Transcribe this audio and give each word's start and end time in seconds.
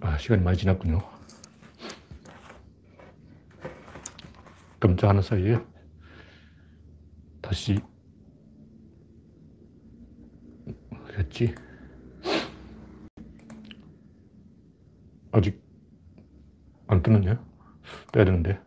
아, 0.00 0.18
시간이 0.18 0.42
많이 0.42 0.58
지났군요. 0.58 0.98
깜짝하는 4.78 5.22
사이에 5.22 5.58
다시 7.40 7.80
했지. 11.18 11.54
아직 15.32 15.62
안 16.88 17.02
뜨느냐? 17.02 17.42
떠야 18.12 18.24
되는데. 18.26 18.60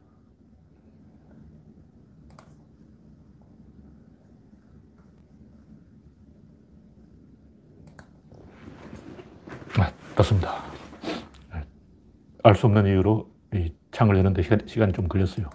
아, 9.78 9.94
떴습니다. 10.16 10.69
알 12.44 12.56
수 12.56 12.68
없는 12.68 12.86
이유로 12.86 13.30
이 13.54 13.74
창을 13.92 14.18
여는데 14.18 14.42
시간, 14.44 14.60
시간이 14.66 14.94
좀 14.94 15.08
걸렸어요. 15.08 15.50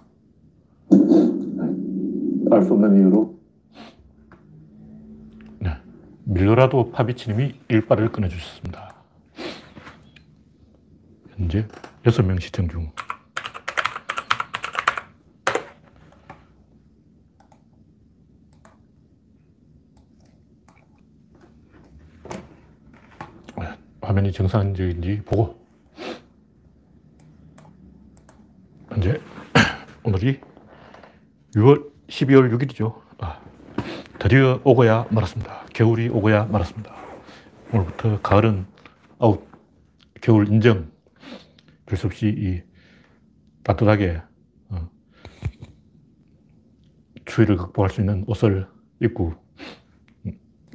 알 2.51 2.63
수 2.63 2.75
없는 2.75 2.97
이유로 2.99 3.39
네. 5.61 5.71
밀로라도 6.25 6.91
파비치님이 6.91 7.55
일발을 7.69 8.13
끊어주셨습니다. 8.13 8.95
현재 11.37 11.67
6명 12.05 12.41
시청 12.41 12.69
중. 12.69 12.93
화면이 24.01 24.33
정상적인지 24.33 25.23
보고 25.25 25.59
현재 28.91 29.19
오늘이 30.25 30.41
6월 31.55 31.91
12월 32.09 32.51
6일이죠. 32.57 32.99
아, 33.19 33.43
드디어 34.19 34.59
오고야 34.65 35.09
말았습니다. 35.11 35.67
겨울이 35.75 36.09
오고야 36.09 36.47
말았습니다. 36.47 36.95
오늘부터 37.71 38.21
가을은 38.23 38.65
아웃, 39.19 39.47
겨울 40.23 40.49
인정. 40.49 40.91
별수 41.85 42.07
없이 42.07 42.35
이 42.35 42.63
따뜻하게 43.65 44.23
어, 44.71 44.89
추위를 47.27 47.59
극복할 47.59 47.91
수 47.91 48.01
있는 48.01 48.25
옷을 48.27 48.67
입고 49.03 49.35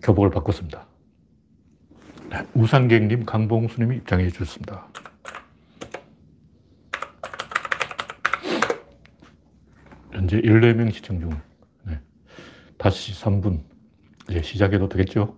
교복을 0.03 0.29
바꿨습니다. 0.29 0.85
네, 2.29 2.45
우상객님, 2.53 3.25
강봉수님이 3.25 3.97
입장해 3.97 4.29
주셨습니다. 4.29 4.87
현재 10.29 10.47
14명 10.47 10.93
시청 10.93 11.19
중. 11.19 11.31
네. 11.83 11.99
다시 12.77 13.13
3분. 13.13 13.63
이제 14.29 14.43
시작해도 14.43 14.87
되겠죠? 14.87 15.35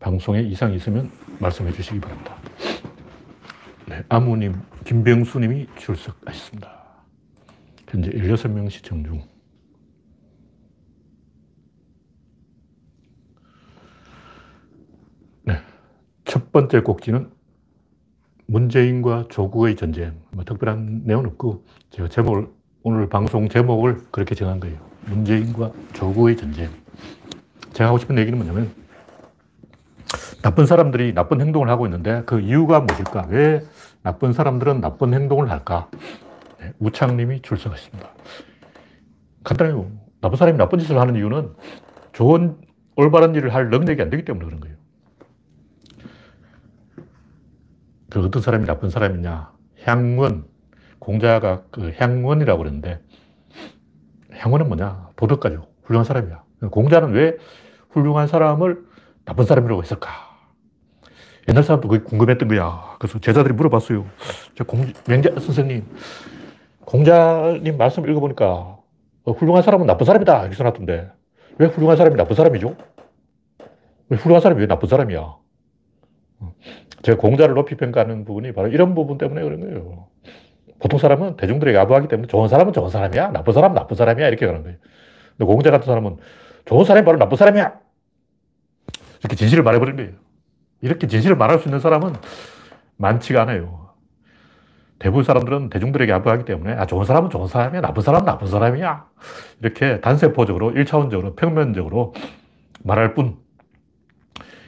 방송에 0.00 0.40
이상이 0.40 0.76
있으면 0.76 1.10
말씀해 1.38 1.70
주시기 1.72 2.00
바랍니다. 2.00 2.34
네, 3.86 4.02
아무님, 4.08 4.54
김병수님이 4.86 5.66
출석하셨습니다. 5.76 7.04
현재 7.88 8.10
16명 8.10 8.70
시청 8.70 9.04
중. 9.04 9.22
네. 15.44 15.60
첫 16.24 16.50
번째 16.52 16.80
꼭지는 16.80 17.30
문재인과 18.46 19.26
조국의 19.28 19.76
전쟁. 19.76 20.22
뭐 20.30 20.42
특별한 20.42 21.02
내용은 21.04 21.26
없고, 21.26 21.66
제가 21.90 22.08
제목을, 22.08 22.55
오늘 22.88 23.08
방송 23.08 23.48
제목을 23.48 23.98
그렇게 24.12 24.36
정한 24.36 24.60
거예요. 24.60 24.78
문재인과 25.06 25.72
조국의 25.92 26.36
전쟁. 26.36 26.70
제가 27.72 27.88
하고 27.88 27.98
싶은 27.98 28.16
얘기는 28.16 28.38
뭐냐면, 28.38 28.72
나쁜 30.40 30.66
사람들이 30.66 31.12
나쁜 31.12 31.40
행동을 31.40 31.68
하고 31.68 31.86
있는데 31.86 32.22
그 32.26 32.38
이유가 32.38 32.78
무엇일까? 32.78 33.26
왜 33.28 33.60
나쁜 34.04 34.32
사람들은 34.32 34.80
나쁜 34.80 35.14
행동을 35.14 35.50
할까? 35.50 35.90
네, 36.60 36.74
우창님이 36.78 37.42
출석하십니다. 37.42 38.08
간단해요. 39.42 39.90
나쁜 40.20 40.36
사람이 40.36 40.56
나쁜 40.56 40.78
짓을 40.78 41.00
하는 41.00 41.16
이유는 41.16 41.54
좋은, 42.12 42.56
올바른 42.94 43.34
일을 43.34 43.52
할 43.52 43.68
능력이 43.68 44.00
안 44.00 44.10
되기 44.10 44.24
때문에 44.24 44.44
그런 44.44 44.60
거예요. 44.60 44.76
그 48.10 48.20
어떤 48.24 48.40
사람이 48.40 48.64
나쁜 48.64 48.90
사람이냐. 48.90 49.50
향원, 49.82 50.46
공자가 51.06 51.62
그 51.70 51.92
향원이라고 51.96 52.58
그러는데 52.58 52.98
향원은 54.32 54.66
뭐냐? 54.66 55.10
도덕가죠. 55.14 55.68
훌륭한 55.84 56.04
사람이야. 56.04 56.42
공자는 56.72 57.12
왜 57.12 57.36
훌륭한 57.90 58.26
사람을 58.26 58.82
나쁜 59.24 59.44
사람이라고 59.44 59.80
했을까? 59.84 60.10
옛날 61.48 61.62
사람도 61.62 61.86
그게 61.86 62.02
궁금했던 62.02 62.48
거야. 62.48 62.96
그래서 62.98 63.20
제자들이 63.20 63.54
물어봤어요. 63.54 64.04
공, 64.66 64.92
명자 65.06 65.30
선생님, 65.38 65.86
공자님 66.84 67.76
말씀 67.78 68.08
읽어보니까 68.10 68.44
어, 68.46 69.32
훌륭한 69.32 69.62
사람은 69.62 69.86
나쁜 69.86 70.06
사람이다. 70.06 70.40
이렇게 70.40 70.56
써놨던데 70.56 71.12
왜 71.58 71.66
훌륭한 71.68 71.96
사람이 71.96 72.16
나쁜 72.16 72.34
사람이죠? 72.34 72.76
왜 74.08 74.16
훌륭한 74.16 74.40
사람이 74.42 74.60
왜 74.60 74.66
나쁜 74.66 74.88
사람이야? 74.88 75.20
어, 75.20 76.54
제가 77.02 77.16
공자를 77.16 77.54
높이 77.54 77.76
평가하는 77.76 78.24
부분이 78.24 78.54
바로 78.54 78.66
이런 78.66 78.96
부분 78.96 79.18
때문에 79.18 79.40
그런 79.44 79.60
거예요. 79.60 80.08
보통 80.86 81.00
사람은 81.00 81.36
대중들에게 81.36 81.76
아부하기 81.78 82.06
때문에 82.06 82.28
좋은 82.28 82.46
사람은 82.46 82.72
좋은 82.72 82.90
사람이야. 82.90 83.32
나쁜 83.32 83.52
사람은 83.52 83.74
나쁜 83.74 83.96
사람이야. 83.96 84.28
이렇게 84.28 84.46
가는 84.46 84.62
거예요. 84.62 84.78
근데 85.36 85.44
공자 85.44 85.72
같은 85.72 85.84
사람은 85.84 86.18
좋은 86.64 86.84
사람이 86.84 87.04
바로 87.04 87.18
나쁜 87.18 87.36
사람이야. 87.36 87.74
이렇게 89.18 89.34
진실을 89.34 89.64
말해버린 89.64 89.96
거예요. 89.96 90.12
이렇게 90.82 91.08
진실을 91.08 91.36
말할 91.36 91.58
수 91.58 91.66
있는 91.66 91.80
사람은 91.80 92.12
많지가 92.98 93.42
않아요. 93.42 93.90
대부분 95.00 95.24
사람들은 95.24 95.70
대중들에게 95.70 96.12
아부하기 96.12 96.44
때문에 96.44 96.74
아, 96.74 96.86
좋은 96.86 97.04
사람은 97.04 97.30
좋은 97.30 97.48
사람이야. 97.48 97.80
나쁜 97.80 98.02
사람은 98.02 98.24
나쁜 98.24 98.46
사람이야. 98.46 99.08
이렇게 99.62 100.00
단세포적으로, 100.00 100.70
1차원적으로, 100.70 101.34
평면적으로 101.34 102.14
말할 102.84 103.14
뿐. 103.14 103.38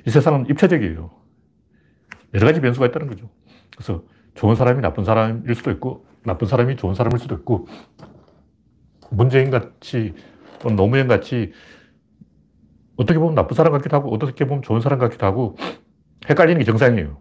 이 0.05 0.11
세상은 0.11 0.47
입체적이에요. 0.51 1.11
여러 2.35 2.47
가지 2.47 2.61
변수가 2.61 2.87
있다는 2.87 3.07
거죠. 3.07 3.31
그래서 3.77 4.03
좋은 4.35 4.57
사람이 4.57 4.81
나쁜 4.81 5.05
사람일 5.05 5.55
수도 5.55 5.71
있고, 5.71 6.08
나쁜 6.29 6.47
사람이 6.47 6.77
좋은 6.77 6.95
사람일 6.95 7.19
수도 7.19 7.35
있고, 7.37 7.67
문재인 9.11 9.51
같이, 9.51 10.15
노무현 10.77 11.09
같이, 11.09 11.53
어떻게 12.97 13.19
보면 13.19 13.35
나쁜 13.35 13.55
사람 13.57 13.73
같기도 13.73 13.97
하고, 13.97 14.15
어떻게 14.15 14.45
보면 14.45 14.63
좋은 14.63 14.81
사람 14.81 14.99
같기도 14.99 15.27
하고, 15.27 15.57
헷갈리는 16.29 16.59
게 16.59 16.65
정상이에요. 16.65 17.21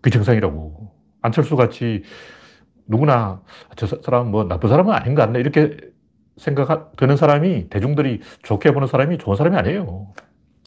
그 0.00 0.10
정상이라고. 0.10 0.92
안철수 1.22 1.56
같이 1.56 2.02
누구나 2.86 3.42
저 3.76 3.86
사람은 3.86 4.30
뭐 4.30 4.44
나쁜 4.44 4.68
사람은 4.68 4.92
아닌 4.92 5.14
것 5.14 5.22
같네. 5.22 5.40
이렇게 5.40 5.76
생각 6.36 6.96
드는 6.96 7.16
사람이 7.16 7.70
대중들이 7.70 8.20
좋게 8.42 8.72
보는 8.72 8.86
사람이 8.86 9.18
좋은 9.18 9.36
사람이 9.36 9.56
아니에요. 9.56 10.12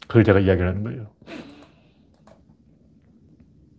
그걸 0.08 0.24
제가 0.24 0.40
이야기를 0.40 0.68
하는 0.68 0.84
거예요. 0.84 1.12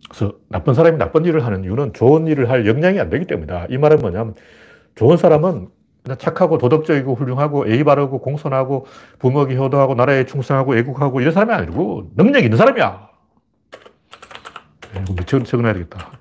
그래서 0.09 0.33
나쁜 0.49 0.73
사람이 0.73 0.97
나쁜 0.97 1.23
일을 1.25 1.45
하는 1.45 1.63
이유는 1.63 1.93
좋은 1.93 2.27
일을 2.27 2.49
할 2.49 2.67
역량이 2.67 2.99
안 2.99 3.09
되기 3.09 3.25
때문이다. 3.25 3.67
이 3.69 3.77
말은 3.77 3.99
뭐냐면 3.99 4.35
좋은 4.95 5.17
사람은 5.17 5.69
착하고 6.17 6.57
도덕적이고 6.57 7.13
훌륭하고 7.13 7.69
예의 7.69 7.83
바르고 7.83 8.19
공손하고 8.19 8.87
부먹이 9.19 9.55
효도하고 9.55 9.95
나라에 9.95 10.25
충성하고 10.25 10.75
애국하고 10.77 11.21
이런 11.21 11.33
사람이 11.33 11.53
아니고 11.53 12.11
능력 12.15 12.43
있는 12.43 12.57
사람이야. 12.57 13.09
이거 15.09 15.23
적, 15.25 15.45
적어놔야 15.45 15.73
되겠다. 15.73 16.11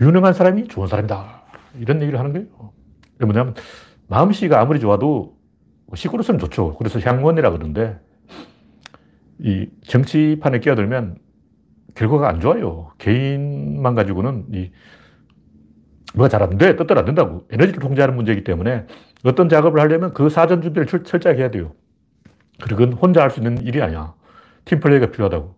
유능한 0.00 0.32
사람이 0.34 0.66
좋은 0.68 0.88
사람이다. 0.88 1.43
이런 1.78 2.00
얘기를 2.02 2.18
하는 2.18 2.32
거예요. 2.32 2.72
뭐냐면, 3.20 3.54
마음씨가 4.08 4.60
아무리 4.60 4.80
좋아도 4.80 5.36
시골에서는 5.94 6.38
좋죠. 6.40 6.76
그래서 6.76 6.98
향원이라 7.00 7.50
그러는데, 7.50 7.98
이 9.38 9.68
정치판에 9.84 10.60
끼어들면 10.60 11.18
결과가 11.94 12.28
안 12.28 12.40
좋아요. 12.40 12.92
개인만 12.98 13.94
가지고는 13.94 14.46
이 14.52 14.70
뭐가 16.14 16.28
잘 16.28 16.42
안 16.42 16.56
돼. 16.58 16.76
뜻대로 16.76 17.00
안 17.00 17.06
된다고. 17.06 17.46
에너지를 17.50 17.80
통제하는 17.80 18.14
문제이기 18.16 18.44
때문에 18.44 18.86
어떤 19.24 19.48
작업을 19.48 19.80
하려면 19.80 20.12
그 20.14 20.28
사전 20.28 20.62
준비를 20.62 20.86
철, 20.86 21.02
저하게 21.02 21.40
해야 21.40 21.50
돼요. 21.50 21.72
그건 22.62 22.92
혼자 22.92 23.22
할 23.22 23.30
수 23.30 23.40
있는 23.40 23.60
일이 23.62 23.82
아니야. 23.82 24.14
팀 24.64 24.80
플레이가 24.80 25.06
필요하다고. 25.10 25.54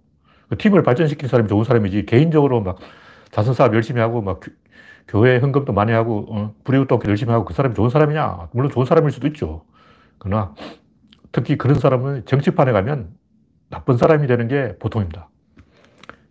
그 0.48 0.56
팀을 0.56 0.82
발전시킨 0.82 1.28
사람이 1.28 1.48
좋은 1.48 1.64
사람이지 1.64 2.06
개인적으로 2.06 2.62
막 2.62 2.78
자선 3.30 3.52
사업 3.54 3.74
열심히 3.74 4.00
하고 4.00 4.22
막 4.22 4.40
교회 5.08 5.38
헌금도 5.38 5.72
많이 5.72 5.92
하고, 5.92 6.26
어, 6.30 6.54
불이웃도 6.64 7.00
열심히 7.06 7.32
하고 7.32 7.44
그 7.44 7.54
사람이 7.54 7.74
좋은 7.74 7.90
사람이냐? 7.90 8.50
물론 8.52 8.70
좋은 8.70 8.86
사람일 8.86 9.10
수도 9.12 9.26
있죠. 9.28 9.64
그러나 10.18 10.54
특히 11.32 11.56
그런 11.56 11.78
사람은 11.78 12.24
정치판에 12.26 12.72
가면 12.72 13.14
나쁜 13.70 13.96
사람이 13.96 14.26
되는 14.26 14.48
게 14.48 14.76
보통입니다. 14.78 15.28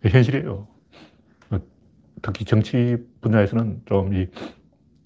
현실이에요. 0.02 0.68
특히 2.22 2.44
정치 2.44 2.96
분야에서는 3.20 3.82
좀 3.86 4.12
이 4.14 4.26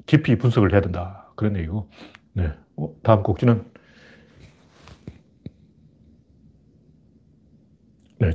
깊이 0.06 0.36
분석을 0.36 0.72
해야 0.72 0.80
된다. 0.80 1.30
그런 1.36 1.56
얘기고. 1.56 1.88
네. 2.32 2.52
어, 2.76 2.92
다음 3.02 3.22
곡지는 3.22 3.64
네. 8.18 8.32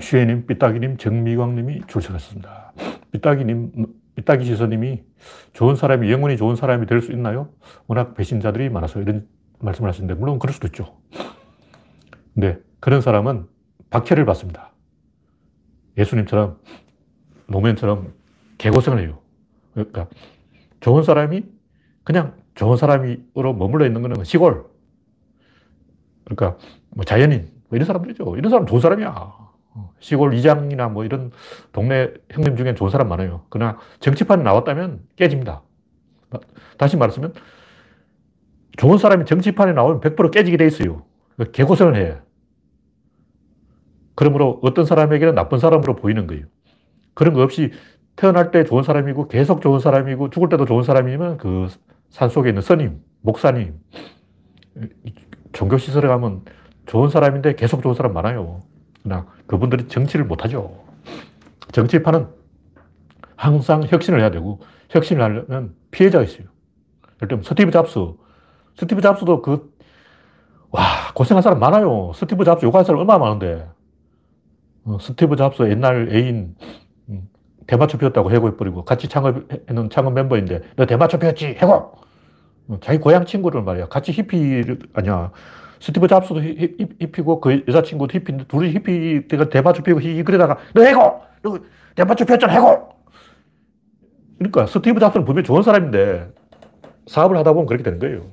슈에님, 0.00 0.46
삐딱이님, 0.46 0.96
정미광님이 0.96 1.82
출석했습니다. 1.86 2.65
삐딱이님, 3.12 3.86
삐딱이 4.16 4.44
지서님이 4.44 5.02
좋은 5.52 5.76
사람이, 5.76 6.10
영원히 6.10 6.36
좋은 6.36 6.56
사람이 6.56 6.86
될 6.86 7.00
수 7.02 7.12
있나요? 7.12 7.50
워낙 7.86 8.14
배신자들이 8.14 8.70
많아서 8.70 9.00
이런 9.00 9.26
말씀을 9.58 9.88
하시는데, 9.88 10.14
물론 10.14 10.38
그럴 10.38 10.52
수도 10.52 10.66
있죠. 10.68 10.98
근데 12.34 12.58
그런 12.80 13.00
사람은 13.00 13.46
박해를 13.90 14.24
받습니다. 14.24 14.72
예수님처럼, 15.96 16.58
노무현처럼 17.48 18.12
개고생을 18.58 19.00
해요. 19.00 19.18
그러니까 19.72 20.08
좋은 20.80 21.02
사람이 21.02 21.44
그냥 22.04 22.34
좋은 22.54 22.76
사람으로 22.76 23.54
머물러 23.54 23.86
있는 23.86 24.02
거는 24.02 24.24
시골. 24.24 24.64
그러니까 26.24 26.58
뭐 26.90 27.04
자연인, 27.04 27.50
뭐 27.68 27.76
이런 27.76 27.86
사람들이죠. 27.86 28.36
이런 28.36 28.50
사람 28.50 28.66
좋은 28.66 28.80
사람이야. 28.80 29.45
시골 30.00 30.34
이장이나 30.34 30.88
뭐 30.88 31.04
이런 31.04 31.30
동네 31.72 32.12
형님 32.30 32.56
중에 32.56 32.74
좋은 32.74 32.90
사람 32.90 33.08
많아요. 33.08 33.44
그러나 33.48 33.78
정치판에 34.00 34.42
나왔다면 34.42 35.00
깨집니다. 35.16 35.62
다시 36.78 36.96
말하면 36.96 37.34
좋은 38.76 38.98
사람이 38.98 39.24
정치판에 39.24 39.72
나오면 39.72 40.00
100% 40.00 40.30
깨지게 40.30 40.56
돼 40.56 40.66
있어요. 40.66 41.04
그러니까 41.36 41.56
개고생을 41.56 41.96
해. 41.96 42.18
그러므로 44.14 44.60
어떤 44.62 44.84
사람에게는 44.84 45.34
나쁜 45.34 45.58
사람으로 45.58 45.96
보이는 45.96 46.26
거예요. 46.26 46.46
그런 47.14 47.34
거 47.34 47.42
없이 47.42 47.72
태어날 48.16 48.50
때 48.50 48.64
좋은 48.64 48.82
사람이고 48.82 49.28
계속 49.28 49.60
좋은 49.60 49.78
사람이고 49.78 50.30
죽을 50.30 50.48
때도 50.48 50.64
좋은 50.66 50.82
사람이면 50.82 51.38
그 51.38 51.68
산 52.10 52.28
속에 52.28 52.50
있는 52.50 52.62
스님, 52.62 53.02
목사님, 53.20 53.78
종교시설에 55.52 56.08
가면 56.08 56.44
좋은 56.86 57.10
사람인데 57.10 57.56
계속 57.56 57.82
좋은 57.82 57.94
사람 57.94 58.12
많아요. 58.12 58.62
그러나 59.06 59.24
그분들이 59.46 59.86
정치를 59.86 60.24
못하죠. 60.24 60.84
정치판은 61.70 62.26
항상 63.36 63.84
혁신을 63.84 64.20
해야 64.20 64.30
되고 64.30 64.60
혁신을 64.90 65.22
하려면 65.22 65.74
피해자가 65.92 66.24
있어요. 66.24 66.46
예를 67.22 67.28
들면 67.28 67.42
스티브 67.44 67.70
잡스. 67.70 68.00
스티브 68.76 69.00
잡스도 69.00 69.40
그, 69.42 69.72
와, 70.70 70.82
고생한 71.14 71.42
사람 71.42 71.60
많아요. 71.60 72.12
스티브 72.14 72.44
잡스 72.44 72.66
욕한 72.66 72.84
사람 72.84 73.00
얼마나 73.00 73.18
많은데. 73.20 73.68
어, 74.84 74.98
스티브 75.00 75.36
잡스 75.36 75.62
옛날 75.62 76.08
애인 76.12 76.56
음, 77.08 77.28
대마초 77.66 77.98
피웠다고 77.98 78.30
해고해버리고 78.32 78.84
같이 78.84 79.08
창업했는 79.08 79.90
창업 79.90 80.12
멤버인데 80.12 80.62
너 80.76 80.86
대마초 80.86 81.18
피웠지? 81.18 81.46
해고! 81.46 81.92
어, 82.68 82.78
자기 82.80 82.98
고향 82.98 83.24
친구를 83.24 83.62
말이야. 83.62 83.86
같이 83.88 84.12
히피를, 84.12 84.78
아니야. 84.94 85.30
스티브 85.80 86.08
잡스도 86.08 86.42
히피고 86.42 87.40
그 87.40 87.64
여자친구도 87.68 88.18
히피인데 88.18 88.44
둘이 88.46 88.70
히피 88.72 89.28
때가 89.28 89.48
대마초 89.48 89.82
피우고 89.82 90.00
히 90.00 90.22
그러다가 90.22 90.58
너 90.74 90.82
해고! 90.82 91.22
너 91.42 91.58
대마초 91.94 92.24
피웠잖아 92.24 92.52
해고! 92.54 92.88
그러니까 94.38 94.66
스티브 94.66 95.00
잡스는 95.00 95.24
분명히 95.24 95.46
좋은 95.46 95.62
사람인데 95.62 96.30
사업을 97.06 97.36
하다 97.38 97.52
보면 97.52 97.66
그렇게 97.66 97.82
되는 97.82 97.98
거예요. 97.98 98.30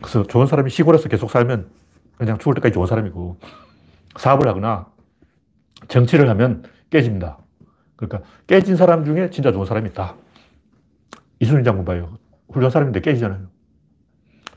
그래서 0.00 0.22
좋은 0.24 0.46
사람이 0.46 0.70
시골에서 0.70 1.08
계속 1.08 1.30
살면 1.30 1.68
그냥 2.16 2.38
죽을 2.38 2.54
때까지 2.54 2.72
좋은 2.74 2.86
사람이고 2.86 3.36
사업을 4.16 4.48
하거나 4.48 4.86
정치를 5.88 6.28
하면 6.30 6.64
깨집니다. 6.90 7.38
그러니까 7.96 8.28
깨진 8.46 8.76
사람 8.76 9.04
중에 9.04 9.30
진짜 9.30 9.52
좋은 9.52 9.66
사람이 9.66 9.90
있다. 9.90 10.14
이순신 11.40 11.64
장군 11.64 11.84
봐요. 11.84 12.18
훌륭한 12.48 12.70
사람인데 12.70 13.00
깨지잖아요. 13.00 13.55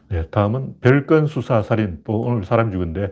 네, 0.09 0.27
다음은 0.29 0.79
별건 0.81 1.27
수사 1.27 1.61
살인. 1.61 2.01
또 2.03 2.21
오늘 2.21 2.43
사람 2.43 2.71
죽은데 2.71 3.11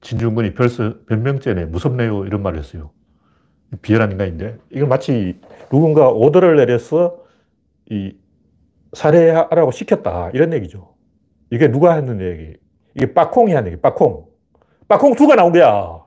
진중근이 0.00 0.54
벌써 0.54 0.94
몇 1.06 1.18
명째네. 1.20 1.66
무섭네요. 1.66 2.24
이런 2.24 2.42
말을 2.42 2.58
했어요. 2.58 2.90
비열한 3.82 4.12
인간인데 4.12 4.58
이건 4.70 4.88
마치 4.88 5.38
누군가 5.70 6.08
오더를 6.08 6.56
내려서 6.56 7.18
이 7.90 8.16
살해하라고 8.94 9.70
시켰다. 9.70 10.30
이런 10.32 10.52
얘기죠. 10.54 10.94
이게 11.50 11.68
누가 11.70 11.94
했는 11.94 12.20
얘기? 12.20 12.56
이게 12.94 13.12
빠콩이 13.12 13.52
한 13.52 13.66
얘기, 13.66 13.76
빠콩. 13.76 14.26
빠콩 14.86 15.14
두가 15.14 15.36
나온 15.36 15.52
거야. 15.52 16.02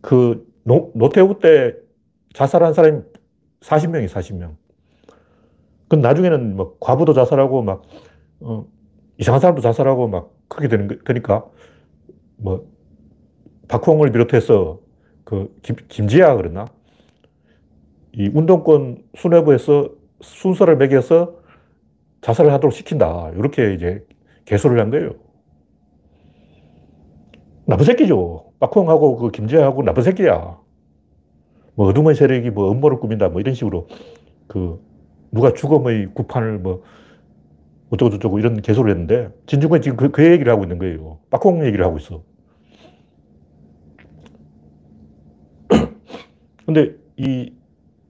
그 0.00 0.46
노, 0.62 0.92
노태우 0.94 1.38
때 1.40 1.74
자살한 2.32 2.74
사람이 2.74 3.00
40명이 3.60 4.08
40명. 4.08 4.59
그 5.90 5.96
나중에는 5.96 6.56
뭐 6.56 6.76
과부도 6.78 7.12
자살하고 7.12 7.62
막, 7.62 7.82
어, 8.38 8.64
이상한 9.18 9.40
사람도 9.40 9.60
자살하고 9.60 10.06
막 10.08 10.32
그렇게 10.48 10.68
되는 10.68 10.86
거, 10.86 10.96
그러니까 11.04 11.44
뭐, 12.36 12.64
박홍을 13.68 14.12
비롯해서 14.12 14.78
그 15.24 15.52
김, 15.62 15.76
김지아 15.88 16.36
그랬나? 16.36 16.66
이 18.12 18.30
운동권 18.32 19.02
수뇌부에서 19.16 19.90
순서를 20.20 20.76
매겨서 20.76 21.34
자살을 22.20 22.52
하도록 22.52 22.72
시킨다. 22.72 23.30
이렇게 23.34 23.74
이제 23.74 24.06
개소를 24.44 24.80
한 24.80 24.90
거예요. 24.90 25.14
나쁜 27.66 27.84
새끼죠. 27.84 28.52
박홍하고 28.60 29.16
그 29.16 29.30
김재하고 29.30 29.82
나쁜 29.82 30.02
새끼야. 30.04 30.58
뭐 31.74 31.88
어둠의 31.88 32.14
세력이 32.14 32.50
뭐 32.50 32.70
음모를 32.70 33.00
꾸민다. 33.00 33.28
뭐 33.28 33.40
이런 33.40 33.54
식으로 33.54 33.88
그 34.46 34.80
누가 35.32 35.52
죽음의 35.52 36.10
구판을 36.14 36.58
뭐 36.58 36.82
어쩌고저쩌고 37.90 38.38
이런 38.38 38.60
개소를 38.62 38.90
했는데 38.92 39.30
진중권이 39.46 39.82
지금 39.82 39.96
그, 39.96 40.10
그 40.10 40.24
얘기를 40.24 40.52
하고 40.52 40.62
있는 40.64 40.78
거예요. 40.78 41.18
박홍 41.30 41.64
얘기를 41.66 41.84
하고 41.84 41.98
있어. 41.98 42.22
근데 46.66 46.94
이 47.16 47.52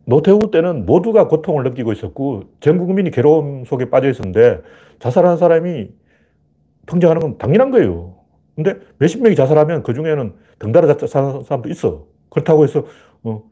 노태우 0.04 0.38
때는 0.50 0.86
모두가 0.86 1.28
고통을 1.28 1.64
느끼고 1.64 1.92
있었고 1.92 2.44
전 2.60 2.78
국민이 2.78 3.10
괴로움 3.10 3.64
속에 3.64 3.90
빠져 3.90 4.10
있었는데 4.10 4.60
자살한 4.98 5.36
사람이 5.38 5.90
평정하는 6.86 7.20
건 7.20 7.38
당연한 7.38 7.70
거예요. 7.70 8.16
근데 8.56 8.74
몇십 8.98 9.22
명이 9.22 9.36
자살하면 9.36 9.82
그 9.82 9.94
중에는 9.94 10.34
덩달아 10.58 10.96
자살하는 10.96 11.44
사람도 11.44 11.68
있어. 11.70 12.06
그렇다고 12.28 12.64
해서 12.64 12.84
어, 13.22 13.42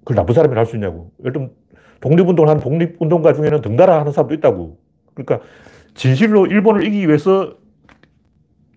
그걸 0.00 0.16
나쁜 0.16 0.34
사람이 0.34 0.54
할수 0.54 0.76
있냐고. 0.76 1.12
예를 1.20 1.32
들면 1.32 1.52
독립운동을 2.00 2.48
하는 2.48 2.62
독립운동가 2.62 3.32
중에는 3.34 3.60
덩달아 3.60 4.00
하는 4.00 4.12
사람도 4.12 4.34
있다고. 4.34 4.78
그러니까 5.14 5.46
진실로 5.94 6.46
일본을 6.46 6.84
이기기 6.84 7.06
위해서 7.06 7.54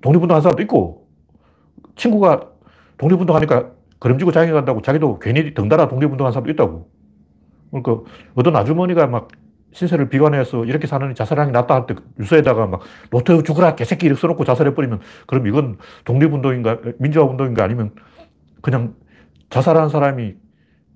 독립운동 0.01 0.35
하는 0.35 0.41
사람도 0.41 0.61
있고 0.63 1.07
친구가 1.95 2.49
독립운동 2.97 3.35
하니까 3.35 3.71
걸음지고 3.99 4.31
장애 4.31 4.51
간다고 4.51 4.81
자기도 4.81 5.19
괜히 5.19 5.53
덩달아 5.53 5.87
독립운동 5.87 6.25
하는 6.25 6.33
사람도 6.33 6.51
있다고. 6.51 6.89
그러니까 7.71 8.11
어떤 8.35 8.55
아주머니가 8.55 9.07
막 9.07 9.29
신세를 9.71 10.09
비관해서 10.09 10.65
이렇게 10.65 10.85
사는 10.85 11.15
자살하는 11.15 11.51
게 11.51 11.59
낫다 11.59 11.73
할 11.73 11.85
때 11.87 11.95
유서에다가 12.19 12.67
막 12.67 12.81
노태우 13.09 13.41
죽으라 13.41 13.75
개새끼 13.75 14.05
이렇게 14.05 14.19
써놓고 14.21 14.43
자살해버리면 14.45 14.99
그럼 15.25 15.47
이건 15.47 15.77
독립운동인가 16.05 16.79
민주화운동인가 16.99 17.63
아니면 17.63 17.91
그냥 18.61 18.93
자살한 19.49 19.89
사람이 19.89 20.35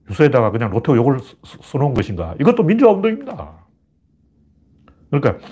유서에다가 0.10 0.52
그냥 0.52 0.72
노태우 0.72 0.96
욕을 0.96 1.20
써놓은 1.44 1.94
것인가 1.94 2.36
이것도 2.40 2.64
민주화 2.64 2.92
운동입니다. 2.94 3.54
그러니까 5.10 5.46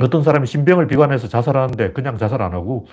어떤 0.00 0.22
사람이 0.22 0.46
신병을 0.46 0.86
비관해서 0.86 1.28
자살하는데 1.28 1.92
그냥 1.92 2.16
자살 2.16 2.42
안 2.42 2.52
하고 2.52 2.86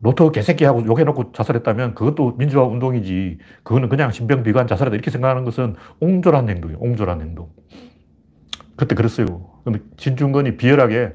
노태우 0.00 0.30
개새끼하고 0.30 0.84
욕해놓고 0.84 1.32
자살했다면 1.32 1.94
그것도 1.94 2.36
민주화 2.36 2.64
운동이지. 2.64 3.38
그거는 3.62 3.88
그냥 3.88 4.10
신병 4.10 4.42
비관 4.42 4.66
자살이다. 4.66 4.94
이렇게 4.94 5.10
생각하는 5.10 5.44
것은 5.44 5.76
옹졸한 6.00 6.48
행동이에요. 6.48 6.78
옹졸한 6.80 7.22
행동. 7.22 7.48
그때 8.76 8.94
그랬어요. 8.94 9.48
근데 9.64 9.80
진중권이 9.96 10.58
비열하게 10.58 11.14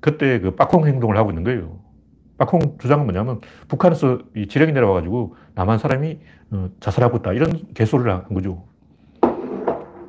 그때 0.00 0.40
그 0.40 0.54
박홍 0.54 0.86
행동을 0.86 1.16
하고 1.16 1.30
있는 1.30 1.42
거예요. 1.42 1.80
박홍 2.38 2.78
주장은 2.78 3.04
뭐냐면 3.04 3.40
북한에서 3.66 4.20
이 4.34 4.46
지령이 4.46 4.72
내려와가지고 4.72 5.36
남한 5.54 5.78
사람이 5.78 6.20
어, 6.52 6.70
자살하고 6.80 7.18
있다. 7.18 7.32
이런 7.32 7.74
개소리를 7.74 8.10
한 8.10 8.32
거죠. 8.32 8.64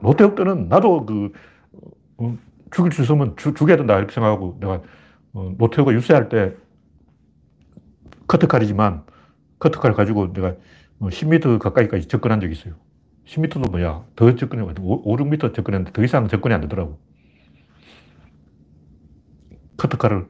노태우 0.02 0.36
때는 0.36 0.70
나도 0.70 1.06
그 1.06 1.34
어, 2.18 2.38
죽일 2.72 2.94
수 2.94 3.02
있으면 3.02 3.36
죽, 3.36 3.56
죽여야 3.56 3.78
된다. 3.78 3.98
이렇게 3.98 4.14
생각하고 4.14 4.58
내가 4.62 4.82
어, 5.34 5.54
노태우가 5.58 5.92
유세할 5.94 6.30
때 6.30 6.54
커트칼이지만 8.28 9.04
커트칼 9.58 9.94
가지고 9.94 10.32
내가 10.32 10.56
10m 11.02 11.48
뭐 11.48 11.58
가까이까지 11.58 12.08
접근한 12.08 12.40
적이 12.40 12.54
있어요. 12.54 12.76
10m도 13.26 13.72
뭐야. 13.72 14.06
더 14.16 14.36
접근해. 14.36 14.64
5, 14.64 14.74
6m 15.18 15.56
접근했는데 15.56 15.92
더 15.94 16.04
이상 16.04 16.28
접근이 16.28 16.54
안 16.54 16.62
되더라고. 16.62 17.00
커트칼을 19.78 20.28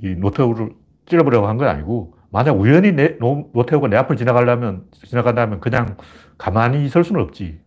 이 0.00 0.14
노태우를 0.14 0.70
찔러보려고 1.08 1.46
한 1.48 1.56
건 1.58 1.68
아니고, 1.68 2.14
만약 2.30 2.52
우연히 2.60 2.92
내, 2.92 3.16
노태우가 3.18 3.88
내 3.88 3.96
앞을 3.96 4.16
지나가려면, 4.16 4.84
지나간다면 4.92 5.60
그냥 5.60 5.96
가만히 6.36 6.84
있을 6.84 7.02
수는 7.04 7.22
없지. 7.22 7.60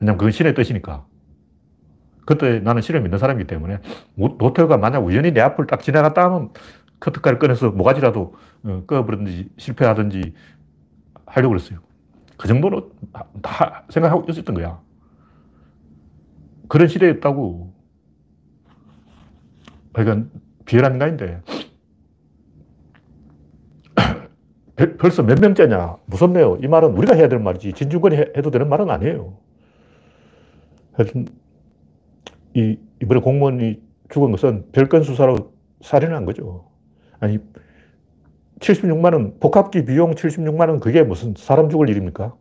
왜냐면 0.00 0.18
그건 0.18 0.32
신의 0.32 0.54
뜻이니까. 0.54 1.06
그때 2.26 2.60
나는 2.60 2.80
신을 2.80 3.00
믿는 3.02 3.18
사람이기 3.18 3.46
때문에 3.48 3.78
노태우가 4.14 4.76
만약 4.78 5.00
우연히 5.00 5.32
내 5.32 5.40
앞을 5.40 5.66
딱 5.66 5.80
지나갔다 5.82 6.24
하면 6.24 6.50
커트칼을 7.00 7.38
꺼내서 7.38 7.70
모가지라도 7.70 8.34
어, 8.64 8.84
꺼버리든지 8.86 9.50
실패하든지 9.56 10.34
하려고 11.26 11.50
그랬어요. 11.54 11.80
그 12.36 12.46
정도로 12.46 12.92
다 13.42 13.84
생각하고 13.90 14.26
있었던 14.30 14.54
거야. 14.54 14.80
그런 16.68 16.88
시대였다고. 16.88 17.74
그러니까 19.92 20.28
비열한 20.66 20.92
인간인데. 20.94 21.42
벌써 24.98 25.22
몇 25.22 25.40
명째냐. 25.40 25.96
무섭네요. 26.06 26.58
이 26.62 26.68
말은 26.68 26.90
우리가 26.90 27.14
해야 27.14 27.28
될 27.28 27.38
말이지. 27.38 27.72
진중권이 27.72 28.16
해도 28.16 28.50
되는 28.50 28.68
말은 28.68 28.90
아니에요. 28.90 29.34
하여튼, 30.92 31.26
이, 32.54 32.78
이번에 33.02 33.20
공무원이 33.20 33.80
죽은 34.10 34.30
것은 34.32 34.66
별건 34.72 35.02
수사로 35.02 35.52
살인한 35.82 36.24
거죠. 36.24 36.66
아니, 37.20 37.38
76만원, 38.60 39.40
복합기 39.40 39.84
비용 39.84 40.12
76만원, 40.12 40.80
그게 40.80 41.02
무슨 41.02 41.34
사람 41.36 41.68
죽을 41.68 41.88
일입니까? 41.88 42.34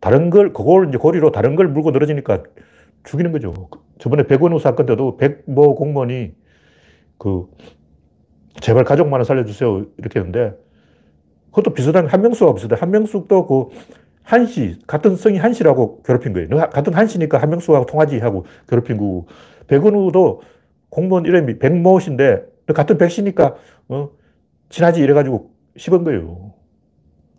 다른 0.00 0.30
걸, 0.30 0.52
그걸 0.52 0.88
이제 0.88 0.98
고리로 0.98 1.32
다른 1.32 1.56
걸 1.56 1.68
물고 1.68 1.90
늘어지니까 1.90 2.42
죽이는 3.04 3.32
거죠. 3.32 3.52
저번에 3.98 4.26
백원우 4.26 4.58
사건 4.58 4.86
때도 4.86 5.16
백모 5.18 5.74
공무원이 5.74 6.32
그, 7.18 7.46
제발 8.60 8.84
가족만은 8.84 9.24
살려주세요. 9.24 9.86
이렇게 9.98 10.20
했는데, 10.20 10.54
그것도 11.50 11.74
비슷한 11.74 12.06
한명수가 12.06 12.54
비슷해. 12.54 12.76
한명숙도 12.78 13.46
그 13.46 13.68
한씨, 14.22 14.78
같은 14.86 15.16
성이 15.16 15.38
한씨라고 15.38 16.02
괴롭힌 16.02 16.32
거예요. 16.32 16.48
같은 16.70 16.94
한씨니까 16.94 17.38
한명숙하고 17.38 17.86
통하지 17.86 18.18
하고 18.18 18.46
괴롭힌 18.68 18.96
거고, 18.96 19.26
백원우도 19.66 20.42
공무원 20.88 21.24
이름이 21.24 21.58
백모 21.58 21.98
씨인데, 22.00 22.44
같은 22.74 22.98
백씨니까, 22.98 23.56
어, 23.88 24.10
친하지 24.68 25.00
이래가지고 25.00 25.50
씹은 25.76 26.04
거예요. 26.04 26.52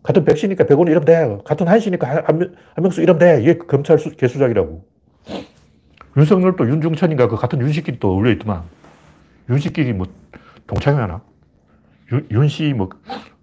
같은 0.03 0.25
백씨니까 0.25 0.65
백원 0.65 0.87
이러면 0.87 1.05
돼. 1.05 1.37
같은 1.45 1.67
한씨니까 1.67 2.23
한, 2.25 2.55
명수 2.81 3.01
이러면 3.01 3.19
돼. 3.19 3.41
이게 3.41 3.57
검찰 3.57 3.99
수, 3.99 4.11
개수작이라고. 4.11 4.83
윤석열도 6.17 6.67
윤중천인가 6.67 7.27
그 7.27 7.35
같은 7.37 7.61
윤식끼리 7.61 7.99
또 7.99 8.11
어울려 8.11 8.31
있더만. 8.31 8.63
윤식끼리 9.49 9.93
뭐 9.93 10.07
동창회 10.67 10.99
하나? 10.99 11.21
윤, 12.11 12.27
윤씨 12.31 12.73
뭐 12.73 12.89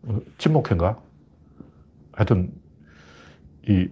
어, 0.05 0.21
친목회인가? 0.39 0.99
하여튼 2.13 2.53
이 3.67 3.89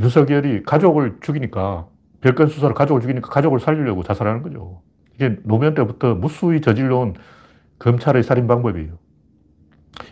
윤석열이 0.00 0.62
가족을 0.64 1.18
죽이니까 1.20 1.88
별건 2.20 2.48
수사로 2.48 2.74
가족을 2.74 3.00
죽이니까 3.02 3.28
가족을 3.30 3.60
살리려고 3.60 4.02
자살하는 4.02 4.42
거죠. 4.42 4.82
이게 5.14 5.36
노무현 5.44 5.74
때부터 5.74 6.14
무수히 6.14 6.60
저질러온 6.60 7.14
검찰의 7.78 8.22
살인 8.22 8.46
방법이에요. 8.46 8.98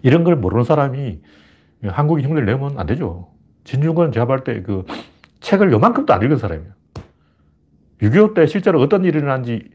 이런 0.02 0.24
걸 0.24 0.36
모르는 0.36 0.64
사람이 0.64 1.20
한국인 1.84 2.26
흉내를 2.28 2.46
내면 2.46 2.78
안 2.78 2.86
되죠. 2.86 3.32
진중권 3.64 4.12
제가 4.12 4.26
볼 4.26 4.44
때 4.44 4.62
그 4.62 4.84
책을 5.40 5.72
요만큼도 5.72 6.12
안 6.12 6.22
읽은 6.22 6.38
사람이에요. 6.38 6.72
6.25 8.02 8.34
때 8.34 8.46
실제로 8.46 8.80
어떤 8.80 9.04
일이 9.04 9.18
일어난지 9.18 9.70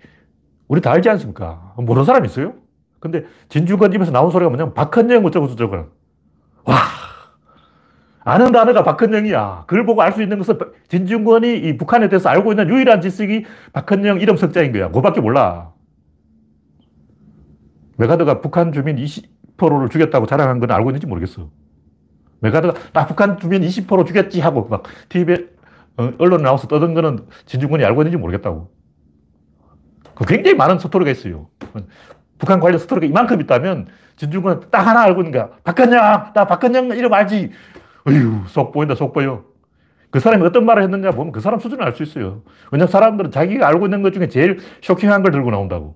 우리 0.68 0.82
다 0.82 0.92
알지 0.92 1.10
않습니까? 1.10 1.74
모르는 1.78 2.06
사람 2.06 2.26
있어요? 2.26 2.56
근데 3.00 3.26
진중권 3.50 3.94
입에서 3.94 4.12
나온 4.12 4.32
소리가 4.32 4.50
뭐냐면 4.50 4.74
박헌영 4.74 5.26
어쩌고 5.26 5.48
저쩌고. 5.50 5.76
와, 6.66 6.76
아는 8.24 8.52
단어가 8.52 8.84
박헌영이야. 8.84 9.66
그걸 9.68 9.86
보고 9.86 10.02
알 10.02 10.12
수 10.12 10.22
있는 10.22 10.38
것은 10.38 10.58
진중권이 10.90 11.60
이 11.60 11.78
북한에 11.78 12.10
대해서 12.10 12.30
알고 12.30 12.52
있는 12.52 12.70
유일한 12.70 13.02
지식이 13.02 13.46
박헌영 13.74 14.20
이름 14.20 14.36
석자인 14.36 14.72
거야. 14.74 14.88
그거밖에 14.88 15.22
몰라. 15.22 15.72
메가드가 17.98 18.42
북한 18.42 18.74
주민 18.74 18.98
20%를 18.98 19.90
죽였다고 19.90 20.26
자랑한 20.28 20.60
건 20.60 20.72
알고 20.72 20.90
있는지 20.90 21.08
모르겠어. 21.08 21.50
메가드가 22.42 22.74
나 22.94 23.08
북한 23.08 23.40
주민 23.40 23.62
20% 23.62 24.06
죽였지 24.06 24.40
하고 24.42 24.68
막 24.68 24.84
TV에 25.10 25.48
어, 25.98 26.12
언론에 26.20 26.44
나와서 26.44 26.68
떠든 26.68 26.94
거는 26.94 27.26
진중권이 27.46 27.84
알고 27.84 28.02
있는지 28.02 28.18
모르겠다고. 28.18 28.70
그 30.14 30.26
굉장히 30.26 30.58
많은 30.58 30.80
스토리가 30.80 31.12
있어요. 31.12 31.48
북한 32.38 32.60
관련 32.60 32.80
스토리가 32.80 33.06
이만큼 33.08 33.42
있다면 33.42 33.88
진중권은 34.18 34.70
딱 34.72 34.86
하나 34.86 35.02
알고 35.02 35.22
있는 35.22 35.32
거야. 35.32 35.50
박근영! 35.64 36.34
나 36.34 36.46
박근영 36.46 36.88
이름 36.98 37.14
알지? 37.14 37.52
어휴, 38.08 38.44
속 38.48 38.72
보인다, 38.72 38.96
속 38.96 39.14
보여. 39.14 39.44
그 40.10 40.20
사람이 40.20 40.46
어떤 40.46 40.66
말을 40.66 40.84
했는가 40.84 41.12
보면 41.12 41.32
그 41.32 41.40
사람 41.42 41.60
수준을 41.60 41.84
알 41.84 41.94
수 41.94 42.04
있어요. 42.04 42.42
왜냐면 42.72 42.90
사람들은 42.90 43.32
자기가 43.32 43.68
알고 43.68 43.86
있는 43.88 44.02
것 44.02 44.14
중에 44.14 44.28
제일 44.30 44.60
쇼킹한 44.82 45.22
걸 45.24 45.32
들고 45.32 45.52
나온다고. 45.52 45.96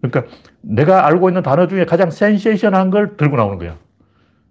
그러니까 0.00 0.32
내가 0.62 1.06
알고 1.06 1.28
있는 1.28 1.42
단어 1.42 1.66
중에 1.66 1.84
가장 1.84 2.10
센세이션한 2.10 2.90
걸 2.90 3.16
들고 3.16 3.36
나오는 3.36 3.58
거야. 3.58 3.76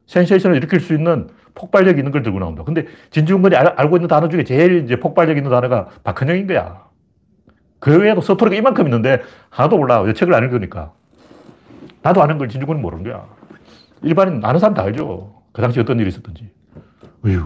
센세이션을 0.07 0.57
일으킬 0.57 0.79
수 0.79 0.93
있는 0.93 1.27
폭발력 1.55 1.97
있는 1.97 2.11
걸 2.11 2.21
들고 2.21 2.39
나온다. 2.39 2.63
근데 2.63 2.85
진중권이 3.09 3.55
알, 3.55 3.89
고 3.89 3.97
있는 3.97 4.07
단어 4.07 4.29
중에 4.29 4.43
제일 4.43 4.83
이제 4.83 4.99
폭발력 4.99 5.37
있는 5.37 5.49
단어가 5.49 5.89
박헌영인 6.03 6.47
거야. 6.47 6.88
그 7.79 7.97
외에도 7.99 8.21
서투리가 8.21 8.55
이만큼 8.57 8.85
있는데 8.85 9.21
하나도 9.49 9.77
몰라. 9.77 10.01
왜 10.01 10.13
책을 10.13 10.33
안 10.33 10.43
읽으니까. 10.43 10.91
나도 12.01 12.21
아는 12.21 12.37
걸 12.37 12.49
진중권은 12.49 12.81
모르는 12.81 13.03
거야. 13.03 13.25
일반인 14.01 14.43
아는 14.43 14.59
사람 14.59 14.73
다 14.73 14.83
알죠. 14.83 15.41
그 15.51 15.61
당시 15.61 15.79
어떤 15.79 15.99
일이 15.99 16.09
있었던지. 16.09 16.51
어휴, 17.25 17.43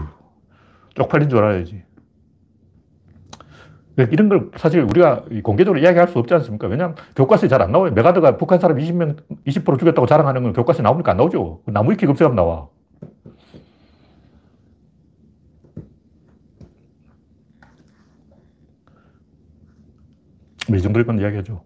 쪽팔린 0.94 1.28
줄 1.28 1.38
알아야지. 1.38 1.82
네, 3.96 4.08
이런 4.10 4.28
걸 4.28 4.50
사실 4.56 4.80
우리가 4.82 5.24
공개적으로 5.44 5.80
이야기할 5.80 6.08
수 6.08 6.18
없지 6.18 6.34
않습니까? 6.34 6.66
왜냐하면 6.66 6.96
교과서에 7.14 7.48
잘 7.48 7.62
안 7.62 7.70
나와요. 7.70 7.92
메가드가 7.92 8.36
북한 8.36 8.58
사람 8.58 8.78
20명, 8.78 9.16
20% 9.46 9.78
죽였다고 9.78 10.06
자랑하는 10.06 10.42
건 10.42 10.52
교과서에 10.52 10.82
나오니까 10.82 11.12
안 11.12 11.16
나오죠. 11.16 11.60
나무위키 11.66 12.06
검색하면 12.06 12.34
나와. 12.34 12.66
이 20.72 20.80
정도만 20.80 21.18
이야기하죠. 21.20 21.62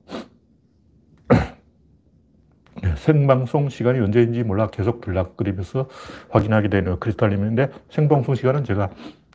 네, 2.83 2.97
생방송 2.97 3.69
시간이 3.69 4.01
언제인지 4.01 4.43
몰라 4.43 4.67
계속 4.69 5.01
들락거리면서 5.01 5.89
확인하게 6.31 6.69
되는 6.69 6.99
크리스탈님인데 6.99 7.71
생방송 7.91 8.35
시간은 8.35 8.65
제가 8.65 8.91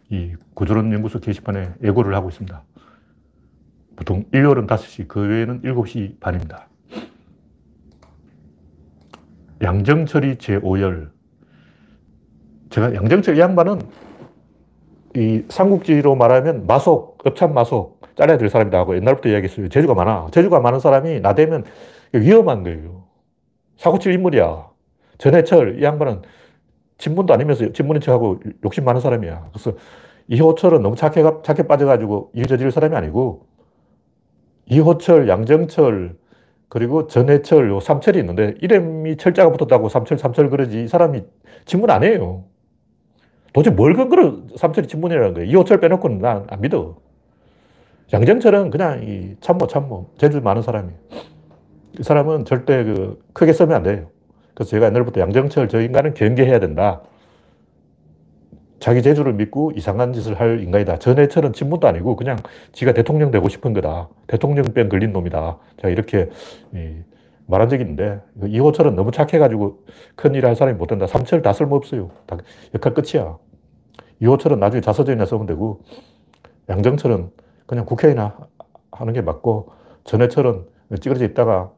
이 0.10 0.34
구조론 0.54 0.92
연구소 0.92 1.20
게시판에 1.20 1.74
예고를 1.82 2.14
하고 2.16 2.30
있습니다. 2.30 2.64
보통 3.96 4.26
일요일은 4.34 4.68
5시, 4.68 5.08
그 5.08 5.22
외에는 5.22 5.62
7시 5.62 6.20
반입니다. 6.20 6.68
양정철이 9.62 10.36
제5열. 10.36 11.10
제가 12.70 12.96
양정철 12.96 13.38
이 13.38 13.40
양반은 13.40 13.80
이 15.16 15.44
삼국지로 15.48 16.16
말하면 16.16 16.66
마속, 16.66 17.20
업참 17.26 17.54
마속, 17.54 18.02
잘라야 18.16 18.38
될 18.38 18.50
사람이다 18.50 18.78
하고 18.78 18.96
옛날부터 18.96 19.30
이야기했어요. 19.30 19.70
재주가 19.70 19.94
많아. 19.94 20.28
재주가 20.32 20.60
많은 20.60 20.80
사람이 20.80 21.20
나대면 21.22 21.66
위험한 22.14 22.64
거예요. 22.64 23.04
사고칠 23.78 24.14
인물이야. 24.14 24.70
전해철, 25.18 25.80
이 25.80 25.84
양반은 25.84 26.22
친문도 26.98 27.34
아니면서 27.34 27.72
친문인 27.74 28.02
척하고 28.02 28.40
욕심 28.64 28.86
많은 28.86 29.02
사람이야. 29.02 29.50
그래서 29.52 29.78
이호철은 30.28 30.82
너무 30.82 30.96
착해, 30.96 31.24
착해 31.44 31.68
빠져가지고 31.68 32.32
일 32.34 32.46
저지를 32.46 32.72
사람이 32.72 32.96
아니고 32.96 33.46
이호철, 34.68 35.28
양정철, 35.28 36.16
그리고 36.70 37.08
전해철, 37.08 37.70
요 37.70 37.80
삼철이 37.80 38.18
있는데 38.20 38.56
이름이 38.62 39.18
철자가 39.18 39.52
붙었다고 39.52 39.90
삼철, 39.90 40.18
삼철 40.18 40.50
그러지 40.50 40.84
이 40.84 40.88
사람이 40.88 41.24
친문 41.66 41.90
안 41.90 42.04
해요. 42.04 42.46
도대체 43.54 43.76
뭘 43.76 43.94
근거로 43.94 44.48
삼철이 44.56 44.88
친문이라는 44.88 45.34
거예요. 45.36 45.50
이호철 45.50 45.80
빼놓고는 45.80 46.20
난 46.20 46.46
안 46.50 46.62
믿어. 46.62 46.98
양정철은 48.12 48.70
그냥 48.70 49.04
이 49.04 49.36
참모, 49.42 49.68
참모. 49.68 50.10
재주 50.18 50.42
많은 50.42 50.62
사람이에요. 50.62 50.98
이 52.00 52.04
사람은 52.04 52.46
절대 52.46 52.84
그 52.84 53.20
크게 53.34 53.54
쓰면 53.54 53.76
안 53.76 53.84
돼요. 53.84 54.08
그래서 54.54 54.70
제가 54.70 54.88
옛날부터 54.88 55.22
양정철 55.22 55.68
저 55.68 55.82
인간은 55.82 56.14
경계해야 56.14 56.60
된다. 56.60 57.02
자기 58.80 59.02
재주를 59.02 59.34
믿고 59.34 59.72
이상한 59.76 60.12
짓을 60.14 60.40
할 60.40 60.60
인간이다. 60.60 61.00
전해철은 61.00 61.54
친문도 61.54 61.88
아니고 61.88 62.16
그냥 62.18 62.38
지가 62.74 62.92
대통령 62.94 63.32
되고 63.32 63.48
싶은 63.48 63.74
거다. 63.74 64.10
대통령병 64.28 64.90
걸린 64.90 65.14
놈이다. 65.14 65.58
제가 65.78 65.90
이렇게 65.90 66.30
말한 67.48 67.70
적이 67.70 67.84
있는데, 67.84 68.22
이호철은 68.46 68.96
너무 68.96 69.12
착해가지고 69.12 69.86
큰일 70.16 70.46
할 70.46 70.56
사람이 70.56 70.78
못 70.78 70.88
된다. 70.88 71.08
삼철 71.08 71.42
다 71.42 71.54
쓸모없어요. 71.54 72.10
다 72.26 72.38
역할 72.74 72.94
끝이야. 72.94 73.38
이호철은 74.20 74.60
나중에 74.60 74.82
자서전이나 74.82 75.26
쓰면 75.26 75.46
되고, 75.46 75.82
양정철은 76.70 77.32
그냥 77.66 77.86
국회의나 77.86 78.38
하는 78.92 79.14
게 79.14 79.22
맞고, 79.22 79.72
전해철은 80.04 80.66
찌그러져 81.02 81.26
있다가 81.26 81.72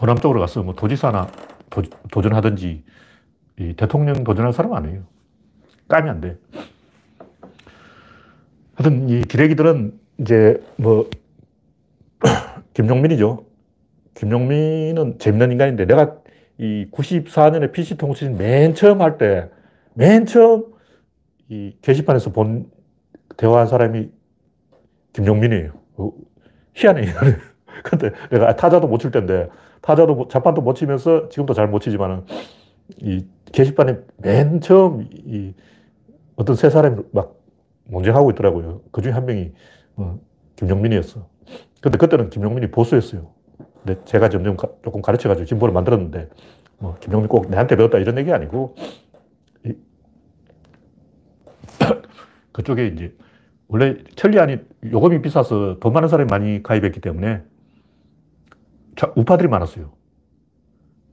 호남 0.00 0.18
쪽으로 0.18 0.40
가서 0.40 0.62
뭐 0.62 0.74
도지사나 0.74 1.28
도, 1.70 1.82
전하든지 2.22 2.84
대통령 3.76 4.24
도전할 4.24 4.52
사람 4.52 4.74
아니에요. 4.74 5.02
까면 5.88 6.16
안 6.16 6.20
돼. 6.20 6.36
하여튼 8.74 9.08
이 9.08 9.22
기레기들은 9.22 9.98
이제 10.20 10.62
뭐 10.76 11.08
김용민이죠. 12.74 13.45
김용민은 14.16 15.18
재밌는 15.18 15.52
인간인데 15.52 15.86
내가 15.86 16.18
이 16.58 16.88
94년에 16.90 17.72
PC 17.72 17.98
통신 17.98 18.36
맨 18.36 18.74
처음 18.74 19.02
할 19.02 19.18
때, 19.18 19.50
맨 19.94 20.26
처음 20.26 20.64
이 21.48 21.76
게시판에서 21.82 22.32
본 22.32 22.70
대화한 23.36 23.66
사람이 23.66 24.10
김용민이에요. 25.12 25.72
어, 25.96 26.12
희한해. 26.74 27.02
근데 27.84 28.10
내가 28.30 28.56
타자도 28.56 28.88
못 28.88 28.98
칠 28.98 29.10
텐데, 29.10 29.48
타자도, 29.82 30.28
자판도 30.28 30.62
못 30.62 30.74
치면서 30.74 31.28
지금도 31.28 31.54
잘 31.54 31.68
못 31.68 31.80
치지만은, 31.80 32.24
이 33.02 33.26
게시판에 33.52 33.98
맨 34.18 34.60
처음 34.60 35.06
이 35.12 35.54
어떤 36.36 36.56
세 36.56 36.70
사람이 36.70 37.02
막 37.12 37.36
논쟁하고 37.88 38.30
있더라고요. 38.32 38.82
그 38.92 39.02
중에 39.02 39.12
한 39.12 39.26
명이 39.26 39.52
어, 39.96 40.18
김용민이었어. 40.56 41.28
근데 41.82 41.98
그때는 41.98 42.30
김용민이 42.30 42.70
보수였어요. 42.70 43.35
근데 43.86 44.04
제가 44.04 44.28
점점 44.28 44.56
가, 44.56 44.68
조금 44.82 45.00
가르쳐가지고 45.00 45.46
진보를 45.46 45.72
만들었는데, 45.72 46.28
뭐, 46.78 46.96
김용민 46.98 47.28
꼭 47.28 47.48
내한테 47.48 47.76
배웠다 47.76 47.98
이런 47.98 48.18
얘기 48.18 48.32
아니고, 48.32 48.74
이, 49.64 49.74
그쪽에 52.52 52.88
이제, 52.88 53.14
원래 53.68 53.96
천리안이 54.16 54.58
요금이 54.90 55.22
비싸서 55.22 55.78
돈 55.78 55.92
많은 55.92 56.08
사람이 56.08 56.28
많이 56.28 56.62
가입했기 56.64 57.00
때문에 57.00 57.42
좌, 58.96 59.12
우파들이 59.14 59.48
많았어요. 59.48 59.92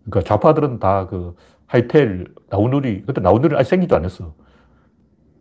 그러니까 0.05 0.27
좌파들은 0.27 0.79
다 0.79 1.07
그 1.09 1.35
하이텔, 1.67 2.27
나우누리, 2.49 3.03
그때 3.05 3.21
나우누리 3.21 3.55
아직 3.55 3.69
생기도 3.69 3.95
안 3.95 4.05
했어. 4.05 4.35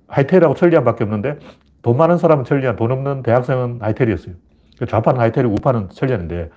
하이텔하고 0.06 0.54
천리안 0.54 0.84
밖에 0.84 1.04
없는데 1.04 1.38
돈 1.82 1.96
많은 1.96 2.16
사람은 2.16 2.44
천리안, 2.44 2.76
돈 2.76 2.90
없는 2.90 3.22
대학생은 3.22 3.80
하이텔이었어요. 3.82 4.34
그러니까 4.76 4.96
좌파는 4.96 5.20
하이텔이고 5.20 5.52
우파는 5.54 5.90
천리안인데 5.90 6.50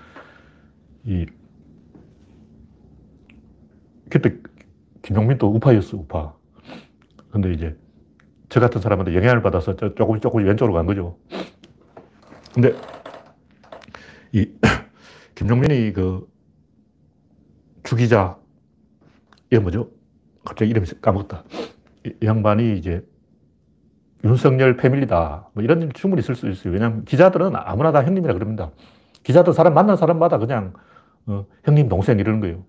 이 1.06 1.26
그때 4.10 4.36
김용민도 5.02 5.48
우파였어, 5.48 5.98
우파. 5.98 6.34
근데 7.30 7.54
이제 7.54 7.78
저 8.50 8.60
같은 8.60 8.82
사람한테 8.82 9.16
영향을 9.16 9.42
받아서 9.42 9.76
조금씩 9.76 10.22
조금씩 10.22 10.48
왼쪽으로 10.48 10.74
간 10.74 10.86
거죠. 10.86 11.18
근데 12.54 12.74
이 14.32 14.50
김용민이 15.36 15.94
그 15.94 16.28
주기자, 17.84 18.38
이게 19.48 19.60
뭐죠? 19.60 19.92
갑자기 20.44 20.72
이름이 20.72 20.88
까먹었다. 21.02 21.44
이, 22.06 22.14
이 22.22 22.26
양반이 22.26 22.78
이제 22.78 23.06
윤석열 24.24 24.78
패밀리다. 24.78 25.50
뭐 25.54 25.64
이런 25.64 25.84
일 25.84 25.92
충분히 25.92 26.22
있을 26.22 26.36
수 26.36 26.50
있어요. 26.50 26.74
왜냐하면 26.74 27.06
기자들은 27.06 27.52
아무나 27.56 27.92
다 27.92 28.04
형님이라 28.04 28.34
그럽니다. 28.34 28.72
기자들 29.24 29.54
사람 29.54 29.74
만난 29.74 29.98
사람마다 29.98 30.38
그냥 30.38 30.74
어, 31.28 31.46
형님, 31.64 31.90
동생 31.90 32.20
이러는 32.20 32.40
거예요. 32.40 32.64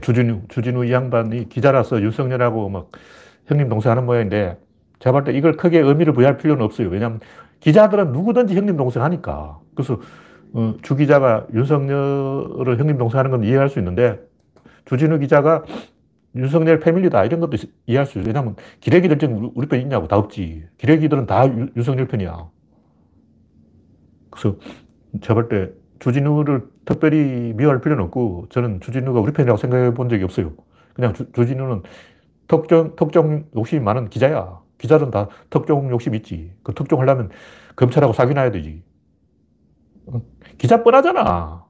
주진우, 0.00 0.42
주진우 0.48 0.84
이 0.86 0.92
양반이 0.92 1.48
기자라서 1.48 2.00
윤석열하고 2.02 2.68
막 2.68 2.90
형님, 3.46 3.68
동생 3.68 3.90
하는 3.92 4.06
모양인데 4.06 4.58
제가 5.00 5.12
볼 5.12 5.24
때 5.24 5.32
이걸 5.36 5.56
크게 5.56 5.80
의미를 5.80 6.12
부여할 6.12 6.38
필요는 6.38 6.64
없어요. 6.64 6.88
왜냐하면 6.88 7.20
기자들은 7.60 8.12
누구든지 8.12 8.56
형님, 8.56 8.76
동생 8.76 9.02
하니까. 9.02 9.60
그래서 9.74 10.00
어, 10.54 10.74
주 10.82 10.96
기자가 10.96 11.46
윤석열을 11.52 12.78
형님, 12.78 12.98
동생 12.98 13.18
하는 13.18 13.30
건 13.30 13.44
이해할 13.44 13.68
수 13.68 13.78
있는데 13.78 14.20
주진우 14.84 15.18
기자가 15.18 15.64
윤석열 16.34 16.78
패밀리다 16.80 17.24
이런 17.24 17.40
것도 17.40 17.56
이해할 17.86 18.06
수 18.06 18.18
있어요. 18.18 18.28
왜냐하면 18.28 18.56
기레기들 18.80 19.18
지금 19.18 19.50
우리 19.54 19.66
편 19.68 19.80
있냐고 19.80 20.08
다 20.08 20.16
없지. 20.16 20.64
기레기들은 20.78 21.26
다 21.26 21.44
윤석열 21.76 22.06
편이야. 22.08 22.48
그래서 24.30 24.56
제가 25.20 25.34
볼때 25.34 25.72
주진우를 26.02 26.68
특별히 26.84 27.52
미워할 27.54 27.80
필요는 27.80 28.04
없고 28.04 28.46
저는 28.50 28.80
주진우가 28.80 29.20
우리 29.20 29.32
편이라고 29.32 29.56
생각해 29.56 29.94
본 29.94 30.08
적이 30.08 30.24
없어요. 30.24 30.52
그냥 30.94 31.14
주, 31.14 31.30
주진우는 31.30 31.84
특정, 32.48 32.96
특정 32.96 33.44
욕심이 33.54 33.80
많은 33.80 34.10
기자야. 34.10 34.60
기자들은 34.78 35.12
다 35.12 35.28
특정 35.48 35.88
욕심 35.90 36.16
있지. 36.16 36.52
그 36.64 36.74
특종하려면 36.74 37.30
검찰하고 37.76 38.14
사귀나야 38.14 38.50
되지. 38.50 38.82
기자 40.58 40.82
뻔하잖아. 40.82 41.66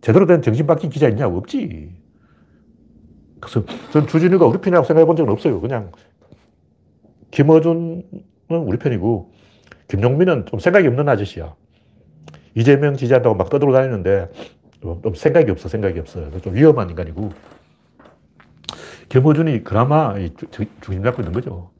제대로 0.00 0.24
된 0.24 0.40
정신 0.40 0.66
박힌 0.66 0.88
기자 0.88 1.06
있냐고 1.10 1.36
없지. 1.36 1.94
그래서 3.40 3.62
전 3.92 4.06
주진우가 4.06 4.46
우리 4.46 4.58
편이라고 4.58 4.86
생각해 4.86 5.04
본 5.04 5.16
적은 5.16 5.30
없어요. 5.30 5.60
그냥 5.60 5.92
김어준은 7.30 8.04
우리 8.48 8.78
편이고 8.78 9.34
김용민은 9.88 10.46
좀 10.46 10.60
생각이 10.60 10.88
없는 10.88 11.10
아저씨야. 11.10 11.54
이재명 12.54 12.96
지지한다고 12.96 13.34
막 13.34 13.50
떠들고 13.50 13.72
다니는데 13.72 14.30
좀 14.80 15.14
생각이 15.14 15.50
없어, 15.50 15.68
생각이 15.68 15.98
없어. 15.98 16.30
좀 16.40 16.54
위험한 16.54 16.90
인간이고. 16.90 17.30
김어준이 19.08 19.64
그나마 19.64 20.14
중심 20.80 21.02
잡고 21.02 21.22
있는 21.22 21.32
거죠. 21.32 21.70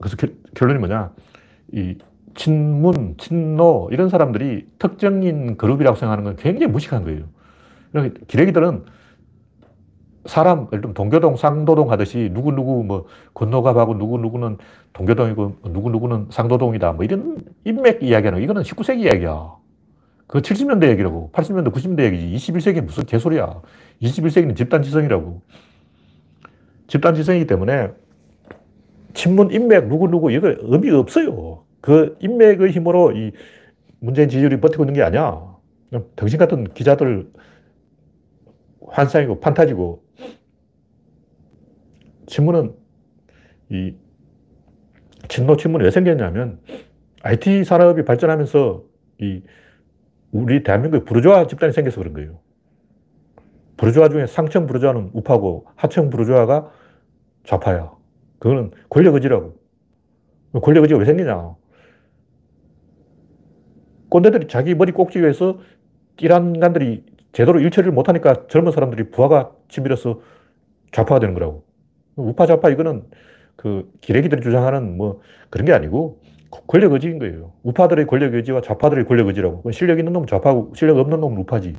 그래서 0.00 0.16
결론이 0.54 0.78
뭐냐. 0.78 1.12
이 1.72 1.96
친문, 2.34 3.16
친노 3.18 3.90
이런 3.92 4.08
사람들이 4.08 4.66
특정인 4.78 5.56
그룹이라고 5.56 5.96
생각하는 5.96 6.24
건 6.24 6.36
굉장히 6.36 6.72
무식한 6.72 7.04
거예요. 7.04 7.28
기레기들은 8.26 8.84
사람, 10.26 10.68
예를 10.72 10.94
동교동, 10.94 11.36
상도동 11.36 11.90
하듯이 11.90 12.30
누구누구 12.32 12.84
뭐 12.84 13.06
건너갑하고 13.34 13.94
누구누구는 13.94 14.58
동교동이고 14.92 15.56
누구누구는 15.64 16.28
상도동이다. 16.30 16.92
뭐 16.92 17.04
이런 17.04 17.38
인맥 17.64 18.02
이야기하는 18.02 18.42
이거는 18.42 18.62
19세기 18.62 19.00
이야기야. 19.00 19.54
그 20.26 20.40
70년대 20.40 20.88
얘기라고. 20.90 21.30
80년대, 21.32 21.72
90년대 21.72 22.04
얘기지. 22.04 22.52
21세기 22.52 22.80
무슨 22.80 23.04
개소리야. 23.04 23.60
21세기는 24.02 24.56
집단지성이라고. 24.56 25.42
집단지성이기 26.86 27.46
때문에 27.46 27.90
친문 29.12 29.50
인맥 29.52 29.88
누구누구 29.88 30.32
이거 30.32 30.54
의미가 30.58 30.98
없어요. 30.98 31.64
그 31.80 32.16
인맥의 32.20 32.70
힘으로 32.70 33.12
이 33.12 33.32
문재인 34.00 34.28
지지율이 34.28 34.60
버티고 34.60 34.84
있는 34.84 34.94
게 34.94 35.02
아니야. 35.02 35.54
당신 36.16 36.38
같은 36.38 36.64
기자들 36.74 37.30
환상이고 38.94 39.40
판타지고 39.40 40.04
친문은 42.26 42.74
이 43.70 43.94
친노 45.28 45.56
친문이 45.56 45.84
왜 45.84 45.90
생겼냐면 45.90 46.60
IT 47.22 47.64
산업이 47.64 48.04
발전하면서 48.04 48.84
이 49.20 49.42
우리 50.30 50.62
대한민국에 50.62 51.04
부르주아 51.04 51.46
집단이 51.46 51.72
생겨서 51.72 52.00
그런 52.00 52.12
거예요. 52.14 52.40
부르주아 53.76 54.08
중에 54.08 54.26
상층 54.26 54.66
부르주아는 54.66 55.10
우파고 55.12 55.66
하층 55.74 56.10
부르주아가 56.10 56.70
좌파야. 57.44 57.92
그거는 58.38 58.70
권력 58.88 59.14
의지라고. 59.14 59.56
권력 60.62 60.82
의지가 60.82 61.00
왜 61.00 61.04
생기냐. 61.04 61.56
꼰대들이 64.08 64.46
자기 64.46 64.74
머리 64.74 64.92
꼭지위에서 64.92 65.58
띠란 66.16 66.60
간들이 66.60 67.04
제대로 67.34 67.58
일처리를 67.58 67.92
못하니까 67.92 68.46
젊은 68.46 68.72
사람들이 68.72 69.10
부하가 69.10 69.50
치밀어서 69.68 70.20
좌파가 70.92 71.18
되는 71.18 71.34
거라고. 71.34 71.64
우파 72.16 72.46
좌파 72.46 72.70
이거는 72.70 73.02
그 73.56 73.90
기레기들이 74.00 74.40
주장하는 74.40 74.96
뭐 74.96 75.20
그런 75.50 75.66
게 75.66 75.72
아니고 75.72 76.20
권력 76.68 76.92
의지인 76.92 77.18
거예요. 77.18 77.52
우파들의 77.64 78.06
권력 78.06 78.34
의지와 78.34 78.60
좌파들의 78.60 79.06
권력 79.06 79.26
의지라고. 79.26 79.68
실력 79.72 79.98
있는 79.98 80.12
놈은 80.12 80.28
좌파고 80.28 80.72
실력 80.76 80.96
없는 80.98 81.20
놈은 81.20 81.36
우파지. 81.38 81.74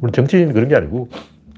우리 0.00 0.12
정치인이 0.12 0.52
그런 0.52 0.68
게 0.68 0.76
아니고 0.76 1.08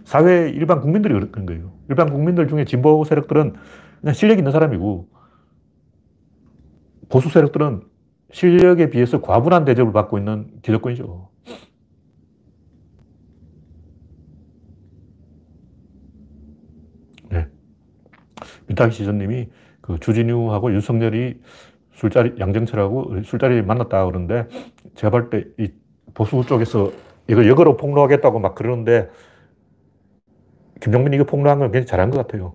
사회 0.04 0.48
일반 0.48 0.80
국민들이 0.80 1.12
그런 1.30 1.44
거예요. 1.44 1.72
일반 1.90 2.10
국민들 2.10 2.48
중에 2.48 2.64
진보 2.64 3.04
세력들은 3.04 3.52
그냥 4.00 4.14
실력 4.14 4.38
있는 4.38 4.50
사람이고 4.50 5.08
보수 7.10 7.28
세력들은 7.28 7.82
실력에 8.30 8.88
비해서 8.88 9.20
과분한 9.20 9.66
대접을 9.66 9.92
받고 9.92 10.16
있는 10.16 10.46
기득권이죠. 10.62 11.28
민탁 18.68 18.92
시전님이 18.92 19.48
그 19.80 19.98
주진우하고 20.00 20.72
윤석열이 20.72 21.40
술자리, 21.92 22.34
양정철하고 22.38 23.22
술자리 23.24 23.62
만났다 23.62 24.04
그러는데 24.06 24.46
제가 24.96 25.10
볼 25.10 25.30
때 25.30 25.44
이 25.58 25.68
보수 26.14 26.44
쪽에서 26.46 26.92
이거 27.28 27.46
역으로 27.46 27.76
폭로하겠다고 27.76 28.40
막 28.40 28.54
그러는데 28.54 29.10
김종민이 30.80 31.16
이거 31.16 31.24
폭로한 31.24 31.58
건 31.58 31.68
굉장히 31.72 31.86
잘한 31.86 32.10
것 32.10 32.18
같아요. 32.18 32.54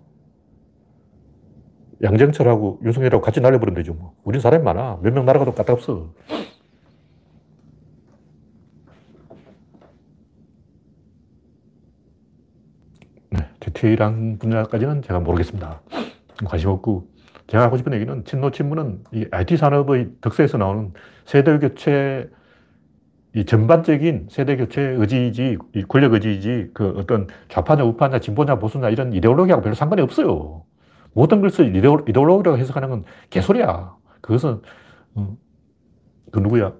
양정철하고 2.03 2.81
윤석열하고 2.83 3.21
같이 3.23 3.41
날려버리면 3.41 3.75
되죠. 3.77 3.93
뭐. 3.93 4.13
우린 4.23 4.41
사람이 4.41 4.63
많아. 4.63 4.99
몇 5.03 5.13
명 5.13 5.25
날아가도 5.25 5.53
까딱없어. 5.53 6.13
네, 13.29 13.39
디테일한 13.59 14.37
분야까지는 14.39 15.01
제가 15.01 15.19
모르겠습니다. 15.19 15.81
관심 16.45 16.69
없고, 16.69 17.07
제가 17.47 17.63
하고 17.63 17.77
싶은 17.77 17.93
얘기는 17.93 18.23
친노 18.25 18.51
친문은 18.51 19.03
이 19.13 19.25
IT 19.31 19.57
산업의 19.57 20.09
덕세에서 20.21 20.57
나오는 20.57 20.93
세대 21.25 21.57
교체, 21.59 22.29
이 23.35 23.45
전반적인 23.45 24.27
세대 24.29 24.55
교체 24.57 24.81
의지이지, 24.81 25.57
이 25.75 25.83
권력 25.83 26.13
의지이지, 26.13 26.71
그 26.73 26.93
어떤 26.97 27.27
좌파냐, 27.49 27.83
우파냐, 27.83 28.19
진보냐, 28.19 28.59
보수냐 28.59 28.89
이런 28.89 29.13
이데올로기하고 29.13 29.63
별로 29.63 29.75
상관이 29.75 30.01
없어요. 30.01 30.63
모든 31.13 31.41
것을 31.41 31.75
이데올로기라고 31.75 32.57
해석하는 32.57 32.89
건 32.89 33.03
개소리야. 33.29 33.95
그것은, 34.21 34.61
음, 35.17 35.37
그 36.31 36.39
누구야? 36.39 36.73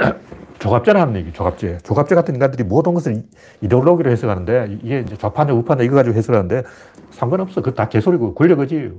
조갑제라는 0.58 1.16
얘기, 1.16 1.32
조갑제. 1.32 1.78
조갑제 1.78 2.14
같은 2.14 2.34
인간들이 2.34 2.64
모든 2.64 2.94
것을 2.94 3.22
이데올로기로 3.60 4.10
해석하는데, 4.10 4.78
이게 4.82 5.00
이제 5.00 5.16
좌파냐, 5.16 5.52
우파냐 5.54 5.82
이거 5.82 5.96
가지고 5.96 6.16
해석하는데, 6.16 6.62
상관없어. 7.10 7.62
그거 7.62 7.74
다 7.74 7.88
개소리고, 7.88 8.34
권력의지예요. 8.34 8.92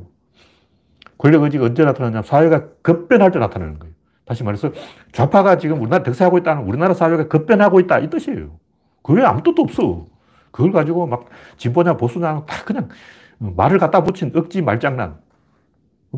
권력의지가 1.18 1.66
언제 1.66 1.84
나타나냐 1.84 2.24
사회가 2.24 2.68
급변할 2.82 3.32
때 3.32 3.40
나타나는 3.40 3.80
거예요. 3.80 3.94
다시 4.26 4.44
말해서, 4.44 4.72
좌파가 5.12 5.58
지금 5.58 5.82
우리나라 5.82 6.04
득세하고 6.04 6.38
있다는 6.40 6.64
우리나라 6.64 6.94
사회가 6.94 7.28
급변하고 7.28 7.80
있다. 7.82 8.00
이 8.00 8.10
뜻이에요. 8.10 8.58
그게 9.04 9.22
아무 9.22 9.44
뜻도 9.44 9.62
없어. 9.62 10.08
그걸 10.52 10.72
가지고 10.72 11.08
막 11.08 11.26
진보냐, 11.58 11.98
보수냐, 11.98 12.44
다 12.46 12.64
그냥 12.66 12.90
말을 13.38 13.78
갖다 13.80 14.04
붙인 14.04 14.32
억지 14.36 14.62
말장난. 14.62 15.18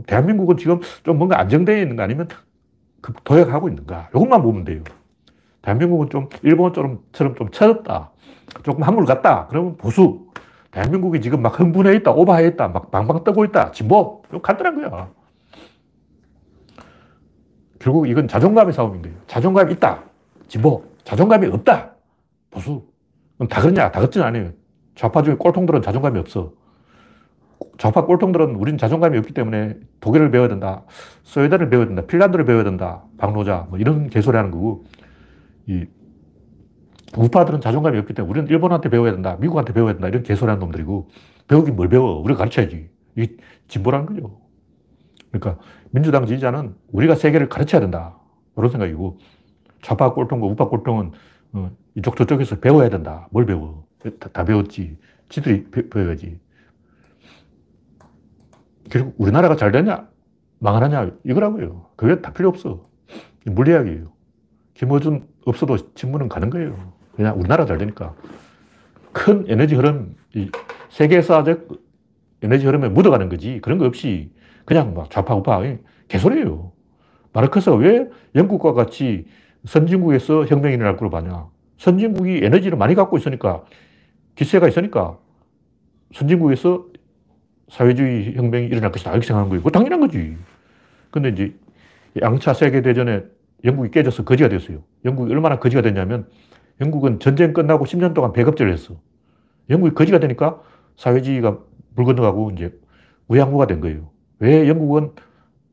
대한민국은 0.07 0.57
지금 0.57 0.79
좀 1.03 1.17
뭔가 1.17 1.39
안정되어 1.39 1.77
있는가 1.77 2.03
아니면 2.03 2.27
그 2.27 2.35
도약하고 3.23 3.69
있는가. 3.69 4.09
이것만 4.15 4.41
보면 4.41 4.63
돼요. 4.63 4.83
대한민국은 5.61 6.09
좀 6.09 6.29
일본처럼 6.41 6.99
좀 7.11 7.49
철없다. 7.51 8.11
조금 8.63 8.83
한물 8.83 9.05
같다. 9.05 9.47
그러면 9.47 9.77
보수. 9.77 10.27
대한민국이 10.71 11.21
지금 11.21 11.41
막 11.41 11.59
흥분해 11.59 11.95
있다. 11.97 12.11
오버해 12.11 12.47
있다. 12.47 12.67
막 12.69 12.91
방방 12.91 13.23
뜨고 13.23 13.45
있다. 13.45 13.71
진보. 13.71 14.23
이거 14.29 14.41
간단한 14.41 14.89
거야. 14.89 15.09
결국 17.79 18.07
이건 18.07 18.27
자존감의 18.27 18.73
싸움인 18.73 19.01
거예요. 19.01 19.17
자존감이 19.27 19.73
있다. 19.73 20.03
진보. 20.47 20.83
자존감이 21.03 21.47
없다. 21.47 21.91
보수. 22.49 22.85
다 23.49 23.61
그러냐? 23.61 23.91
다 23.91 23.99
그렇진 23.99 24.21
않아요. 24.21 24.51
좌파 24.95 25.21
중에 25.21 25.35
꼴통들은 25.35 25.81
자존감이 25.81 26.19
없어. 26.19 26.53
좌파 27.77 28.05
꼴통들은 28.05 28.55
우리는 28.55 28.77
자존감이 28.77 29.17
없기 29.17 29.33
때문에 29.33 29.77
독일을 29.99 30.31
배워야 30.31 30.47
된다. 30.47 30.83
스웨덴을 31.23 31.69
배워야 31.69 31.87
된다. 31.87 32.05
핀란드를 32.05 32.45
배워야 32.45 32.63
된다. 32.63 33.03
박노자. 33.17 33.67
뭐 33.69 33.79
이런 33.79 34.09
개소리 34.09 34.37
하는 34.37 34.51
거고. 34.51 34.85
이 35.67 35.85
우파들은 37.15 37.61
자존감이 37.61 37.97
없기 37.99 38.13
때문에 38.13 38.29
우리는 38.29 38.49
일본한테 38.49 38.89
배워야 38.89 39.11
된다. 39.11 39.37
미국한테 39.39 39.73
배워야 39.73 39.93
된다. 39.93 40.07
이런 40.07 40.23
개소리 40.23 40.49
하는 40.49 40.59
놈들이고. 40.59 41.09
배우긴 41.47 41.75
뭘 41.75 41.89
배워? 41.89 42.19
우리가 42.21 42.39
가르쳐야지. 42.39 42.89
이게 43.15 43.37
진보라는 43.67 44.05
거죠. 44.05 44.39
그러니까 45.31 45.63
민주당 45.91 46.25
지지자는 46.25 46.75
우리가 46.91 47.15
세계를 47.15 47.49
가르쳐야 47.49 47.81
된다. 47.81 48.17
이런 48.57 48.69
생각이고. 48.69 49.19
좌파 49.81 50.13
꼴통과 50.13 50.47
우파 50.47 50.69
꼴통은 50.69 51.11
어, 51.53 51.71
이쪽 51.95 52.15
저쪽에서 52.15 52.59
배워야 52.59 52.89
된다. 52.89 53.27
뭘 53.31 53.45
배워? 53.45 53.85
다, 54.19 54.29
다 54.31 54.43
배웠지. 54.43 54.97
지들이 55.29 55.65
배워야지. 55.89 56.39
결국 58.93 59.15
우리나라가 59.17 59.55
잘 59.55 59.71
되냐? 59.71 60.07
망하느냐? 60.59 61.13
이거라고요. 61.25 61.87
그게 61.95 62.21
다 62.21 62.31
필요 62.31 62.47
없어. 62.49 62.83
물리학이에요. 63.43 64.13
김어준 64.75 65.27
없어도 65.45 65.95
친문은 65.95 66.29
가는 66.29 66.51
거예요. 66.51 66.93
그냥 67.15 67.39
우리나라 67.39 67.65
잘 67.65 67.79
되니까. 67.79 68.13
큰 69.11 69.45
에너지 69.47 69.73
흐름, 69.73 70.15
세계사적 70.89 71.69
에너지 72.43 72.67
흐름에 72.67 72.89
묻어가는 72.89 73.29
거지. 73.29 73.59
그런 73.63 73.79
거 73.79 73.85
없이 73.85 74.31
그냥 74.63 74.93
막 74.93 75.09
좌파, 75.09 75.33
우파, 75.33 75.59
개소리예요. 76.07 76.71
마르크스가 77.33 77.75
왜 77.77 78.07
영국과 78.35 78.73
같이 78.73 79.25
선진국에서 79.65 80.45
혁명이 80.45 80.75
일어날 80.75 80.97
거로 80.97 81.09
봐냐. 81.09 81.47
선진국이 81.79 82.41
에너지를 82.43 82.77
많이 82.77 82.93
갖고 82.93 83.17
있으니까, 83.17 83.63
기세가 84.35 84.67
있으니까, 84.67 85.17
선진국에서 86.13 86.92
사회주의 87.73 88.35
혁명이 88.35 88.67
일어날 88.67 88.91
것이다. 88.91 89.11
이렇게 89.11 89.25
생각한 89.25 89.49
거예요. 89.49 89.63
그 89.63 89.71
당연한 89.71 89.99
거지. 89.99 90.37
근데 91.09 91.29
이제 91.29 91.55
양차 92.21 92.53
세계대전에 92.53 93.23
영국이 93.63 93.89
깨져서 93.89 94.25
거지가 94.25 94.49
됐어요. 94.49 94.83
영국이 95.05 95.31
얼마나 95.33 95.57
거지가 95.57 95.81
됐냐면 95.81 96.27
영국은 96.79 97.19
전쟁 97.19 97.51
끝나고 97.51 97.85
10년 97.85 98.13
동안 98.13 98.31
배급제를 98.31 98.71
했어. 98.71 98.95
영국이 99.71 99.95
거지가 99.95 100.19
되니까 100.19 100.61
사회주의가 100.97 101.57
물 101.95 102.05
건너가고 102.05 102.51
이제 102.51 102.71
무양무가 103.25 103.65
된 103.65 103.81
거예요. 103.81 104.11
왜 104.37 104.67
영국은 104.67 105.11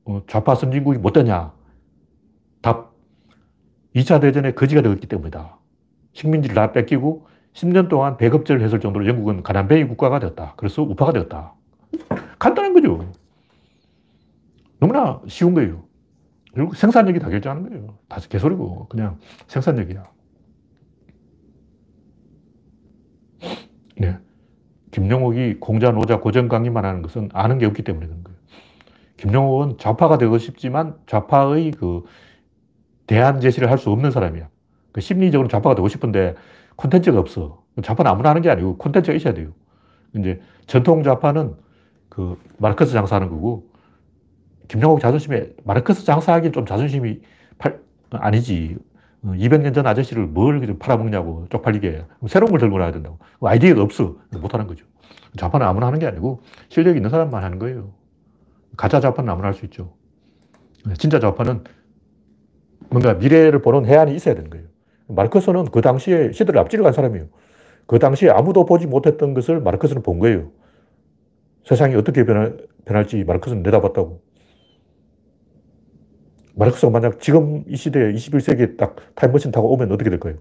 어, 0.06 0.22
좌파 0.26 0.54
선진국이 0.54 0.98
못 0.98 1.12
되냐? 1.12 1.52
답. 2.62 2.94
2차 3.94 4.22
대전에 4.22 4.52
거지가 4.52 4.80
되었기 4.80 5.06
때문이다. 5.06 5.58
식민지를 6.14 6.54
다 6.54 6.72
뺏기고 6.72 7.26
10년 7.52 7.90
동안 7.90 8.16
배급제를 8.16 8.62
했을 8.62 8.80
정도로 8.80 9.06
영국은 9.06 9.42
가난뱅이 9.42 9.84
국가가 9.84 10.18
되었다. 10.18 10.54
그래서 10.56 10.82
우파가 10.82 11.12
되었다. 11.12 11.59
간단한 12.38 12.72
거죠. 12.74 13.10
너무나 14.78 15.20
쉬운 15.28 15.54
거예요. 15.54 15.84
결국 16.54 16.74
생산력이 16.74 17.18
다 17.18 17.28
결정하는 17.28 17.68
거예요. 17.68 17.98
다 18.08 18.20
개소리고, 18.28 18.88
그냥 18.88 19.18
생산력이야. 19.46 20.02
네. 23.98 24.18
김용옥이 24.90 25.60
공자, 25.60 25.90
노자, 25.92 26.18
고정강의만 26.18 26.84
하는 26.84 27.02
것은 27.02 27.28
아는 27.32 27.58
게 27.58 27.66
없기 27.66 27.82
때문에 27.82 28.06
그런 28.06 28.24
거예요. 28.24 28.38
김용옥은 29.18 29.78
좌파가 29.78 30.18
되고 30.18 30.36
싶지만 30.38 30.96
좌파의 31.06 31.72
그 31.72 32.04
대안 33.06 33.40
제시를 33.40 33.70
할 33.70 33.78
수 33.78 33.90
없는 33.90 34.10
사람이야. 34.10 34.48
그 34.92 35.00
심리적으로 35.00 35.48
좌파가 35.48 35.74
되고 35.74 35.86
싶은데 35.88 36.34
콘텐츠가 36.76 37.18
없어. 37.20 37.62
좌파는 37.82 38.10
아무나 38.10 38.30
하는 38.30 38.42
게 38.42 38.50
아니고 38.50 38.78
콘텐츠가 38.78 39.14
있어야 39.14 39.34
돼요. 39.34 39.52
이제 40.16 40.40
전통 40.66 41.02
좌파는 41.02 41.54
그 42.10 42.36
마르크스 42.58 42.92
장사하는 42.92 43.30
거고 43.30 43.70
김영옥 44.68 45.00
자존심에 45.00 45.52
마르크스 45.64 46.04
장사하기엔 46.04 46.52
좀 46.52 46.66
자존심이 46.66 47.22
팔, 47.58 47.80
아니지. 48.10 48.76
200년 49.24 49.68
어, 49.68 49.72
전 49.72 49.86
아저씨를 49.86 50.26
뭘 50.26 50.60
팔아먹냐고 50.78 51.46
쪽팔리게. 51.50 52.04
새로운 52.28 52.50
걸 52.50 52.60
들고 52.60 52.78
나야 52.78 52.90
된다고. 52.92 53.18
아이디어가 53.42 53.82
없어. 53.82 54.16
못하는 54.32 54.66
거죠. 54.66 54.86
좌파는 55.36 55.66
아무나 55.66 55.86
하는 55.86 55.98
게 55.98 56.06
아니고 56.06 56.42
실력이 56.68 56.98
있는 56.98 57.10
사람만 57.10 57.42
하는 57.42 57.58
거예요. 57.58 57.92
가짜 58.76 59.00
좌파는 59.00 59.30
아무나 59.30 59.48
할 59.48 59.54
수 59.54 59.64
있죠. 59.66 59.94
진짜 60.98 61.20
좌파는 61.20 61.64
뭔가 62.88 63.14
미래를 63.14 63.60
보는 63.60 63.86
해안이 63.86 64.14
있어야 64.14 64.34
되는 64.34 64.48
거예요. 64.50 64.66
마르크스는 65.08 65.66
그 65.66 65.80
당시에 65.82 66.32
시대를 66.32 66.58
앞지르 66.60 66.82
간 66.82 66.92
사람이에요. 66.92 67.26
그 67.86 67.98
당시에 67.98 68.30
아무도 68.30 68.64
보지 68.64 68.86
못했던 68.86 69.34
것을 69.34 69.60
마르크스는 69.60 70.02
본 70.02 70.18
거예요. 70.18 70.50
세상이 71.70 71.94
어떻게 71.94 72.24
변할, 72.24 72.56
변할지 72.84 73.22
마르크스는 73.22 73.62
내다봤다고. 73.62 74.20
마르크스가 76.56 76.90
만약 76.90 77.20
지금 77.20 77.62
이 77.68 77.76
시대에 77.76 78.12
21세기에 78.12 78.76
딱 78.76 78.96
타임머신 79.14 79.52
타고 79.52 79.72
오면 79.72 79.92
어떻게 79.92 80.10
될 80.10 80.18
거예요? 80.18 80.38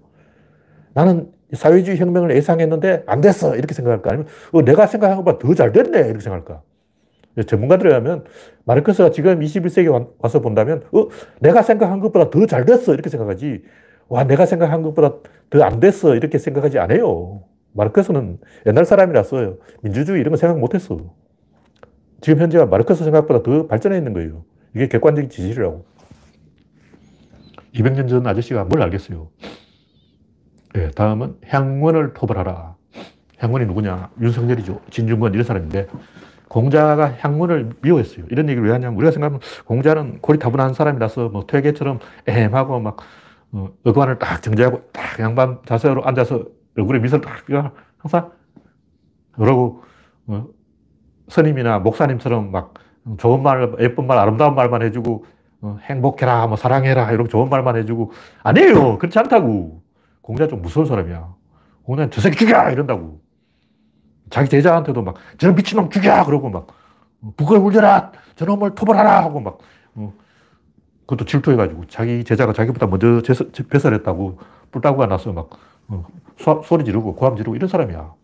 나는 0.92 1.30
사회주의 1.52 1.98
혁명을 1.98 2.34
예상했는데 2.34 3.04
안 3.06 3.20
됐어. 3.20 3.54
이렇게 3.54 3.74
생각할까? 3.74 4.10
아니면 4.10 4.26
어, 4.52 4.62
내가 4.62 4.88
생각한 4.88 5.18
것보다 5.18 5.38
더 5.38 5.54
잘 5.54 5.70
됐네. 5.70 6.00
이렇게 6.00 6.18
생각할까? 6.18 6.62
전문가들에 7.46 7.94
하면 7.94 8.24
마르크스가 8.64 9.12
지금 9.12 9.38
21세기에 9.38 10.10
와서 10.18 10.40
본다면 10.40 10.82
어, 10.92 11.06
내가 11.40 11.62
생각한 11.62 12.00
것보다 12.00 12.30
더 12.30 12.44
잘 12.46 12.64
됐어. 12.64 12.92
이렇게 12.92 13.08
생각하지. 13.08 13.62
와, 14.08 14.24
내가 14.24 14.46
생각한 14.46 14.82
것보다 14.82 15.14
더 15.48 15.62
안 15.62 15.78
됐어. 15.78 16.16
이렇게 16.16 16.38
생각하지 16.38 16.80
않아요. 16.80 17.44
마르크스는 17.72 18.38
옛날 18.66 18.84
사람이라서 18.84 19.58
민주주의 19.82 20.20
이런 20.20 20.32
거 20.32 20.36
생각 20.36 20.58
못 20.58 20.74
했어. 20.74 21.14
지금 22.20 22.40
현재가 22.40 22.66
마르크스 22.66 23.04
생각보다 23.04 23.42
더 23.42 23.66
발전해 23.66 23.96
있는 23.98 24.12
거예요. 24.12 24.44
이게 24.74 24.88
객관적인 24.88 25.30
지지라고. 25.30 25.84
200년 27.74 28.08
전 28.08 28.26
아저씨가 28.26 28.64
뭘 28.64 28.82
알겠어요? 28.82 29.28
네, 30.74 30.90
다음은 30.90 31.36
향원을 31.46 32.14
토벌하라. 32.14 32.76
향원이 33.38 33.66
누구냐? 33.66 34.10
윤석열이죠. 34.20 34.80
진중권 34.90 35.32
이런 35.32 35.44
사람인데 35.44 35.88
공자가 36.48 37.16
향문을 37.20 37.70
미워했어요. 37.80 38.26
이런 38.28 38.48
얘기를 38.48 38.66
왜 38.66 38.72
하냐면 38.72 38.96
우리가 38.96 39.12
생각하면 39.12 39.40
공자는 39.64 40.18
고리타분한 40.20 40.74
사람이라서 40.74 41.28
뭐 41.30 41.46
퇴계처럼 41.46 42.00
애매하고 42.26 42.80
막 42.80 42.98
어, 43.52 43.68
의관을 43.84 44.18
딱 44.18 44.42
정지하고 44.42 44.82
딱 44.92 45.18
양반 45.20 45.60
자세로 45.64 46.04
앉아서 46.04 46.44
얼굴에 46.76 46.98
미소를 46.98 47.24
딱 47.24 47.44
항상 47.98 48.30
그러고 49.32 49.82
어, 50.26 50.46
스님이나 51.30 51.78
목사님처럼 51.78 52.50
막 52.50 52.74
좋은 53.18 53.42
말, 53.42 53.74
예쁜 53.80 54.06
말, 54.06 54.18
아름다운 54.18 54.54
말만 54.54 54.82
해주고 54.82 55.24
어, 55.62 55.78
행복해라, 55.82 56.46
뭐 56.46 56.56
사랑해라 56.56 57.12
이런 57.12 57.28
좋은 57.28 57.48
말만 57.48 57.76
해주고 57.76 58.12
아니에요. 58.42 58.98
그렇지 58.98 59.18
않다고. 59.18 59.82
공자 60.20 60.46
좀 60.46 60.62
무서운 60.62 60.86
사람이야. 60.86 61.34
공자는 61.84 62.10
저 62.10 62.20
새끼 62.20 62.38
죽여 62.38 62.70
이런다고. 62.70 63.20
자기 64.30 64.48
제자한테도 64.48 65.02
막 65.02 65.16
저런 65.38 65.56
미친놈 65.56 65.90
죽여 65.90 66.24
그러고 66.24 66.50
막 66.50 66.68
북을 67.36 67.58
울려라 67.58 68.12
저놈을 68.36 68.74
토벌하라 68.74 69.24
하고 69.24 69.40
막 69.40 69.58
어, 69.96 70.12
그것도 71.00 71.24
질투해가지고 71.24 71.86
자기 71.88 72.22
제자가 72.22 72.52
자기보다 72.52 72.86
먼저 72.86 73.20
배설했다고 73.68 74.38
뿔따구가 74.70 75.06
나서 75.06 75.32
막 75.32 75.50
어, 75.88 76.06
소리 76.64 76.84
지르고 76.84 77.16
고함 77.16 77.36
지르고 77.36 77.56
이런 77.56 77.68
사람이야. 77.68 78.19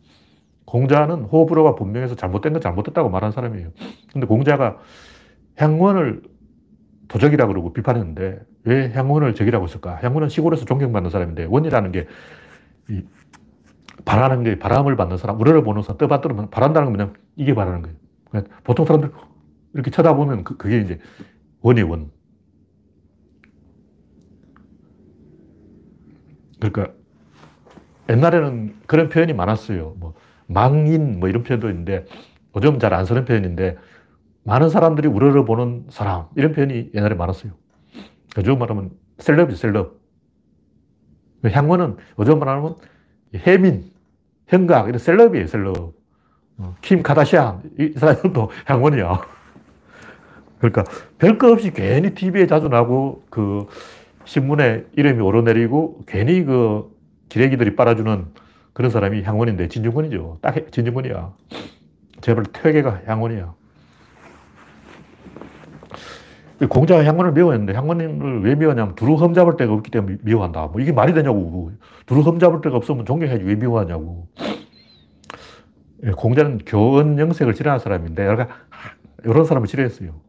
공자는 0.66 1.22
호불호가 1.22 1.76
분명해서 1.76 2.16
잘못된 2.16 2.52
건 2.52 2.60
잘못됐다고 2.60 3.08
말하는 3.08 3.32
사람이에요. 3.32 3.70
근데 4.12 4.26
공자가 4.26 4.78
향원을 5.56 6.22
도적이라 7.08 7.46
그러고 7.46 7.72
비판했는데 7.72 8.40
왜 8.64 8.92
향원을 8.92 9.34
적이라고 9.34 9.64
했을까? 9.64 9.98
향원은 10.02 10.28
시골에서 10.28 10.64
존경받는 10.64 11.10
사람인데 11.10 11.46
원이라는 11.48 11.92
게 11.92 12.06
바라는 14.04 14.42
게 14.42 14.58
바람을 14.58 14.96
받는 14.96 15.16
사람, 15.16 15.40
우러를 15.40 15.62
보는 15.62 15.82
사람, 15.82 15.98
떠받들면 15.98 16.50
바란다는 16.50 16.88
건 16.88 16.92
그냥 16.96 17.14
이게 17.36 17.54
바라는 17.54 17.82
거예요. 17.82 17.96
그러니까 18.30 18.56
보통 18.64 18.84
사람들 18.84 19.12
이렇게 19.72 19.90
쳐다보면 19.90 20.44
그, 20.44 20.56
그게 20.56 20.80
이제 20.80 20.98
원이 21.60 21.82
원. 21.82 22.10
그러니까 26.58 26.92
옛날에는 28.08 28.74
그런 28.86 29.08
표현이 29.08 29.32
많았어요. 29.32 29.94
뭐 29.98 30.14
망인 30.46 31.20
뭐 31.20 31.28
이런 31.28 31.42
표현도 31.42 31.68
있는데 31.70 32.04
요즘 32.56 32.78
잘 32.78 32.92
안 32.94 33.04
쓰는 33.04 33.24
표현인데 33.24 33.76
많은 34.44 34.70
사람들이 34.70 35.08
우러러 35.08 35.44
보는 35.44 35.86
사람 35.90 36.26
이런 36.36 36.52
표현이 36.52 36.90
옛날에 36.94 37.14
많았어요. 37.14 37.52
요즘 38.38 38.58
말하면 38.58 38.90
셀럽이 39.18 39.54
셀럽. 39.56 39.96
향원은 41.44 41.96
요즘 42.18 42.38
말하면 42.38 42.76
해민, 43.34 43.90
현각 44.48 44.88
이런 44.88 44.98
셀럽이에요 44.98 45.46
셀럽. 45.46 45.94
어, 46.58 46.74
킴 46.80 47.02
카다시안 47.02 47.62
이 47.78 47.92
사람도 47.96 48.50
향원이야. 48.66 49.20
그러니까 50.58 50.84
별거 51.18 51.52
없이 51.52 51.70
괜히 51.72 52.14
TV에 52.14 52.46
자주 52.46 52.68
나고 52.68 53.24
그 53.30 53.66
신문에 54.24 54.86
이름이 54.96 55.20
오르내리고 55.20 56.04
괜히 56.06 56.44
그 56.44 56.90
기레기들이 57.28 57.76
빨아주는 57.76 58.26
그런 58.76 58.90
사람이 58.90 59.22
향원인데 59.22 59.68
진중권이죠. 59.68 60.36
딱 60.42 60.70
진중권이야. 60.70 61.32
제발 62.20 62.44
퇴계가 62.44 63.04
향원이야. 63.06 63.54
공자가 66.68 67.02
향원을 67.02 67.32
미워했는데 67.32 67.72
향원을 67.72 68.42
왜 68.42 68.54
미워하냐면 68.54 68.94
두루 68.94 69.14
흠잡을 69.14 69.56
데가 69.56 69.72
없기 69.72 69.90
때문에 69.90 70.18
미워한다. 70.20 70.66
뭐 70.66 70.82
이게 70.82 70.92
말이 70.92 71.14
되냐고. 71.14 71.72
두루 72.04 72.20
흠잡을 72.20 72.60
데가 72.60 72.76
없으면 72.76 73.06
존경해야지 73.06 73.44
왜 73.44 73.54
미워하냐고. 73.54 74.28
예, 76.04 76.10
공자는 76.10 76.58
교원 76.66 77.18
영색을 77.18 77.54
싫어하는 77.54 77.82
사람인데 77.82 78.28
이런 79.24 79.44
사람을 79.46 79.68
싫어했어요. 79.68 80.20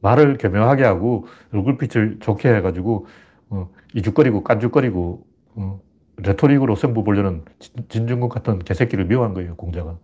말을 0.00 0.38
교묘하게 0.38 0.82
하고 0.82 1.28
얼굴빛을 1.54 2.18
좋게 2.18 2.52
해가지고 2.52 3.06
어, 3.50 3.70
이죽거리고 3.94 4.42
깐죽거리고 4.42 5.24
어, 5.54 5.80
레토릭으로 6.22 6.76
승부 6.76 7.04
보려는 7.04 7.44
진중국 7.88 8.30
같은 8.30 8.58
개새끼를 8.58 9.06
미워한 9.06 9.34
거예요, 9.34 9.56
공자가. 9.56 9.98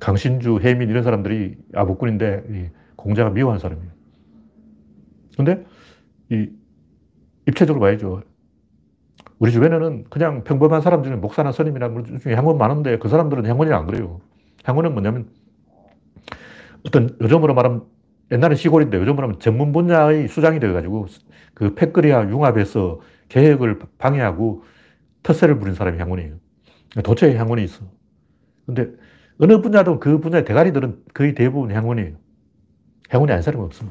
강신주, 0.00 0.60
해민 0.62 0.88
이런 0.88 1.02
사람들이 1.02 1.56
아부꾼인데 1.74 2.70
공자가 2.96 3.30
미워한 3.30 3.58
사람이에요. 3.58 3.90
근데 5.36 5.64
이 6.30 6.48
입체적으로 7.46 7.80
봐야죠. 7.80 8.22
우리 9.38 9.52
주변에는 9.52 10.04
그냥 10.10 10.44
평범한 10.44 10.80
사람 10.80 11.02
중에 11.02 11.16
목사나 11.16 11.52
스님이나 11.52 11.90
중에 12.22 12.34
향원 12.34 12.58
많은데 12.58 12.98
그 12.98 13.08
사람들은 13.08 13.46
향원이 13.46 13.72
안 13.72 13.86
그래요. 13.86 14.20
향원은 14.64 14.92
뭐냐면 14.92 15.28
어떤 16.86 17.16
요즘으로 17.20 17.54
말하면 17.54 17.84
옛날에 18.32 18.54
시골인데 18.54 18.98
요즘으로 18.98 19.24
하면 19.24 19.40
전문 19.40 19.72
분야의 19.72 20.28
수장이 20.28 20.60
되어가지고 20.60 21.06
그 21.54 21.74
패거리와 21.74 22.28
융합해서 22.28 23.00
계획을 23.30 23.78
방해하고 23.96 24.62
텃세를 25.22 25.58
부린 25.58 25.74
사람이 25.74 25.98
향원이에요. 25.98 26.34
도처에 27.02 27.36
향원이 27.36 27.64
있어. 27.64 27.84
근데 28.66 28.88
어느 29.38 29.60
분야도 29.60 30.00
그 30.00 30.18
분야의 30.20 30.44
대가리들은 30.44 31.04
거의 31.14 31.34
대부분 31.34 31.72
향원이에요. 31.72 32.16
향원이 33.08 33.32
아닌 33.32 33.42
사람은 33.42 33.66
없어. 33.66 33.86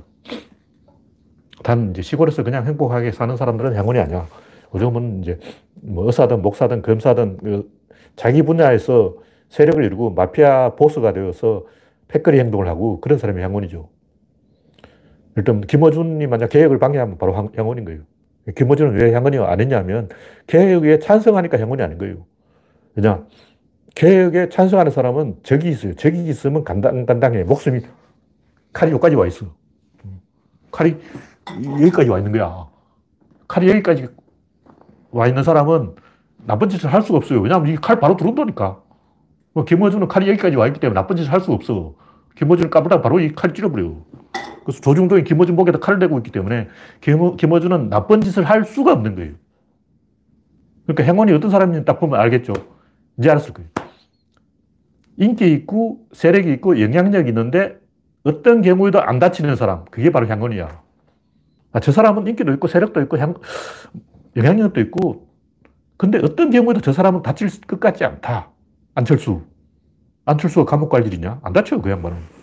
단 1.63 1.89
이제 1.89 2.02
시골에서 2.02 2.43
그냥 2.43 2.65
행복하게 2.65 3.12
사는 3.12 3.36
사람들은 3.36 3.75
향원이 3.75 3.99
아니야. 3.99 4.28
요즘은 4.75 5.23
이제 5.23 5.39
뭐 5.82 6.06
의사든 6.06 6.41
목사든 6.41 6.82
검사든 6.82 7.38
그 7.38 7.71
자기 8.15 8.43
분야에서 8.43 9.15
세력을 9.49 9.84
이루고 9.84 10.12
마피아 10.12 10.75
보스가 10.75 11.13
되어서 11.13 11.65
패거리 12.08 12.39
행동을 12.39 12.67
하고 12.67 12.99
그런 13.02 13.17
사람이 13.17 13.41
향원이죠. 13.41 13.89
일단 15.38 15.62
김어준이 15.62 16.28
만약 16.28 16.49
계획을 16.49 16.80
방해하면 16.80 17.17
바로 17.17 17.34
향원인 17.56 17.86
거예요. 17.86 18.02
김어준은 18.55 18.99
왜 18.99 19.13
향원이 19.13 19.38
안 19.39 19.59
했냐면 19.59 20.09
개혁에 20.47 20.99
찬성하니까 20.99 21.59
향원이 21.59 21.81
아닌 21.81 21.97
거예요. 21.97 22.25
왜냐? 22.95 23.25
개혁에 23.95 24.49
찬성하는 24.49 24.91
사람은 24.91 25.38
적이 25.43 25.69
있어요. 25.69 25.93
적이 25.95 26.27
있으면 26.29 26.63
간당간당해. 26.63 27.43
목숨이 27.43 27.81
칼이 28.73 28.91
여기까지 28.91 29.15
와 29.15 29.27
있어. 29.27 29.47
칼이 30.71 30.95
여기까지 31.81 32.09
와 32.09 32.17
있는 32.19 32.31
거야. 32.31 32.67
칼이 33.47 33.67
여기까지 33.69 34.07
와 35.12 35.27
있는 35.27 35.43
사람은 35.43 35.95
나쁜 36.45 36.69
짓을 36.69 36.91
할 36.93 37.01
수가 37.01 37.17
없어요. 37.17 37.41
왜냐하면 37.41 37.73
이 37.73 37.75
칼 37.81 37.99
바로 37.99 38.15
들어온다니까. 38.15 38.81
뭐 39.53 39.65
김어준은 39.65 40.07
칼이 40.07 40.29
여기까지 40.29 40.55
와 40.55 40.67
있기 40.67 40.79
때문에 40.79 40.99
나쁜 40.99 41.15
짓을 41.15 41.31
할 41.33 41.41
수가 41.41 41.53
없어. 41.53 41.95
김어준을 42.35 42.69
까불다가 42.69 43.01
바로 43.01 43.19
이칼 43.19 43.53
찔러버려. 43.53 43.91
그래서 44.63 44.81
조중동이 44.81 45.23
김어준 45.23 45.55
목에다 45.55 45.79
칼을 45.79 45.99
대고 45.99 46.17
있기 46.19 46.31
때문에 46.31 46.67
김어, 47.01 47.35
김어준은 47.35 47.89
나쁜 47.89 48.21
짓을 48.21 48.43
할 48.43 48.65
수가 48.65 48.93
없는 48.93 49.15
거예요. 49.15 49.33
그러니까 50.85 51.03
행원이 51.03 51.31
어떤 51.33 51.49
사람인지 51.49 51.85
딱 51.85 51.99
보면 51.99 52.19
알겠죠. 52.19 52.53
이제 53.17 53.29
알았을 53.29 53.53
거예요. 53.53 53.69
인기 55.17 55.51
있고 55.53 56.07
세력이 56.13 56.51
있고 56.53 56.81
영향력이 56.81 57.29
있는데 57.29 57.79
어떤 58.23 58.61
경우에도 58.61 59.01
안 59.01 59.19
다치는 59.19 59.55
사람, 59.55 59.85
그게 59.85 60.11
바로 60.11 60.27
향원이야. 60.27 60.81
아, 61.71 61.79
저 61.79 61.91
사람은 61.91 62.27
인기도 62.27 62.51
있고 62.53 62.67
세력도 62.67 63.01
있고 63.01 63.17
향, 63.17 63.35
영향력도 64.35 64.79
있고 64.81 65.27
근데 65.97 66.17
어떤 66.23 66.49
경우에도 66.49 66.79
저 66.79 66.93
사람은 66.93 67.23
다칠 67.23 67.49
것 67.67 67.79
같지 67.79 68.05
않다. 68.05 68.49
안철수. 68.95 69.41
안철수가 70.25 70.65
감옥 70.65 70.89
갈 70.89 71.05
일이냐? 71.05 71.39
안 71.43 71.53
다쳐요, 71.53 71.81
그 71.81 71.89
양반은. 71.89 72.38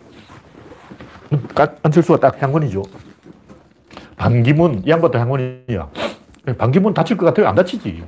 안철수가 1.83 2.21
딱 2.21 2.43
향원이죠. 2.43 2.83
반기문, 4.17 4.83
이 4.85 4.91
양반도 4.91 5.19
향원이야. 5.19 5.91
반기문 6.59 6.95
다칠 6.95 7.17
것 7.17 7.27
같아요? 7.27 7.49
안 7.49 7.55
다치지. 7.55 8.05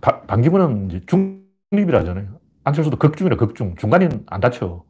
바, 0.00 0.20
반기문은 0.22 0.90
이제 0.90 1.00
중립이라잖아요. 1.06 2.26
안철수도 2.64 2.96
극중이라 2.96 3.36
극중. 3.36 3.76
중간인 3.76 4.24
안 4.26 4.40
다쳐. 4.40 4.84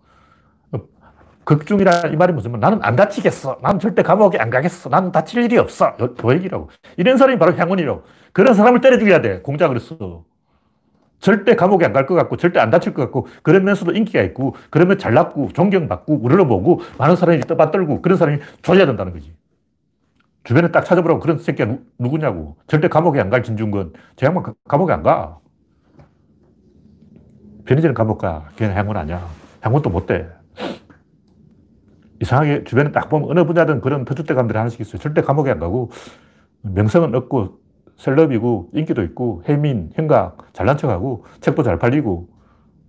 극중이라 1.45 2.09
이 2.13 2.17
말이 2.17 2.33
무슨 2.33 2.53
말? 2.53 2.61
나는 2.61 2.79
안 2.83 2.97
다치겠어. 2.97 3.59
나는 3.63 3.79
절대 3.79 4.03
감옥에 4.03 4.39
안 4.39 4.49
가겠어. 4.51 4.89
나는 4.89 5.13
다칠 5.13 5.43
일이 5.43 5.59
없어. 5.59 5.95
그 5.97 6.33
얘기라고. 6.35 6.71
이런 6.97 7.19
사람이 7.19 7.39
바로 7.39 7.55
향원이라고. 7.55 8.03
그런 8.33 8.55
사람을 8.55 8.81
때려 8.81 8.99
죽여야 8.99 9.21
돼. 9.21 9.41
공자 9.41 9.69
그랬어. 9.69 10.25
절대 11.25 11.57
감옥에 11.57 11.87
안 11.87 11.95
갈 11.95 12.05
것 12.07 12.15
같고, 12.15 12.37
절대 12.37 12.61
안 12.61 12.69
다칠 12.69 12.93
것 12.93 13.01
같고, 13.01 13.27
그러면서도 13.43 13.93
인기가 13.93 14.21
있고, 14.21 14.55
그러면 14.69 14.99
잘났고, 14.99 15.49
존경받고, 15.55 16.21
우러러보고, 16.23 16.83
많은 16.99 17.17
사람이 17.17 17.41
떠받들고, 17.41 18.03
그런 18.03 18.19
사람이 18.19 18.41
줘야 18.61 18.85
된다는 18.85 19.15
거지. 19.15 19.35
주변에 20.43 20.71
딱 20.71 20.85
찾아보라고 20.85 21.21
그런 21.21 21.39
새끼가 21.39 21.65
누, 21.71 21.79
누구냐고. 21.99 22.57
절대 22.67 22.89
감옥에 22.89 23.21
안 23.21 23.31
갈 23.31 23.43
진중권. 23.43 23.95
저 24.17 24.27
양반 24.27 24.53
감옥에 24.69 24.93
안 24.93 25.03
가. 25.03 25.39
편의점 27.65 27.95
감옥 27.95 28.19
가. 28.19 28.51
걔는 28.57 28.77
향원 28.77 28.99
아니야. 28.99 29.27
향원도 29.63 29.89
못 29.89 30.05
돼. 30.05 30.29
이상하게 32.21 32.65
주변에 32.65 32.93
딱 32.93 33.09
보면 33.09 33.31
어느 33.31 33.47
분야든 33.47 33.81
그런 33.81 34.05
터줏대감들이 34.05 34.53
하나씩 34.57 34.79
있어요. 34.83 35.01
절대 35.01 35.23
감옥에 35.23 35.51
안 35.51 35.59
가고 35.59 35.91
명성은 36.61 37.15
얻고 37.15 37.61
셀럽이고 37.97 38.71
인기도 38.73 39.03
있고 39.03 39.43
해민, 39.49 39.91
행각 39.99 40.39
잘난 40.53 40.77
척하고 40.77 41.25
책도 41.41 41.63
잘 41.63 41.79
팔리고 41.79 42.29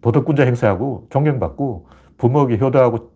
도덕군자 0.02 0.44
행세하고 0.44 1.08
존경받고 1.10 1.88
부모에게 2.18 2.58
효도하고 2.58 3.12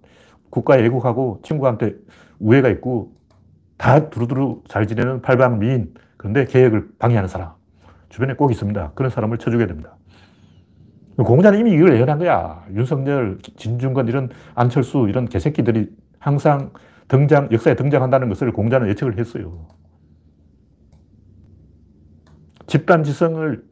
국가에 0.49 0.83
애국하고 0.85 1.39
친구한테 1.43 1.95
우애가 2.39 2.69
있고 2.69 3.13
다 3.77 4.09
두루두루 4.09 4.63
잘 4.67 4.87
지내는 4.87 5.21
팔방 5.21 5.59
미인 5.59 5.93
그런데 6.17 6.45
계획을 6.45 6.89
방해하는 6.99 7.27
사람 7.27 7.51
주변에 8.09 8.33
꼭 8.33 8.51
있습니다. 8.51 8.91
그런 8.95 9.09
사람을 9.11 9.37
쳐주게 9.37 9.67
됩니다. 9.67 9.95
공자는 11.17 11.59
이미 11.59 11.73
이걸 11.73 11.95
예언한 11.95 12.17
거야. 12.17 12.63
윤석열, 12.73 13.37
진중권 13.57 14.07
이런 14.07 14.29
안철수 14.55 15.07
이런 15.09 15.27
개새끼들이 15.27 15.89
항상 16.17 16.71
등장, 17.07 17.49
역사에 17.51 17.75
등장한다는 17.75 18.29
것을 18.29 18.51
공자는 18.51 18.87
예측을 18.89 19.17
했어요. 19.17 19.67
집단 22.69 23.03
지성을 23.03 23.65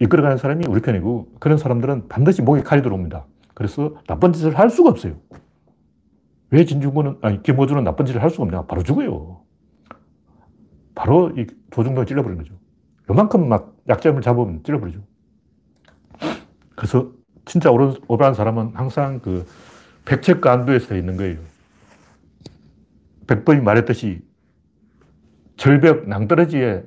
이끌어가는 0.00 0.36
사람이 0.36 0.66
우리 0.66 0.80
편이고 0.80 1.36
그런 1.38 1.58
사람들은 1.58 2.08
반드시 2.08 2.42
목에 2.42 2.62
칼이 2.62 2.82
들어옵니다. 2.82 3.24
그래서 3.54 3.94
나쁜 4.08 4.32
짓을 4.32 4.58
할 4.58 4.68
수가 4.68 4.90
없어요. 4.90 5.14
왜 6.50 6.64
진중권은, 6.64 7.18
아니, 7.22 7.40
김호준은 7.42 7.84
나쁜 7.84 8.06
짓을 8.06 8.20
할 8.20 8.30
수가 8.30 8.42
없냐? 8.42 8.62
바로 8.62 8.82
죽어요. 8.82 9.42
바로 10.96 11.30
이 11.38 11.46
조중동을 11.70 12.06
찔러버리는 12.06 12.42
거죠. 12.42 12.58
요만큼 13.08 13.48
막 13.48 13.76
약점을 13.88 14.20
잡으면 14.20 14.64
찔러버리죠. 14.64 15.00
그래서 16.74 17.12
진짜 17.44 17.70
오르한 17.70 18.34
사람은 18.34 18.72
항상 18.74 19.20
그 19.20 19.46
백척과 20.04 20.52
안도에 20.52 20.80
서 20.80 20.96
있는 20.96 21.16
거예요. 21.16 21.38
백범이 23.28 23.60
말했듯이 23.60 24.20
절벽 25.56 26.08
낭떠러지에 26.08 26.82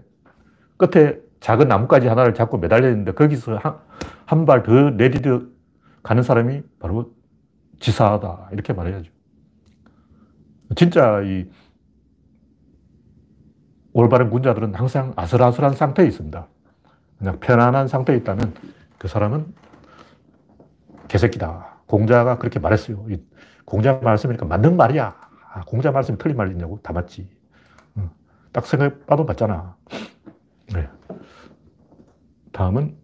끝에 0.77 1.19
작은 1.39 1.67
나뭇가지 1.67 2.07
하나를 2.07 2.33
잡고 2.33 2.57
매달려 2.57 2.89
있는데 2.89 3.11
거기서 3.13 3.59
한 4.25 4.45
발 4.45 4.63
더 4.63 4.89
내리려 4.91 5.41
가는 6.01 6.23
사람이 6.23 6.63
바로 6.79 7.13
지사하다. 7.79 8.49
이렇게 8.53 8.73
말해야죠. 8.73 9.11
진짜 10.75 11.21
이 11.21 11.49
올바른 13.93 14.29
군자들은 14.29 14.73
항상 14.75 15.13
아슬아슬한 15.15 15.73
상태에 15.73 16.07
있습니다. 16.07 16.47
그냥 17.19 17.39
편안한 17.39 17.87
상태에 17.87 18.15
있다면 18.17 18.53
그 18.97 19.07
사람은 19.07 19.53
개새끼다. 21.07 21.77
공자가 21.85 22.37
그렇게 22.39 22.59
말했어요. 22.59 23.05
공자 23.65 23.93
말씀이니까 24.01 24.45
맞는 24.45 24.75
말이야. 24.77 25.15
아, 25.53 25.61
공자 25.65 25.91
말씀이 25.91 26.17
틀린 26.17 26.35
말이냐고? 26.37 26.79
다 26.81 26.91
맞지. 26.93 27.29
딱 28.51 28.65
생각해봐도 28.65 29.25
맞잖아. 29.25 29.75
네. 30.73 30.89
다음은 32.51 33.03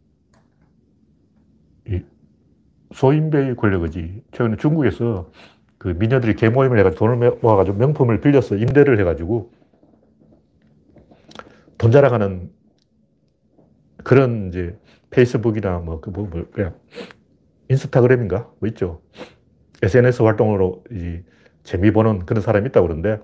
소인배의 2.93 3.55
권력이지. 3.55 4.23
최근에 4.31 4.57
중국에서 4.57 5.31
그 5.77 5.89
미녀들이 5.89 6.35
개모임을 6.35 6.79
해가지고 6.79 6.99
돈을 7.05 7.39
모아가지고 7.41 7.77
명품을 7.77 8.19
빌려서 8.19 8.55
임대를 8.55 8.99
해가지고 8.99 9.51
돈 11.77 11.91
자랑하는 11.91 12.51
그런 14.03 14.49
이제 14.49 14.77
페이스북이나 15.11 15.79
뭐, 15.79 16.01
그 16.01 16.09
뭐, 16.09 16.27
뭐, 16.27 16.45
그냥 16.51 16.75
인스타그램인가? 17.69 18.51
뭐 18.59 18.69
있죠. 18.69 19.01
SNS 19.81 20.23
활동으로 20.23 20.83
이 20.91 21.21
재미 21.63 21.91
보는 21.91 22.25
그런 22.25 22.41
사람이 22.41 22.67
있다고 22.69 22.87
그러는데, 22.87 23.21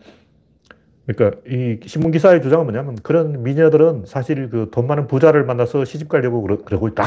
그러니까 1.07 1.39
이 1.47 1.79
신문 1.85 2.11
기사의 2.11 2.41
주장은 2.41 2.65
뭐냐면 2.65 2.95
그런 3.03 3.43
미녀들은 3.43 4.05
사실 4.05 4.49
그 4.49 4.69
돈 4.71 4.87
많은 4.87 5.07
부자를 5.07 5.45
만나서 5.45 5.85
시집 5.85 6.09
가려고 6.09 6.41
그러 6.41 6.79
고 6.79 6.87
있다. 6.87 7.03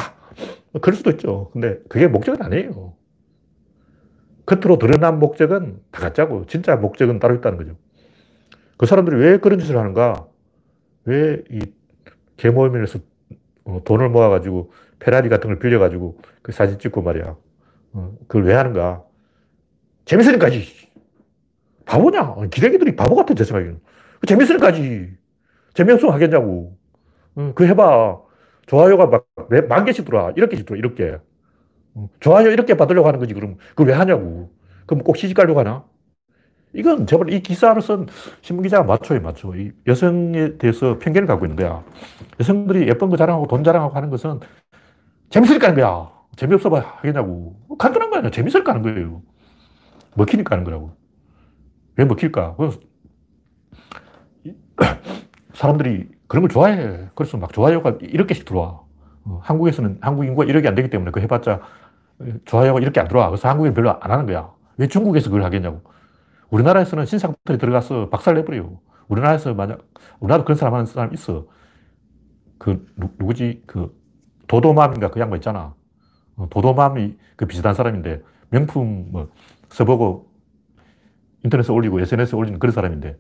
뭐 0.73 0.81
그럴 0.81 0.97
수도 0.97 1.11
있죠. 1.11 1.51
근데 1.53 1.81
그게 1.89 2.07
목적은 2.09 2.43
아니에요. 2.43 2.95
겉으로 4.47 4.79
드러난 4.79 5.19
목적은 5.19 5.79
다 5.91 6.01
가짜고, 6.01 6.47
진짜 6.47 6.77
목적은 6.77 7.19
따로 7.19 7.35
있다는 7.35 7.59
거죠. 7.59 7.77
그 8.79 8.87
사람들이 8.87 9.17
왜 9.17 9.39
그런 9.39 9.59
짓을 9.59 9.77
하는가? 9.79 10.27
왜 11.07 11.43
이 11.51 11.61
개모임에서 12.37 13.01
어, 13.65 13.83
돈을 13.85 14.11
모아가지고 14.11 14.73
페라리 15.01 15.29
같은 15.29 15.49
걸 15.51 15.59
빌려가지고 15.59 16.19
그 16.43 16.53
사진 16.53 16.79
찍고 16.79 17.03
말이야. 17.03 17.37
어, 17.95 18.13
그걸 18.29 18.45
왜 18.45 18.55
하는가? 18.55 19.05
재밌으니까지. 20.07 20.88
바보냐? 21.89 22.23
어, 22.23 22.47
기레기들이 22.49 22.97
바보 22.97 23.17
같아, 23.17 23.35
제 23.35 23.45
생각에는. 23.45 23.81
재밌으니까지. 24.29 25.11
재미없으면 25.75 26.15
하겠냐고. 26.15 26.79
그 27.55 27.67
해봐. 27.67 28.21
좋아요가 28.67 29.07
막 29.07 29.27
만 29.69 29.85
개씩 29.87 30.05
들어와. 30.07 30.33
이렇게 30.37 30.57
들어와, 30.65 30.79
이렇게. 30.79 31.19
좋아요 32.21 32.51
이렇게 32.51 32.77
받으려고 32.77 33.09
하는 33.09 33.19
거지, 33.21 33.35
그럼. 33.35 33.57
그걸 33.71 33.89
왜 33.89 33.95
하냐고. 33.95 34.51
그럼 34.87 35.03
꼭 35.05 35.17
시집 35.17 35.37
가려고 35.37 35.61
하나? 35.61 35.85
이건 36.75 37.07
제발 37.07 37.33
이 37.33 37.43
기사를 37.43 37.81
쓴 37.83 38.07
신문기자가 38.43 38.85
맞춰요, 38.85 39.21
맞춰. 39.23 39.55
이 39.57 39.73
여성에 39.87 40.59
대해서 40.59 40.99
편견을 40.99 41.27
갖고 41.29 41.47
있는 41.47 41.57
거야. 41.57 41.85
여성들이 42.41 42.89
예쁜 42.89 43.11
거 43.11 43.17
자랑하고 43.17 43.49
돈 43.49 43.65
자랑하고 43.65 43.95
하는 43.97 44.11
것은 44.11 44.41
재밌으니까 45.31 45.69
하는 45.69 45.81
거야. 45.83 46.11
재미없어 46.37 46.71
봐 46.71 46.81
하겠냐고. 46.99 47.57
간단한 47.79 48.11
거 48.11 48.19
아니야. 48.19 48.31
재밌으니까 48.31 48.73
하는 48.73 48.83
거예요. 48.83 49.23
먹히니까 50.17 50.55
하는 50.55 50.65
거라고. 50.65 50.93
왜 51.99 52.05
먹힐까? 52.05 52.57
사람들이 55.53 56.09
그런 56.29 56.43
걸 56.43 56.49
좋아해. 56.49 57.09
그래서 57.15 57.37
막 57.37 57.53
좋아요가 57.53 57.99
이렇게씩 58.01 58.45
들어와. 58.45 58.81
어, 59.25 59.41
한국에서는 59.43 59.99
한국 60.01 60.25
인구가 60.25 60.47
1억이 60.47 60.67
안 60.67 60.77
되기 60.77 60.89
때문에 60.89 61.11
그 61.11 61.21
해봤자 61.21 61.61
좋아요가 62.45 62.79
이렇게 62.79 63.01
안 63.01 63.09
들어와. 63.09 63.29
그래서 63.29 63.49
한국에 63.49 63.75
별로 63.75 63.91
안 64.01 64.11
하는 64.11 64.27
거야. 64.27 64.53
왜 64.77 64.87
중국에서 64.87 65.29
그걸 65.29 65.43
하겠냐고. 65.43 65.83
우리나라에서는 66.51 67.05
신상털이 67.05 67.59
들어가서 67.59 68.11
박살 68.11 68.37
내버려요. 68.37 68.79
우리나라에서 69.09 69.55
만약, 69.55 69.81
우리나라도 70.21 70.45
그런 70.45 70.57
사람 70.57 70.75
하는 70.75 70.87
사람 70.87 71.13
있어. 71.13 71.47
그, 72.59 72.87
누, 72.97 73.09
구지 73.27 73.65
그 73.67 73.93
도도맘인가 74.47 75.11
그 75.11 75.19
양반 75.19 75.39
있잖아. 75.39 75.75
어, 76.37 76.47
도도맘이 76.49 77.19
그 77.37 77.47
비슷한 77.47 77.75
사람인데 77.75 78.23
명품 78.51 79.09
뭐 79.11 79.29
써보고 79.69 80.28
인터넷에 81.45 81.73
올리고 81.73 82.01
SNS에 82.01 82.37
올리는 82.37 82.59
그런 82.59 82.73
사람인데 82.73 83.17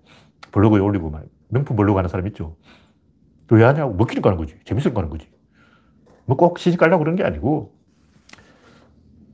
블로그에 0.52 0.80
올리고 0.80 1.10
막 1.10 1.24
명품 1.48 1.76
블로그 1.76 1.98
하는 1.98 2.08
사람 2.08 2.26
있죠. 2.28 2.56
왜 3.50 3.64
하냐고 3.64 3.94
먹히니까 3.94 4.30
하는 4.30 4.38
거지. 4.38 4.56
재밌으니까 4.64 4.98
하는 5.00 5.10
거지. 5.10 5.28
뭐 6.26 6.36
꼭 6.36 6.58
시집 6.58 6.78
가려고 6.80 7.04
그런 7.04 7.16
게 7.16 7.24
아니고 7.24 7.74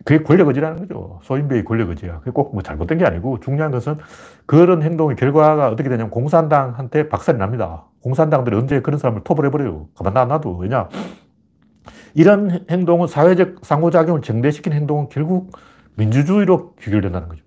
그게 0.05 0.23
권력 0.23 0.49
의지라는 0.49 0.81
거죠. 0.87 1.21
소인배의 1.23 1.65
권력 1.65 1.89
의지야. 1.91 2.19
그게 2.21 2.31
꼭 2.31 2.53
뭐 2.53 2.63
잘못된 2.63 2.99
게 2.99 3.05
아니고 3.07 3.41
중요한 3.41 3.71
것은 3.73 3.99
그런 4.47 4.83
행동의 4.83 5.17
결과가 5.17 5.69
어떻게 5.69 5.89
되냐면 5.89 6.11
공산당한테 6.11 7.09
박살이 7.09 7.39
납니다. 7.39 7.87
공산당들이 8.03 8.55
언제 8.57 8.81
그런 8.83 8.99
사람을 8.99 9.25
톱을 9.25 9.47
해버려요. 9.47 9.89
가만 9.95 10.15
놔놔도. 10.15 10.59
왜냐? 10.59 10.89
이런 12.15 12.65
행동은 12.71 13.09
사회적 13.09 13.65
상호작용을 13.65 14.23
증대시키는 14.23 14.77
행동은 14.77 15.09
결국 15.09 15.53
민주주의로 15.97 16.75
귀결된다는 16.77 17.29
거죠. 17.29 17.44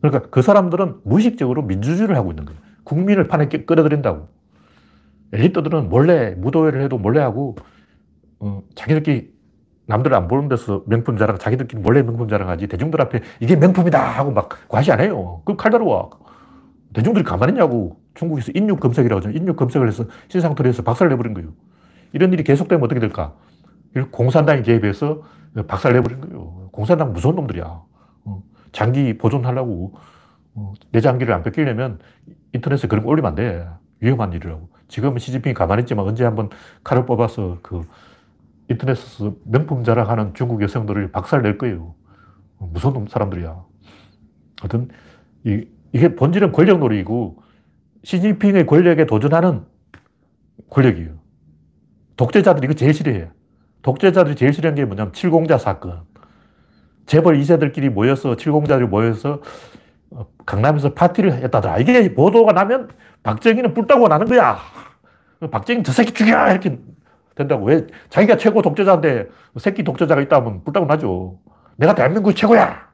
그러니까 0.00 0.30
그 0.30 0.42
사람들은 0.42 1.00
무의식적으로 1.04 1.62
민주주의를 1.62 2.16
하고 2.16 2.30
있는 2.30 2.44
거예요. 2.44 2.58
국민을 2.84 3.28
판에 3.28 3.48
끌어들인다고. 3.48 4.28
엘리트들은 5.32 5.88
몰래 5.88 6.34
무도회를 6.36 6.82
해도 6.82 6.98
몰래 6.98 7.20
하고 7.20 7.56
어, 8.40 8.62
자기들끼리 8.74 9.32
남들 9.86 10.14
안 10.14 10.28
보는 10.28 10.48
데서 10.48 10.82
명품 10.86 11.16
자랑, 11.16 11.38
자기들끼리 11.38 11.82
몰래 11.82 12.02
명품 12.02 12.28
자랑하지 12.28 12.68
대중들 12.68 13.00
앞에 13.02 13.20
이게 13.40 13.56
명품이다 13.56 14.00
하고 14.00 14.30
막 14.32 14.48
과시 14.68 14.90
안 14.92 15.00
해요. 15.00 15.42
그칼 15.44 15.70
다루와. 15.70 16.10
대중들이 16.94 17.24
가만히 17.24 17.52
있냐고. 17.52 18.00
중국에서 18.14 18.52
인육 18.54 18.80
검색이라고 18.80 19.18
하죠. 19.18 19.30
인육 19.36 19.56
검색을 19.56 19.86
해서 19.86 20.04
신상털이해서 20.28 20.82
박살 20.82 21.08
내버린 21.08 21.34
거예요. 21.34 21.50
이런 22.12 22.32
일이 22.32 22.42
계속되면 22.42 22.84
어떻게 22.84 23.00
될까? 23.00 23.34
공산당이 24.10 24.62
개입해서 24.62 25.22
박살 25.68 25.92
내버린 25.92 26.20
거예요. 26.20 26.68
공산당 26.72 27.12
무서운 27.12 27.36
놈들이야. 27.36 27.82
어, 28.70 28.72
장기 28.72 29.16
보존하려고 29.18 29.94
어, 30.54 30.72
내 30.92 31.00
장기를 31.00 31.32
안 31.32 31.42
뺏기려면 31.42 31.98
인터넷에 32.52 32.88
그런 32.88 33.04
거 33.04 33.10
올리면 33.10 33.30
안 33.30 33.34
돼. 33.34 33.68
위험한 34.00 34.32
일이라고. 34.32 34.70
지금은 34.88 35.18
시진핑이 35.18 35.54
가만히 35.54 35.82
있지만 35.82 36.06
언제 36.06 36.24
한번 36.24 36.48
칼을 36.82 37.06
뽑아서 37.06 37.58
그 37.62 37.82
인터넷에서 38.68 39.34
명품 39.44 39.84
자랑하는 39.84 40.34
중국 40.34 40.62
여성들을 40.62 41.12
박살 41.12 41.42
낼 41.42 41.58
거예요. 41.58 41.94
무서운 42.58 43.06
사람들이야. 43.08 43.62
하여튼, 44.60 44.88
이, 45.44 45.66
이게 45.92 46.14
본질은 46.14 46.52
권력놀이고, 46.52 47.42
시진핑의 48.04 48.66
권력에 48.66 49.06
도전하는 49.06 49.64
권력이에요. 50.70 51.18
독재자들이 52.16 52.66
이거 52.66 52.74
제일 52.74 52.94
싫어해. 52.94 53.30
독재자들이 53.82 54.36
제일 54.36 54.52
싫어하는 54.52 54.76
게 54.76 54.84
뭐냐면 54.84 55.12
칠공자 55.12 55.58
사건. 55.58 56.02
재벌 57.10 57.36
2세들끼리 57.40 57.88
모여서, 57.90 58.36
칠공자들이 58.36 58.86
모여서 58.86 59.40
어, 60.12 60.26
강남에서 60.46 60.94
파티를 60.94 61.32
했다더라. 61.32 61.78
이게 61.78 62.14
보도가 62.14 62.52
나면 62.52 62.88
박정희는 63.24 63.74
뿔 63.74 63.88
따고 63.88 64.06
나는 64.06 64.28
거야. 64.28 64.58
박정희 65.50 65.82
저 65.82 65.90
새끼 65.90 66.12
죽여! 66.12 66.48
이렇게 66.52 66.78
된다고. 67.34 67.64
왜 67.64 67.84
자기가 68.10 68.36
최고 68.36 68.62
독재자인데 68.62 69.26
새끼 69.58 69.82
독재자가 69.82 70.20
있다면 70.20 70.62
불타고 70.62 70.86
나죠. 70.86 71.40
내가 71.76 71.96
대한민국 71.96 72.32
최고야. 72.32 72.88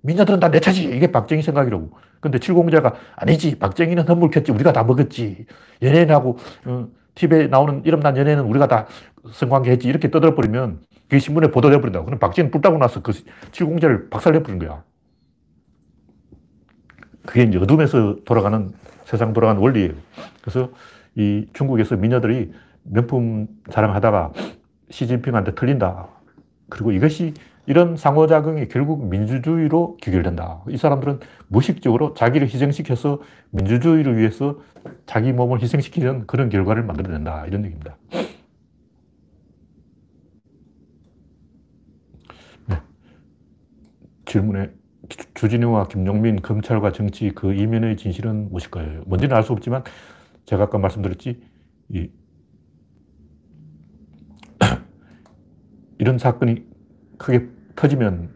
민자들은 0.00 0.40
다 0.40 0.48
내 0.48 0.58
차지. 0.58 0.82
이게 0.82 1.12
박정희 1.12 1.42
생각이라고. 1.42 1.92
근데 2.18 2.40
칠공자가 2.40 2.94
아니지. 3.14 3.60
박정희는 3.60 4.06
선물켰지. 4.06 4.50
우리가 4.50 4.72
다 4.72 4.82
먹었지. 4.82 5.46
연예인하고 5.82 6.36
어, 6.64 6.88
TV에 7.14 7.46
나오는 7.46 7.80
이름난 7.84 8.16
연예인은 8.16 8.42
우리가 8.42 8.66
다 8.66 8.86
성관계 9.30 9.70
했지. 9.70 9.88
이렇게 9.88 10.10
떠들어버리면 10.10 10.80
그게 11.04 11.18
신문에 11.18 11.50
보도돼 11.50 11.80
버린다고. 11.80 12.04
그럼 12.06 12.18
박정희 12.18 12.50
불타고 12.50 12.78
나서 12.78 13.02
그 13.02 13.12
칠공자를 13.52 14.10
박살내버린 14.10 14.58
거야. 14.58 14.82
그게 17.24 17.44
이제 17.44 17.58
어둠에서 17.58 18.16
돌아가는 18.24 18.72
세상 19.04 19.32
돌아가는 19.32 19.60
원리예요. 19.60 19.92
그래서 20.40 20.70
이 21.14 21.46
중국에서 21.52 21.96
미녀들이 21.96 22.52
명품 22.84 23.46
자랑하다가 23.70 24.32
시진핑한테 24.90 25.54
틀린다. 25.54 26.08
그리고 26.68 26.92
이것이 26.92 27.34
이런 27.66 27.96
상호작용이 27.96 28.68
결국 28.68 29.08
민주주의로 29.08 29.96
귀결된다. 29.98 30.62
이 30.68 30.76
사람들은 30.76 31.20
무식적으로 31.46 32.14
자기를 32.14 32.48
희생시켜서 32.48 33.20
민주주의를 33.50 34.16
위해서 34.16 34.58
자기 35.06 35.32
몸을 35.32 35.62
희생시키는 35.62 36.26
그런 36.26 36.48
결과를 36.48 36.82
만들어낸다. 36.82 37.46
이런 37.46 37.64
얘기입니다. 37.64 37.96
네. 42.66 42.80
질문에 44.32 44.70
주진우와 45.34 45.88
김용민, 45.88 46.40
검찰과 46.40 46.92
정치 46.92 47.30
그 47.34 47.52
이면의 47.52 47.96
진실은 47.98 48.48
무엇일까요? 48.50 49.02
뭔지는 49.06 49.36
알 49.36 49.42
수 49.42 49.52
없지만 49.52 49.84
제가 50.46 50.64
아까 50.64 50.78
말씀드렸지, 50.78 51.42
이, 51.90 52.10
이런 55.98 56.18
사건이 56.18 56.64
크게 57.18 57.48
터지면 57.76 58.30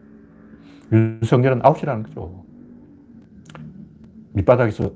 윤석열은 0.91 1.65
아웃이라는 1.65 2.03
거죠. 2.03 2.45
밑바닥에서, 4.33 4.91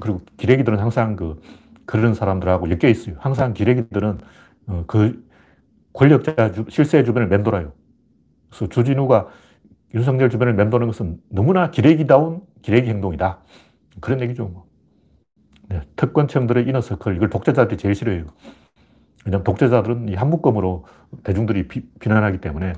그리고 0.00 0.20
기레기들은 0.36 0.78
항상 0.78 1.16
그, 1.16 1.40
그런 1.84 2.14
사람들하고 2.14 2.68
엮여 2.70 2.88
있어요. 2.90 3.16
항상 3.18 3.52
기레기들은 3.52 4.18
어, 4.68 4.84
그 4.86 5.24
권력자 5.92 6.52
주, 6.52 6.64
실세 6.68 7.04
주변을 7.04 7.28
맴돌아요. 7.28 7.72
그래서 8.50 8.68
주진우가 8.68 9.28
윤석열 9.96 10.28
주변을 10.28 10.52
맴도는 10.54 10.86
것은 10.88 11.18
너무나 11.30 11.70
기레기다운 11.70 12.42
기레기 12.60 12.90
행동이다. 12.90 13.40
그런 14.02 14.20
얘기죠. 14.20 14.46
뭐. 14.46 14.66
네, 15.68 15.80
특권층들의 15.96 16.68
이너서클, 16.68 17.16
이걸 17.16 17.30
독재자들이 17.30 17.78
제일 17.78 17.94
싫어해요. 17.94 18.26
왜냐하면 19.24 19.42
독재자들은 19.44 20.10
이 20.10 20.14
한묶음으로 20.14 20.84
대중들이 21.24 21.66
비, 21.66 21.88
난하기 22.06 22.42
때문에 22.42 22.74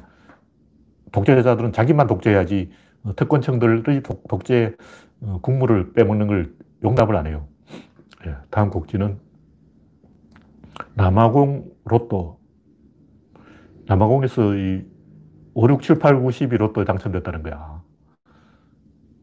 독재자들은 1.11 1.73
자기만 1.73 2.07
독재해야지 2.07 2.71
어, 3.03 3.15
특권층들의 3.17 4.03
독, 4.03 4.45
재 4.45 4.77
어, 5.21 5.41
국물을 5.43 5.93
빼먹는 5.95 6.29
걸 6.29 6.55
용납을 6.85 7.17
안 7.17 7.27
해요. 7.27 7.49
네, 8.25 8.35
다음 8.51 8.71
곡지는 8.71 9.19
남아공 10.95 11.69
로또. 11.85 12.39
남아공에서 13.87 14.55
이 14.55 14.98
5, 15.59 15.69
6, 15.69 15.83
7, 15.83 15.99
8, 15.99 16.21
9, 16.21 16.29
10이 16.29 16.57
로또에 16.57 16.85
당첨됐다는 16.85 17.43
거야. 17.43 17.83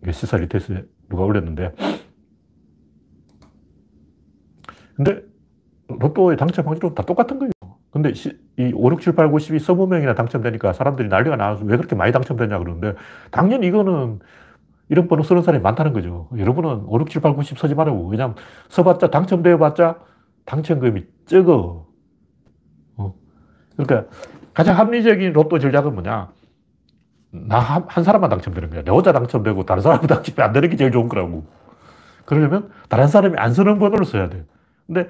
이게 0.01 0.11
시사 0.11 0.35
리테스에 0.35 0.83
누가 1.07 1.23
올렸는데. 1.23 1.73
근데 4.95 5.21
로또의 5.87 6.35
당첨 6.35 6.67
확률은 6.67 6.93
다 6.93 7.03
똑같은 7.03 7.39
거예요. 7.39 7.51
근데 7.89 8.11
이 8.57 8.73
5, 8.75 8.91
6, 8.91 8.99
7, 8.99 9.15
8, 9.15 9.31
9, 9.31 9.37
10이 9.37 9.55
20명이나 9.61 10.13
당첨되니까 10.13 10.73
사람들이 10.73 11.07
난리가 11.07 11.37
나서 11.37 11.63
왜 11.63 11.77
그렇게 11.77 11.95
많이 11.95 12.11
당첨됐냐 12.11 12.59
그러는데 12.59 12.95
당연히 13.31 13.67
이거는 13.67 14.19
이런 14.89 15.07
번호 15.07 15.23
쓰는 15.23 15.41
사람이 15.41 15.63
많다는 15.63 15.93
거죠. 15.93 16.27
여러분은 16.37 16.83
5, 16.87 16.99
6, 16.99 17.09
7, 17.11 17.21
8, 17.21 17.33
9, 17.33 17.43
10 17.43 17.57
서지 17.57 17.75
말라고. 17.75 18.09
왜냐면 18.09 18.35
써봤자 18.67 19.09
당첨되어봤자 19.09 19.99
당첨금이 20.43 21.05
적어. 21.27 21.87
어. 22.97 23.15
그러니까 23.77 24.09
가장 24.55 24.77
합리적인 24.79 25.33
로또 25.33 25.59
전략은 25.59 25.93
뭐냐? 25.93 26.31
나 27.31 27.59
한 27.59 28.03
사람만 28.03 28.29
당첨되는 28.29 28.69
거야. 28.69 28.83
내 28.83 28.91
혼자 28.91 29.11
당첨되고 29.11 29.65
다른 29.65 29.83
사람이 29.83 30.07
당첨이 30.07 30.41
안 30.43 30.53
되는 30.53 30.69
게 30.69 30.77
제일 30.77 30.91
좋은 30.91 31.09
거라고. 31.09 31.45
그러려면 32.25 32.71
다른 32.89 33.07
사람이 33.07 33.37
안 33.37 33.53
쓰는 33.53 33.77
번호를 33.77 34.05
써야 34.05 34.29
돼. 34.29 34.45
근데 34.87 35.09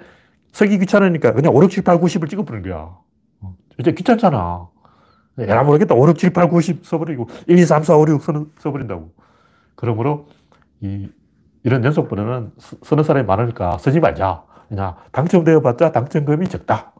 쓰기 0.52 0.80
귀찮으니까 0.80 1.34
그냥 1.34 1.56
5, 1.56 1.64
6, 1.64 1.70
7, 1.70 1.84
8, 1.84 2.00
90을 2.00 2.30
찍어버리는 2.30 2.68
거야. 2.70 2.98
어, 3.42 3.56
이제 3.78 3.92
귀찮잖아. 3.94 4.68
에라 5.38 5.64
모르겠다. 5.64 5.94
5, 5.96 6.10
6, 6.10 6.18
7, 6.18 6.34
8, 6.34 6.50
90 6.50 6.84
써버리고 6.86 7.28
1, 7.48 7.60
2, 7.60 7.66
3, 7.66 7.84
4, 7.84 7.96
5, 7.96 8.08
6 8.10 8.22
써버린다고. 8.58 9.12
그러므로 9.76 10.28
이, 10.82 11.10
이런 11.64 11.84
연속 11.84 12.10
번호는 12.10 12.54
쓰는 12.58 13.04
사람이 13.04 13.28
많으니까 13.28 13.78
쓰지 13.78 14.00
말자. 14.00 14.44
그냥 14.70 14.96
당첨되어 15.12 15.62
봤자 15.62 15.92
당첨금이 15.92 16.48
적다. 16.48 16.92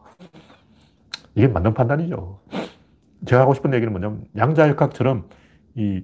이게 1.36 1.46
맞는 1.46 1.74
판단이죠. 1.74 2.40
제가 3.26 3.42
하고 3.42 3.54
싶은 3.54 3.72
얘기는 3.74 3.92
뭐냐면 3.92 4.24
양자역학처럼 4.36 5.28
이 5.76 6.02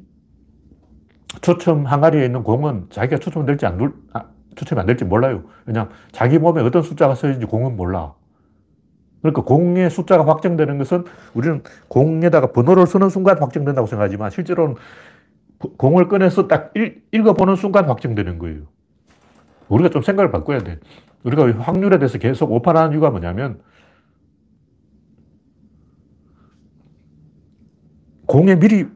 추첨 1.41 1.87
항아리에 1.87 2.25
있는 2.25 2.43
공은 2.43 2.89
자기가 2.91 3.19
추첨될지 3.19 3.65
안, 3.65 3.79
눌, 3.79 3.95
아, 4.13 4.27
추첨이 4.55 4.81
안 4.81 4.87
될지 4.87 5.05
몰라요. 5.05 5.45
왜냐 5.65 5.89
자기 6.13 6.39
몸에 6.39 6.61
어떤 6.61 6.83
숫자가 6.83 7.15
서 7.15 7.27
있는지 7.29 7.47
공은 7.47 7.77
몰라. 7.77 8.15
그러니까 9.23 9.43
공의 9.43 9.89
숫자가 9.89 10.27
확정되는 10.27 10.79
것은 10.79 11.05
우리는 11.33 11.63
공에다가 11.89 12.53
번호를 12.53 12.87
쓰는 12.87 13.09
순간 13.09 13.39
확정된다고 13.39 13.87
생각하지만 13.87 14.31
실제로는 14.31 14.75
공을 15.79 16.09
꺼내서 16.09 16.49
딱 16.49 16.73
읽, 16.75 17.07
읽어보는 17.13 17.57
순간 17.57 17.87
확정되는 17.87 18.39
거예요. 18.39 18.63
우리가 19.69 19.89
좀 19.89 20.03
생각을 20.03 20.31
바꿔야 20.31 20.59
돼. 20.59 20.79
우리가 21.25 21.51
확률에 21.63 21.99
대해서 21.99 22.19
계속 22.19 22.53
오판하는 22.53 22.93
이유가 22.93 23.11
뭐냐면 23.11 23.61
공에 28.33 28.59
미리 28.59 28.87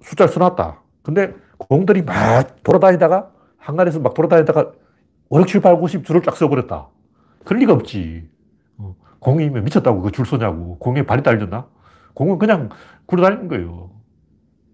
숫자를 0.00 0.32
써놨다. 0.32 0.80
근데 1.02 1.34
공들이 1.58 2.02
막 2.02 2.62
돌아다니다가 2.62 3.32
한간에서 3.58 3.98
막 3.98 4.14
돌아다니다가 4.14 4.70
5, 5.28 5.40
6, 5.40 5.46
7, 5.48 5.60
8, 5.60 5.80
9, 5.80 5.88
10 5.88 6.04
줄을 6.04 6.22
쫙 6.22 6.36
써버렸다. 6.36 6.86
그럴 7.44 7.58
리가 7.58 7.72
없지. 7.72 8.28
어, 8.78 8.94
공이 9.18 9.50
미쳤다고 9.50 10.02
그 10.02 10.12
줄 10.12 10.24
서냐고. 10.24 10.78
공에 10.78 11.02
발이 11.04 11.24
달렸나? 11.24 11.66
공은 12.14 12.38
그냥 12.38 12.68
굴러다니는 13.06 13.48
거예요. 13.48 13.90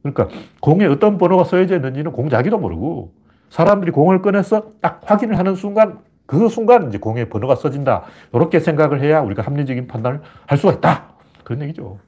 그러니까 0.03 0.29
공에 0.61 0.85
어떤 0.85 1.17
번호가 1.17 1.45
써져 1.45 1.77
있는지는 1.77 2.13
공 2.13 2.29
자기도 2.29 2.59
모르고 2.59 3.15
사람들이 3.49 3.93
공을 3.93 4.21
꺼내서 4.21 4.73
딱 4.83 5.01
확인을 5.07 5.39
하는 5.39 5.55
순간 5.55 6.01
그 6.27 6.51
순간 6.51 6.89
이제 6.89 6.99
공에 6.99 7.31
번호가 7.31 7.55
써진다. 7.57 8.03
이렇게 8.35 8.61
생각을 8.61 9.01
해야 9.01 9.21
우리가 9.21 9.41
합리적인 9.41 9.87
판단을 9.87 10.21
할 10.47 10.59
수가 10.59 10.75
있다. 10.75 11.15
그런 11.45 11.63
얘기죠. 11.63 11.99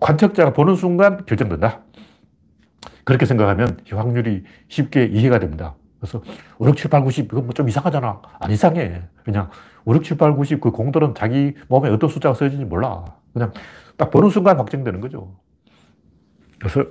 관측자가 0.00 0.52
보는 0.52 0.76
순간 0.76 1.24
결정된다. 1.26 1.80
그렇게 3.04 3.26
생각하면 3.26 3.78
확률이 3.90 4.44
쉽게 4.68 5.04
이해가 5.06 5.38
됩니다. 5.38 5.74
그래서 6.00 6.22
5, 6.58 6.68
6, 6.68 6.76
7, 6.76 6.90
8, 6.90 7.02
90, 7.02 7.26
이건 7.26 7.44
뭐좀 7.44 7.68
이상하잖아. 7.68 8.22
안 8.38 8.50
이상해. 8.50 9.02
그냥 9.24 9.50
5, 9.84 9.94
6, 9.96 10.04
7, 10.04 10.16
8, 10.16 10.34
90, 10.34 10.60
그 10.60 10.70
공들은 10.70 11.14
자기 11.14 11.54
몸에 11.68 11.90
어떤 11.90 12.08
숫자가 12.08 12.34
써있는지 12.34 12.64
몰라. 12.64 13.04
그냥 13.32 13.52
딱 13.96 14.10
보는 14.10 14.30
순간 14.30 14.56
확정되는 14.58 15.00
거죠. 15.00 15.36
그래서 16.58 16.84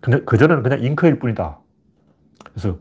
그전에는 0.00 0.62
그냥 0.62 0.82
잉크일 0.82 1.18
뿐이다. 1.18 1.58
그래서 2.52 2.78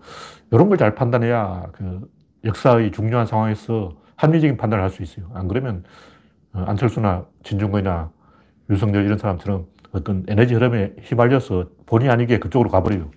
이런 0.51 0.69
걸 0.69 0.77
잘 0.77 0.95
판단해야 0.95 1.67
그 1.73 2.09
역사의 2.45 2.91
중요한 2.91 3.25
상황에서 3.25 3.91
합리적인 4.15 4.57
판단을 4.57 4.83
할 4.83 4.89
수 4.89 5.03
있어요. 5.03 5.29
안 5.33 5.47
그러면 5.47 5.83
어, 6.53 6.63
안철수나 6.67 7.25
진중권이나 7.43 8.11
윤석열 8.69 9.05
이런 9.05 9.17
사람처럼 9.17 9.65
어떤 9.91 10.23
에너지 10.27 10.53
흐름에 10.53 10.93
휘말려서 11.01 11.69
본의 11.85 12.09
아니게 12.09 12.39
그쪽으로 12.39 12.69
가버려요. 12.69 13.09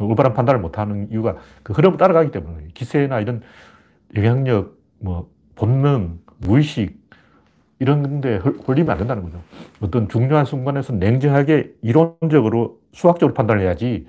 올바른 0.00 0.32
판단을 0.32 0.60
못하는 0.60 1.08
이유가 1.10 1.36
그 1.62 1.72
흐름을 1.72 1.98
따라가기 1.98 2.30
때문에 2.30 2.68
기세나 2.74 3.20
이런 3.20 3.42
영향력, 4.16 4.76
뭐 5.00 5.30
본능, 5.56 6.18
무의식 6.38 7.02
이런 7.78 8.20
데 8.20 8.36
홀리면 8.36 8.90
안 8.90 8.98
된다는 8.98 9.24
거죠. 9.24 9.40
어떤 9.80 10.08
중요한 10.08 10.44
순간에서 10.44 10.92
냉정하게 10.92 11.74
이론적으로 11.82 12.78
수학적으로 12.92 13.34
판단을 13.34 13.62
해야지 13.62 14.06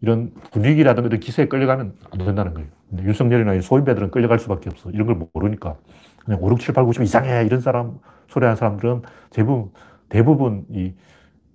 이런 0.00 0.32
분위기라든가 0.52 1.06
이런 1.06 1.20
기세에 1.20 1.46
끌려가면 1.46 1.94
안 2.10 2.18
된다는 2.18 2.54
거예요. 2.54 2.68
근데 2.90 3.04
윤석열이나 3.04 3.60
소인배들은 3.60 4.10
끌려갈 4.10 4.38
수밖에 4.38 4.70
없어. 4.70 4.90
이런 4.90 5.06
걸 5.06 5.26
모르니까. 5.32 5.76
그냥 6.24 6.42
5, 6.42 6.50
6, 6.50 6.60
7, 6.60 6.74
8, 6.74 6.84
9, 6.84 6.92
10 6.92 7.02
이상해. 7.02 7.44
이런 7.44 7.60
사람, 7.60 7.98
소리 8.28 8.44
하는 8.44 8.56
사람들은 8.56 9.02
대부분, 9.30 9.70
대부분 10.08 10.66
이 10.70 10.94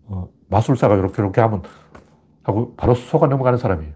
어, 0.08 0.30
마술사가 0.50 0.96
이렇게 0.96 1.22
이렇게 1.22 1.42
하면 1.42 1.64
하고 2.44 2.76
바로 2.76 2.96
속아 2.96 3.28
넘어가는 3.28 3.58
사람이에요. 3.60 3.94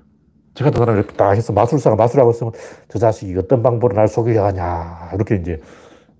제가 0.55 0.71
그 0.71 0.77
사람을 0.79 1.07
딱 1.07 1.33
해서 1.33 1.53
마술사가 1.53 1.95
마술하고 1.95 2.31
있으면 2.31 2.53
저 2.87 2.99
자식이 2.99 3.37
어떤 3.37 3.61
방법으로 3.63 3.95
날 3.95 4.07
속이려 4.07 4.45
하냐. 4.47 5.11
이렇게 5.15 5.35
이제 5.35 5.61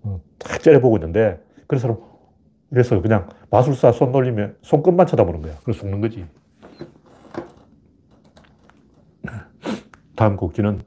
어, 0.03 0.21
딱 0.39 0.61
째려보고 0.61 0.97
있는데, 0.97 1.41
그런 1.67 1.79
사람, 1.81 1.97
그래서 2.69 3.01
그냥 3.01 3.29
마술사 3.51 3.91
손 3.91 4.11
놀리면 4.11 4.57
손끝만 4.61 5.07
쳐다보는 5.07 5.41
거야. 5.41 5.53
그래서 5.63 5.81
죽는 5.81 6.01
거지. 6.01 6.25
다음 10.15 10.37
곡지는 10.37 10.81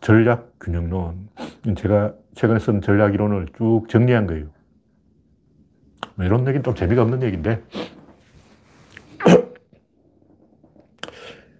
전략 0.00 0.52
균형론. 0.60 1.28
제가 1.76 2.14
최근에 2.34 2.58
쓴 2.60 2.80
전략 2.80 3.14
이론을 3.14 3.48
쭉 3.56 3.86
정리한 3.88 4.26
거예요. 4.26 4.46
뭐 6.18 6.26
이런 6.26 6.40
얘기는 6.40 6.64
좀 6.64 6.74
재미가 6.74 7.02
없는 7.02 7.22
얘기인데, 7.22 7.62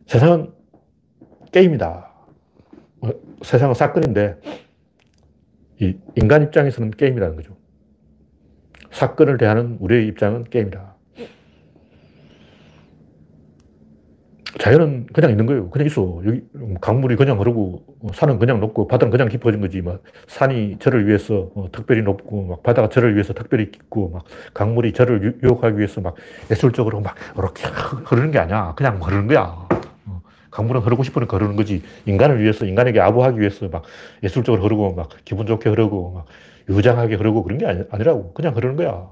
세상은 0.06 0.52
게임이다. 1.52 2.12
어, 3.02 3.10
세상은 3.42 3.74
사건인데, 3.74 4.40
이 5.80 5.96
인간 6.16 6.42
입장에서는 6.42 6.90
게임이라는 6.90 7.36
거죠. 7.36 7.56
사건을 8.90 9.38
대하는 9.38 9.76
우리의 9.78 10.08
입장은 10.08 10.42
게임이다. 10.50 10.96
자연은 14.56 15.06
그냥 15.12 15.30
있는 15.30 15.44
거예요. 15.44 15.68
그냥 15.68 15.86
있어. 15.86 16.22
여기 16.24 16.42
강물이 16.80 17.16
그냥 17.16 17.38
흐르고 17.38 17.84
산은 18.14 18.38
그냥 18.38 18.60
높고 18.60 18.88
바다는 18.88 19.10
그냥 19.10 19.28
깊어진 19.28 19.60
거지. 19.60 19.82
막 19.82 20.02
산이 20.26 20.78
저를 20.78 21.06
위해서 21.06 21.50
어, 21.54 21.68
특별히 21.70 22.00
높고 22.02 22.44
막 22.44 22.62
바다가 22.62 22.88
저를 22.88 23.14
위해서 23.14 23.34
특별히 23.34 23.70
깊고 23.70 24.08
막 24.08 24.24
강물이 24.54 24.94
저를 24.94 25.38
유혹하기 25.42 25.76
위해서 25.76 26.00
막 26.00 26.14
예술적으로 26.50 27.00
막 27.02 27.14
이렇게 27.36 27.64
흐르는 28.06 28.30
게 28.30 28.38
아니야. 28.38 28.72
그냥 28.74 28.98
흐르는 29.02 29.26
거야. 29.26 29.68
어, 30.06 30.22
강물은 30.50 30.80
흐르고 30.80 31.02
싶으니까 31.02 31.36
흐르는 31.36 31.54
거지. 31.56 31.82
인간을 32.06 32.42
위해서 32.42 32.64
인간에게 32.64 33.00
아부하기 33.00 33.38
위해서 33.38 33.68
막 33.68 33.82
예술적으로 34.22 34.62
흐르고 34.62 34.94
막 34.94 35.10
기분 35.26 35.46
좋게 35.46 35.68
흐르고 35.68 36.12
막 36.12 36.26
유장하게 36.70 37.16
흐르고 37.16 37.42
그런 37.42 37.58
게 37.58 37.66
아니, 37.66 37.82
아니라고. 37.90 38.32
그냥 38.32 38.56
흐르는 38.56 38.76
거야. 38.76 39.10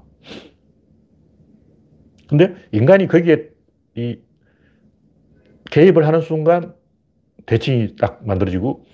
근데 2.27 2.55
인간이 2.71 3.07
거기에 3.07 3.49
이 3.95 4.19
개입을 5.71 6.07
하는 6.07 6.21
순간 6.21 6.73
대칭이 7.45 7.95
딱 7.97 8.25
만들어지고 8.25 8.85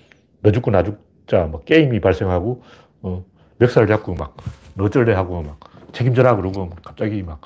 너 0.42 0.52
죽고 0.52 0.70
나 0.70 0.82
죽자 0.82 1.46
뭐 1.46 1.62
게임이 1.64 2.00
발생하고 2.00 2.62
어, 3.02 3.24
멱살을 3.58 3.88
잡고 3.88 4.14
막 4.14 4.36
너쩔래 4.74 5.14
하고 5.14 5.42
막 5.42 5.58
책임져라 5.92 6.36
그러고 6.36 6.70
갑자기 6.84 7.22
막 7.22 7.40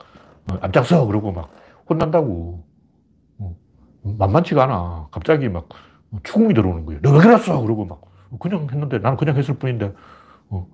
어, 0.50 0.58
앞장서 0.60 1.06
그러고 1.06 1.32
막 1.32 1.50
혼난다고. 1.88 2.64
어, 3.38 3.56
만만치가 4.02 4.64
않아. 4.64 5.08
갑자기 5.10 5.48
막 5.48 5.68
죽음이 6.22 6.54
들어오는 6.54 6.86
거예요. 6.86 7.00
너 7.02 7.12
왜 7.12 7.20
그랬어? 7.20 7.60
그러고 7.60 7.84
막 7.84 8.00
그냥 8.40 8.66
했는데 8.70 8.98
나는 8.98 9.16
그냥 9.16 9.36
했을 9.36 9.54
뿐인데 9.58 9.92
어, 10.50 10.66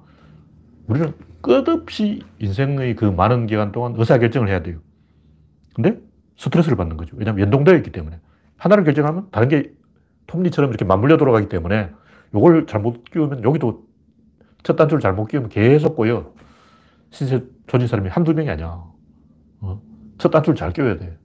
우리는 0.87 1.13
끝없이 1.41 2.23
인생의 2.39 2.97
그 2.97 3.05
많은 3.07 3.47
기간 3.47 3.73
동안 3.73 3.95
의사결정을 3.97 4.49
해야 4.49 4.63
돼요. 4.63 4.79
근데 5.75 5.99
스트레스를 6.37 6.77
받는 6.77 6.97
거죠. 6.97 7.17
왜냐하면 7.17 7.43
연동되어 7.43 7.77
있기 7.77 7.91
때문에 7.93 8.21
하나를 8.65 8.85
결정하면 8.85 9.29
다른 9.31 9.49
게 9.49 9.75
톱니처럼 10.27 10.71
이렇게 10.71 10.87
맞물려 10.87 11.19
돌아가기 11.19 11.51
때문에 11.51 11.91
이걸 12.35 12.67
잘못 12.67 13.05
끼우면 13.05 13.45
여기도 13.45 13.87
첫 14.63 14.77
단추를 14.77 15.03
잘못 15.03 15.27
끼우면 15.27 15.51
계속 15.51 15.97
꼬여. 15.97 16.33
신세 17.11 17.45
조진 17.67 17.87
사람이 17.87 18.09
한두 18.09 18.33
명이 18.33 18.49
아니야. 18.49 18.83
어? 19.61 19.83
첫 20.17 20.31
단추를 20.31 20.57
잘 20.57 20.73
끼워야 20.73 20.97
돼. 20.97 21.19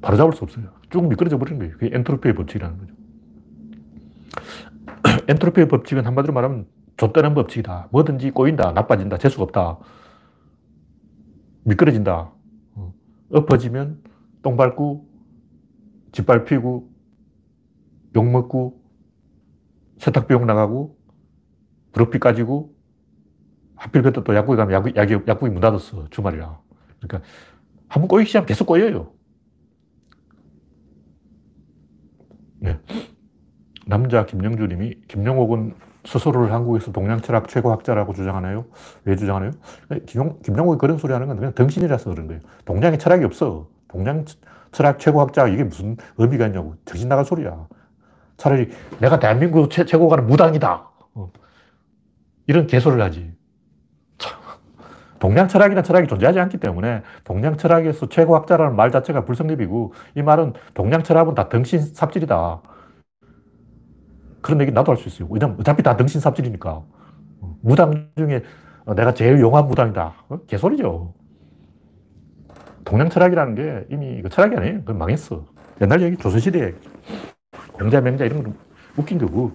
바로 0.00 0.16
잡을 0.16 0.32
수 0.32 0.44
없어요. 0.44 0.70
쭉 0.88 1.06
미끄러져 1.06 1.36
버리는 1.36 1.58
거예요. 1.58 1.74
그게 1.74 1.94
엔트로피의 1.94 2.34
법칙이라는 2.36 2.78
거죠. 2.78 2.94
엔트로피의 5.28 5.68
법칙은 5.68 6.06
한마디로 6.06 6.32
말하면 6.32 6.66
좆되는 6.96 7.34
법칙이다. 7.34 7.88
뭐든지 7.90 8.30
꼬인다, 8.30 8.72
나빠진다, 8.72 9.18
재수가 9.18 9.42
없다. 9.42 9.78
미끄러진다. 11.64 12.32
어. 12.76 12.94
엎어지면 13.30 14.02
똥 14.42 14.56
밟고 14.56 15.11
짓밟히고, 16.12 16.90
욕먹고, 18.16 18.82
세탁비용 19.98 20.46
나가고, 20.46 20.98
브로피 21.92 22.18
까지고, 22.18 22.74
하필 23.76 24.02
그때 24.02 24.22
또 24.22 24.34
약국에 24.34 24.56
가면 24.56 24.74
약국, 24.74 24.96
약이, 24.96 25.14
약국이 25.26 25.50
문 25.52 25.60
닫았어. 25.60 26.08
주말이라. 26.10 26.60
그러니까, 27.00 27.28
한 27.88 28.02
번 28.02 28.08
꼬이기 28.08 28.28
시작하면 28.28 28.46
계속 28.46 28.66
꼬여요. 28.66 29.12
네. 32.60 32.78
남자 33.86 34.24
김영주 34.26 34.66
님이 34.68 34.94
김영옥은 35.08 35.74
스스로를 36.04 36.52
한국에서 36.52 36.92
동양 36.92 37.20
철학 37.20 37.48
최고 37.48 37.70
학자라고 37.72 38.12
주장하나요? 38.14 38.66
왜 39.04 39.16
주장하나요? 39.16 39.52
김영, 40.06 40.40
김영옥이 40.42 40.78
그런 40.78 40.98
소리 40.98 41.12
하는 41.12 41.26
건 41.28 41.36
그냥 41.36 41.54
덩신이라서 41.54 42.10
그런 42.10 42.26
거예요. 42.28 42.40
동양에 42.64 42.98
철학이 42.98 43.24
없어. 43.24 43.68
동양 43.88 44.24
철학 44.72 44.98
최고학자 44.98 45.46
이게 45.48 45.62
무슨 45.64 45.96
의미가 46.18 46.46
있냐고. 46.48 46.74
정신 46.84 47.08
나갈 47.08 47.24
소리야. 47.24 47.68
차라리 48.36 48.70
내가 48.98 49.18
대한민국 49.18 49.70
최, 49.70 49.84
최고가는 49.84 50.26
무당이다. 50.26 50.90
어. 51.14 51.30
이런 52.46 52.66
개소리를 52.66 53.02
하지. 53.04 53.32
참. 54.18 54.40
동양 55.20 55.46
철학이나 55.46 55.82
철학이 55.82 56.08
존재하지 56.08 56.40
않기 56.40 56.58
때문에 56.58 57.02
동양 57.22 57.56
철학에서 57.56 58.08
최고학자라는 58.08 58.74
말 58.74 58.90
자체가 58.90 59.24
불성립이고 59.24 59.92
이 60.16 60.22
말은 60.22 60.54
동양 60.74 61.02
철학은 61.04 61.34
다 61.34 61.48
덩신 61.48 61.80
삽질이다. 61.94 62.60
그런 64.40 64.60
얘기 64.60 64.72
나도 64.72 64.90
할 64.90 64.96
수 64.98 65.08
있어요. 65.08 65.28
왜냐면 65.30 65.56
어차피 65.60 65.82
다 65.84 65.96
덩신 65.96 66.20
삽질이니까. 66.20 66.70
어. 66.72 67.56
무당 67.60 68.08
중에 68.16 68.42
내가 68.96 69.14
제일 69.14 69.38
용한 69.38 69.66
무당이다. 69.68 70.14
어? 70.28 70.38
개소리죠. 70.48 71.14
동양 72.84 73.08
철학이라는 73.08 73.54
게 73.54 73.86
이미 73.90 74.22
그 74.22 74.28
철학이 74.28 74.56
아니에요. 74.56 74.78
그건 74.80 74.98
망했어. 74.98 75.44
옛날 75.80 76.00
얘기, 76.02 76.16
조선시대 76.16 76.74
공자, 77.72 78.00
명자 78.00 78.24
이런 78.24 78.42
건 78.42 78.54
웃긴 78.96 79.18
거고. 79.18 79.52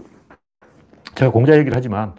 제가 1.16 1.32
공자 1.32 1.58
얘기를 1.58 1.76
하지만 1.76 2.14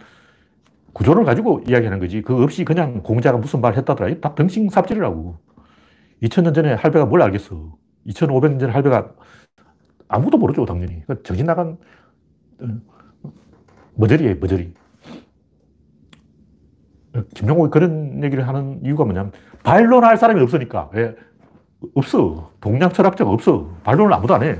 구조를 0.93 1.23
가지고 1.23 1.61
이야기하는 1.67 1.99
거지. 1.99 2.21
그 2.21 2.43
없이 2.43 2.65
그냥 2.65 3.01
공자가 3.01 3.37
무슨 3.37 3.61
말 3.61 3.75
했다더라. 3.77 4.19
다 4.19 4.35
병신 4.35 4.69
삽질이라고. 4.69 5.37
2000년 6.23 6.53
전에 6.53 6.73
할배가 6.73 7.05
뭘 7.05 7.21
알겠어. 7.21 7.77
2500년 8.07 8.59
전에 8.59 8.71
할배가 8.73 9.13
아무도 10.07 10.37
모르죠, 10.37 10.65
당연히. 10.65 11.03
그 11.07 11.21
정신 11.23 11.45
나간 11.45 11.77
어, 12.61 12.67
머저리예요, 13.95 14.35
머저리. 14.39 14.73
김용옥이 17.33 17.69
그런 17.71 18.23
얘기를 18.23 18.47
하는 18.47 18.79
이유가 18.83 19.03
뭐냐면 19.05 19.31
반론할 19.63 20.17
사람이 20.17 20.41
없으니까. 20.41 20.89
왜? 20.93 21.15
없어. 21.95 22.51
동양 22.59 22.91
철학자가 22.91 23.29
없어. 23.29 23.69
반론을 23.83 24.13
아무도 24.13 24.33
안 24.35 24.43
해. 24.43 24.59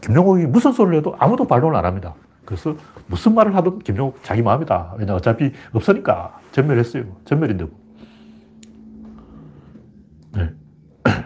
김용옥이 0.00 0.46
무슨 0.46 0.72
소리를 0.72 0.98
해도 0.98 1.14
아무도 1.18 1.46
반론을 1.46 1.76
안 1.76 1.84
합니다. 1.84 2.14
그래서 2.44 2.76
무슨 3.06 3.34
말을 3.34 3.54
하든 3.56 3.80
김용옥 3.80 4.22
자기 4.22 4.42
마음이다. 4.42 4.94
왜냐 4.98 5.14
어차피 5.14 5.52
없으니까 5.72 6.40
전멸했어요. 6.52 7.04
전멸인데. 7.24 7.66
네. 10.34 10.50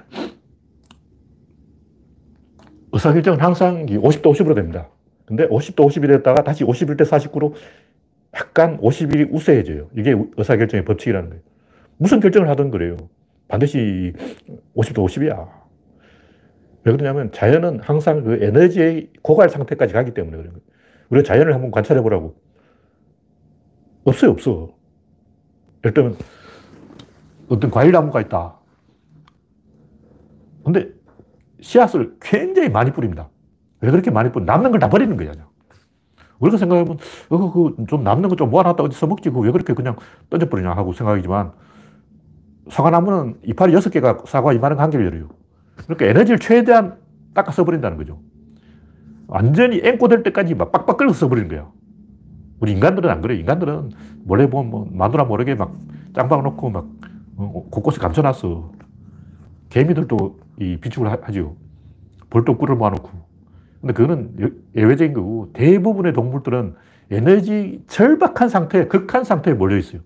의사결정은 2.93 3.41
항상 3.41 3.87
50대 3.87 4.23
50으로 4.23 4.55
됩니다. 4.55 4.89
근데 5.27 5.49
50대 5.49 5.77
50이 5.77 6.09
됐다가 6.09 6.43
다시 6.43 6.65
51대 6.65 7.03
49로 7.03 7.55
약간 8.35 8.79
50일이 8.81 9.29
우세해져요. 9.33 9.89
이게 9.97 10.15
의사결정의 10.37 10.85
법칙이라는 10.85 11.29
거예요. 11.31 11.43
무슨 11.99 12.21
결정을 12.21 12.49
하든 12.51 12.71
그래요. 12.71 12.97
반드시 13.49 14.13
50도 14.75 15.05
50이야. 15.07 15.49
왜 16.85 16.93
그러냐면 16.93 17.31
자연은 17.33 17.81
항상 17.81 18.25
그 18.25 18.43
에너지의 18.43 19.11
고갈 19.23 19.49
상태까지 19.51 19.93
가기 19.93 20.15
때문에 20.15 20.37
그런 20.37 20.53
거예요. 20.53 20.65
우리가 21.11 21.27
자연을 21.27 21.55
한번 21.55 21.71
관찰해 21.71 22.01
보라고. 22.03 22.37
없어요, 24.05 24.31
없어. 24.33 24.75
예를 25.85 25.95
들면 25.95 26.17
어떤 27.49 27.71
과일 27.71 27.93
나무가 27.93 28.21
있다. 28.21 28.59
근데 30.65 30.89
씨앗을 31.61 32.17
굉장히 32.21 32.69
많이 32.69 32.93
뿌립니다. 32.93 33.29
왜 33.81 33.91
그렇게 33.91 34.11
많이 34.11 34.33
뿌려? 34.33 34.45
남는 34.45 34.71
걸 34.71 34.81
다 34.81 34.89
버리는 34.89 35.17
거야. 35.17 35.33
우리가 36.43 36.59
생각하면, 36.59 36.99
어, 37.31 37.53
그, 37.53 37.77
좀 37.89 38.05
남는 38.05 38.29
거 38.29 38.37
좀 38.37 38.51
모아놨다 38.51 38.83
어디서 38.85 39.07
먹지? 39.07 39.31
그 39.31 39.41
왜 39.41 39.51
그렇게 39.53 39.75
그냥 39.75 39.97
던져버리냐 40.31 40.71
하고 40.73 40.93
생각하지만, 40.93 41.53
사과나무는 42.71 43.37
이파리 43.45 43.73
6개가 43.75 44.27
사과 44.27 44.53
이만한 44.53 44.79
관계를 44.79 45.07
열어요. 45.07 45.29
그러니까 45.77 46.07
에너지를 46.07 46.39
최대한 46.39 46.97
닦아 47.35 47.53
써버린다는 47.53 47.97
거죠. 47.99 48.21
완전히 49.27 49.81
앵꼬 49.85 50.09
될 50.09 50.23
때까지 50.23 50.55
막 50.55 50.73
빡빡 50.73 50.97
끓여 50.99 51.13
써버리는 51.13 51.49
거야. 51.49 51.71
우리 52.61 52.73
인간들은 52.73 53.11
안 53.11 53.21
그래요. 53.21 53.41
인간들은 53.41 53.91
몰래 54.25 54.49
보면 54.49 54.71
뭐 54.71 54.89
마누라 54.93 55.25
모르게 55.25 55.55
막 55.55 55.75
짱박 56.15 56.43
놓고 56.43 56.71
막 56.71 56.87
어, 57.37 57.67
곳곳에 57.71 58.01
감춰놨어. 58.01 58.73
개미들도 59.71 60.39
이 60.61 60.77
비축을 60.79 61.11
하죠. 61.11 61.57
볼도 62.31 62.59
꿀을 62.59 62.77
모아놓고. 62.77 63.11
근데 63.83 63.93
그거는 63.95 64.55
예외적인 64.77 65.13
거고 65.13 65.51
대부분의 65.53 66.13
동물들은 66.13 66.75
에너지 67.11 67.83
절박한 67.89 68.49
상태, 68.49 68.87
극한 68.87 69.25
상태에 69.25 69.55
몰려 69.55 69.77
있어요. 69.77 70.01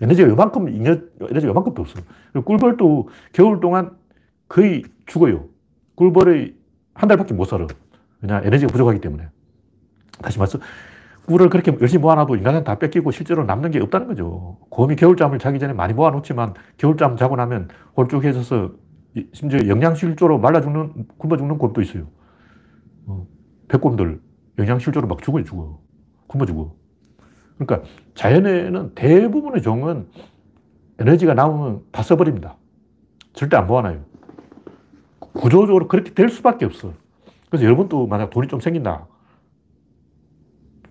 에너지가 0.00 0.28
요만큼, 0.28 0.68
에너지가 0.68 1.48
요만큼도 1.48 1.82
없어요. 1.82 2.04
꿀벌도 2.44 3.08
겨울 3.32 3.60
동안 3.60 3.92
거의 4.48 4.84
죽어요. 5.06 5.46
꿀벌이 5.94 6.54
한 6.92 7.08
달밖에 7.08 7.32
못 7.32 7.46
살아. 7.46 7.66
왜냐, 8.20 8.42
에너지가 8.44 8.70
부족하기 8.70 9.00
때문에. 9.00 9.28
다시 10.20 10.38
말해서, 10.38 10.58
꿀을 11.26 11.48
그렇게 11.48 11.74
열심히 11.80 12.02
모아놔도 12.02 12.36
인간은 12.36 12.64
다 12.64 12.78
뺏기고 12.78 13.10
실제로 13.10 13.44
남는 13.44 13.70
게 13.70 13.80
없다는 13.80 14.08
거죠. 14.08 14.58
곰이 14.68 14.94
겨울잠을 14.96 15.38
자기 15.38 15.58
전에 15.58 15.72
많이 15.72 15.94
모아놓지만 15.94 16.52
겨울잠 16.76 17.16
자고 17.16 17.34
나면 17.34 17.68
홀쭉해져서 17.96 18.72
심지어 19.32 19.66
영양실조로 19.68 20.38
말라 20.38 20.60
죽는, 20.60 21.06
굶어 21.16 21.38
죽는 21.38 21.56
곰도 21.56 21.80
있어요. 21.80 22.08
어, 23.74 23.78
백곰들 23.78 24.20
영양실조로 24.58 25.08
막 25.08 25.22
죽어요, 25.22 25.44
죽어. 25.44 25.78
굶어 26.28 26.46
죽어. 26.46 26.74
그러니까 27.58 27.88
자연에는 28.14 28.94
대부분의 28.94 29.62
종은 29.62 30.08
에너지가 30.98 31.34
남으면 31.34 31.82
다 31.90 32.02
써버립니다. 32.02 32.56
절대 33.32 33.56
안 33.56 33.66
모아놔요. 33.66 34.04
구조적으로 35.18 35.88
그렇게 35.88 36.14
될 36.14 36.28
수밖에 36.28 36.64
없어. 36.64 36.92
그래서 37.50 37.64
여러분도 37.64 38.06
만약 38.06 38.30
돈이 38.30 38.46
좀 38.48 38.60
생긴다. 38.60 39.06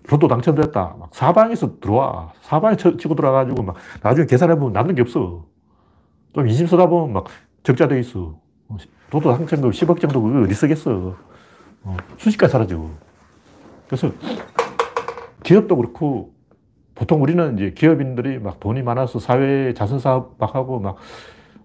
로또 0.06 0.28
당첨됐다. 0.28 0.96
막 0.98 1.14
사방에서 1.14 1.80
들어와. 1.80 2.32
사방에 2.42 2.76
치고 2.76 3.14
들어와가지고 3.14 3.62
막 3.62 3.76
나중에 4.02 4.26
계산해보면 4.26 4.74
남는 4.74 4.94
게 4.94 5.02
없어. 5.02 5.46
좀 6.34 6.46
인심 6.46 6.66
쓰다 6.66 6.86
보면 6.86 7.14
막 7.14 7.24
적자 7.62 7.88
돼 7.88 7.98
있어. 8.00 8.38
로또 9.10 9.32
당첨금 9.32 9.70
10억 9.70 10.00
정도 10.00 10.42
어디 10.42 10.54
쓰겠어. 10.54 11.16
어, 11.84 11.96
순식간에 12.18 12.50
사라져. 12.50 12.90
그래서 13.88 14.12
기업도 15.42 15.76
그렇고 15.76 16.32
보통 16.94 17.22
우리는 17.22 17.54
이제 17.56 17.72
기업인들이 17.72 18.38
막 18.38 18.60
돈이 18.60 18.82
많아서 18.82 19.18
사회에 19.20 19.74
자선사업 19.74 20.36
막 20.38 20.54
하고 20.54 20.80
막 20.80 20.96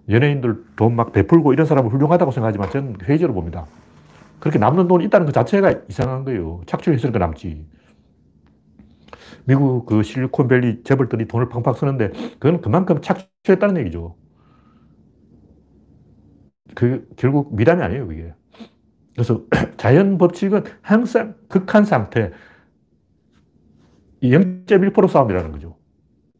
연예인들 0.09 0.63
돈 0.77 0.95
막 0.95 1.13
베풀고 1.13 1.53
이런 1.53 1.65
사람을 1.67 1.91
훌륭하다고 1.91 2.31
생각하지만 2.31 2.69
저는 2.71 2.97
회의적으로 3.03 3.35
봅니다. 3.35 3.67
그렇게 4.39 4.59
남는 4.59 4.87
돈이 4.87 5.05
있다는 5.05 5.27
것 5.27 5.33
자체가 5.33 5.73
이상한 5.89 6.25
거예요. 6.25 6.61
착취했으니까 6.67 7.19
남지. 7.19 7.65
미국 9.45 9.85
그 9.85 10.03
실리콘밸리 10.03 10.83
재벌들이 10.83 11.27
돈을 11.27 11.49
팡팡 11.49 11.73
쓰는데 11.73 12.09
그건 12.39 12.61
그만큼 12.61 13.01
착취했다는 13.01 13.77
얘기죠. 13.81 14.15
그 16.75 17.07
결국 17.17 17.55
미담이 17.55 17.81
아니에요, 17.83 18.07
그게. 18.07 18.33
그래서 19.13 19.43
자연 19.77 20.17
법칙은 20.17 20.63
항상 20.81 21.35
극한 21.47 21.85
상태, 21.85 22.31
0.1% 24.21 25.07
싸움이라는 25.07 25.51
거죠. 25.51 25.77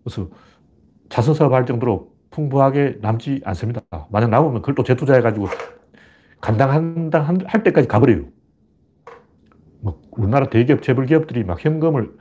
그래서 0.04 0.30
자선사업 1.10 1.54
할 1.54 1.66
정도로 1.66 2.14
풍부하게 2.32 2.98
남지 3.02 3.42
않습니다. 3.46 3.82
만약 4.12 4.30
남으면 4.30 4.62
그걸 4.62 4.76
또 4.76 4.84
재투자해가지고 4.84 5.48
감당한다 6.42 7.22
할 7.46 7.64
때까지 7.64 7.88
가버려요. 7.88 8.26
뭐 9.82 10.02
우리나라 10.12 10.48
대기업, 10.50 10.84
재벌기업들이 10.84 11.44
막 11.44 11.64
현금을 11.64 12.12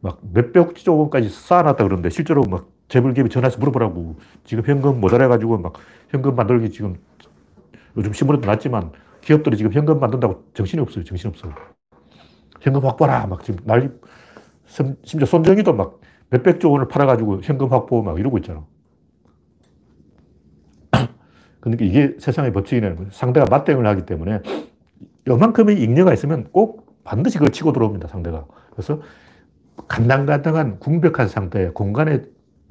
막 0.00 0.20
몇백 0.32 0.74
조 0.76 0.98
원까지 0.98 1.28
쌓아놨다 1.28 1.84
그러는데 1.84 2.10
실제로 2.10 2.42
막 2.42 2.68
재벌기업이 2.88 3.30
전화해서 3.30 3.58
물어보라고 3.58 4.16
지금 4.44 4.64
현금 4.64 5.00
모자라가지고 5.00 5.58
막 5.58 5.74
현금 6.10 6.34
만들기 6.34 6.70
지금 6.70 6.98
요즘 7.96 8.12
신문에도 8.12 8.46
났지만 8.46 8.92
기업들이 9.24 9.56
지금 9.56 9.72
현금 9.72 9.98
만든다고 9.98 10.44
정신이 10.52 10.82
없어요. 10.82 11.02
정신 11.04 11.30
없어. 11.30 11.48
현금 12.60 12.84
확보라. 12.84 13.26
막 13.26 13.42
지금 13.42 13.64
난리. 13.64 13.88
심지어 14.66 15.26
손정희도 15.26 15.72
막 15.72 16.00
몇백조 16.30 16.70
원을 16.70 16.88
팔아가지고 16.88 17.40
현금 17.42 17.72
확보 17.72 18.02
막 18.02 18.18
이러고 18.18 18.38
있잖아. 18.38 18.64
그러니까 21.60 21.84
이게 21.84 22.16
세상의 22.18 22.52
법칙이라는 22.52 22.96
거예요. 22.96 23.10
상대가 23.12 23.46
맞대응을 23.48 23.86
하기 23.86 24.04
때문에 24.04 24.40
요만큼의 25.26 25.82
잉여가 25.82 26.12
있으면 26.12 26.48
꼭 26.52 27.02
반드시 27.04 27.38
그걸 27.38 27.52
치고 27.52 27.72
들어옵니다, 27.72 28.08
상대가. 28.08 28.46
그래서 28.72 29.00
간당간당한 29.88 30.78
궁벽한 30.80 31.28
상태, 31.28 31.70
공간에 31.70 32.22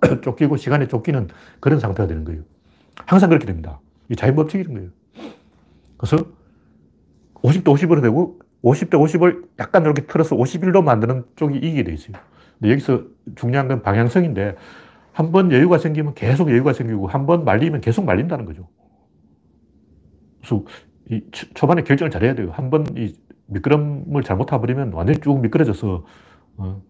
쫓기고 0.22 0.58
시간에 0.58 0.88
쫓기는 0.88 1.30
그런 1.60 1.80
상태가 1.80 2.08
되는 2.08 2.24
거예요. 2.26 2.42
항상 3.06 3.30
그렇게 3.30 3.48
됩니다. 3.48 3.80
이 4.10 4.16
자연 4.16 4.36
법칙인 4.36 4.74
거예요. 4.74 4.90
그래서 5.98 6.26
50대 7.44 7.64
50으로 7.66 8.02
되고 8.02 8.40
50대 8.64 8.92
50을 8.92 9.44
약간 9.60 9.84
이렇게 9.84 10.06
틀어서 10.06 10.36
51로 10.36 10.84
만드는 10.84 11.26
쪽이 11.36 11.58
이기게 11.58 11.84
돼 11.84 11.94
있어요. 11.94 12.18
근데 12.60 12.72
여기서 12.72 13.04
중요한 13.36 13.68
건 13.68 13.82
방향성인데 13.82 14.56
한 15.14 15.32
번 15.32 15.52
여유가 15.52 15.78
생기면 15.78 16.16
계속 16.16 16.50
여유가 16.50 16.74
생기고 16.74 17.08
한 17.08 17.26
번 17.28 17.46
말리면 17.46 17.82
계속 17.82 18.06
말린다는 18.06 18.46
거죠. 18.46 18.68
그래서 20.42 20.64
이 21.10 21.22
초반에 21.54 21.84
결정을 21.84 22.12
잘해야 22.12 22.36
돼요. 22.36 22.52
한 22.54 22.70
번 22.70 22.86
이 22.98 23.16
미끄럼을 23.48 24.24
잘못 24.24 24.46
타버리면 24.46 24.94
완전히 24.94 25.20
쭉 25.20 25.40
미끄러져서 25.42 26.06
어, 26.58 26.82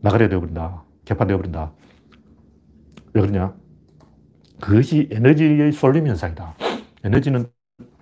나가려 0.00 0.28
되어버린다. 0.28 0.82
개판되어버린다. 1.04 1.72
왜 3.12 3.20
그러냐? 3.20 3.54
그것이 4.60 5.08
에너지의 5.12 5.72
쏠림 5.72 6.06
현상이다. 6.06 6.54
에너지는 7.04 7.46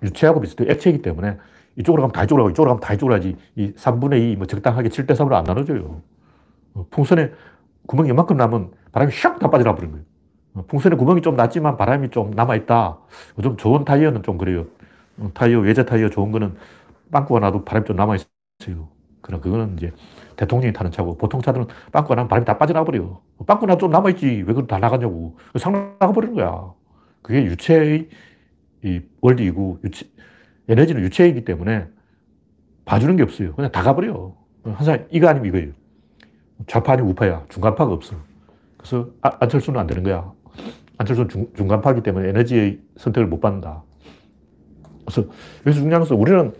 유체하고 0.03 0.39
비슷해 0.41 0.65
액체이기 0.71 1.01
때문에 1.01 1.37
이쪽으로 1.79 2.01
가면 2.03 2.11
다 2.11 2.23
이쪽으로 2.23 2.43
가고 2.43 2.51
이쪽으로 2.51 2.71
가면 2.71 2.81
다 2.81 2.93
이쪽으로 2.93 3.15
하지 3.15 3.35
이 3.55 3.71
3분의 3.73 4.33
2, 4.33 4.35
뭐 4.35 4.45
적당하게 4.45 4.89
7대 4.89 5.11
3으로 5.11 5.33
안 5.33 5.43
나눠져요. 5.45 6.01
어, 6.73 6.85
풍선에 6.91 7.31
구멍이 7.87 8.09
이만큼 8.09 8.37
나면 8.37 8.71
바람이 8.91 9.11
샥 9.11 9.39
다 9.39 9.49
빠져나 9.49 9.75
버린 9.75 9.91
거예요. 9.91 10.05
어, 10.55 10.65
풍선에 10.67 10.95
구멍이 10.95 11.21
좀 11.21 11.35
났지만 11.35 11.77
바람이 11.77 12.09
좀 12.09 12.31
남아있다. 12.31 12.99
좀 13.41 13.57
좋은 13.57 13.85
타이어는 13.85 14.23
좀 14.23 14.37
그래요. 14.37 14.65
어, 15.17 15.31
타이어, 15.33 15.59
외제 15.59 15.85
타이어 15.85 16.09
좋은 16.09 16.31
거는 16.31 16.55
빵꾸가 17.11 17.39
나도 17.39 17.63
바람이 17.63 17.85
좀 17.85 17.95
남아있어요. 17.95 18.89
그럼 19.21 19.41
그거는 19.41 19.75
이제 19.77 19.91
대통령이 20.35 20.73
타는 20.73 20.91
차고 20.91 21.17
보통 21.17 21.41
차들은 21.41 21.67
빵꾸가 21.91 22.15
나면 22.15 22.27
바람이 22.27 22.45
다 22.45 22.57
빠져나버려. 22.57 23.21
빵꾸 23.47 23.65
나도 23.65 23.79
좀 23.79 23.91
남아있지. 23.91 24.25
왜 24.27 24.43
그걸 24.43 24.67
다 24.67 24.79
나가냐고. 24.79 25.37
상 25.57 25.71
나가버리는 25.99 26.35
거야. 26.35 26.73
그게 27.21 27.43
유체의 27.43 28.09
이 28.83 29.01
원리이고 29.21 29.79
유체, 29.83 30.05
에너지는 30.69 31.01
유체이기 31.01 31.43
때문에 31.43 31.87
봐주는 32.85 33.15
게 33.15 33.23
없어요. 33.23 33.55
그냥 33.55 33.71
다 33.71 33.81
가버려. 33.83 34.35
항상 34.63 35.05
이거 35.11 35.27
아니면 35.27 35.47
이거예요. 35.47 35.71
좌파 36.67 36.93
아니면 36.93 37.11
우파야. 37.11 37.45
중간파가 37.49 37.91
없어. 37.91 38.15
그래서 38.77 39.09
아, 39.21 39.31
안철수는 39.39 39.79
안 39.79 39.87
되는 39.87 40.03
거야. 40.03 40.31
안철수는 40.97 41.29
중, 41.29 41.47
중간파이기 41.55 42.03
때문에 42.03 42.29
에너지의 42.29 42.79
선택을 42.97 43.27
못 43.27 43.39
받는다. 43.39 43.83
그래서 45.05 45.29
여기서 45.65 45.81
중요한 45.81 46.01
것은 46.01 46.15
우리는 46.15 46.53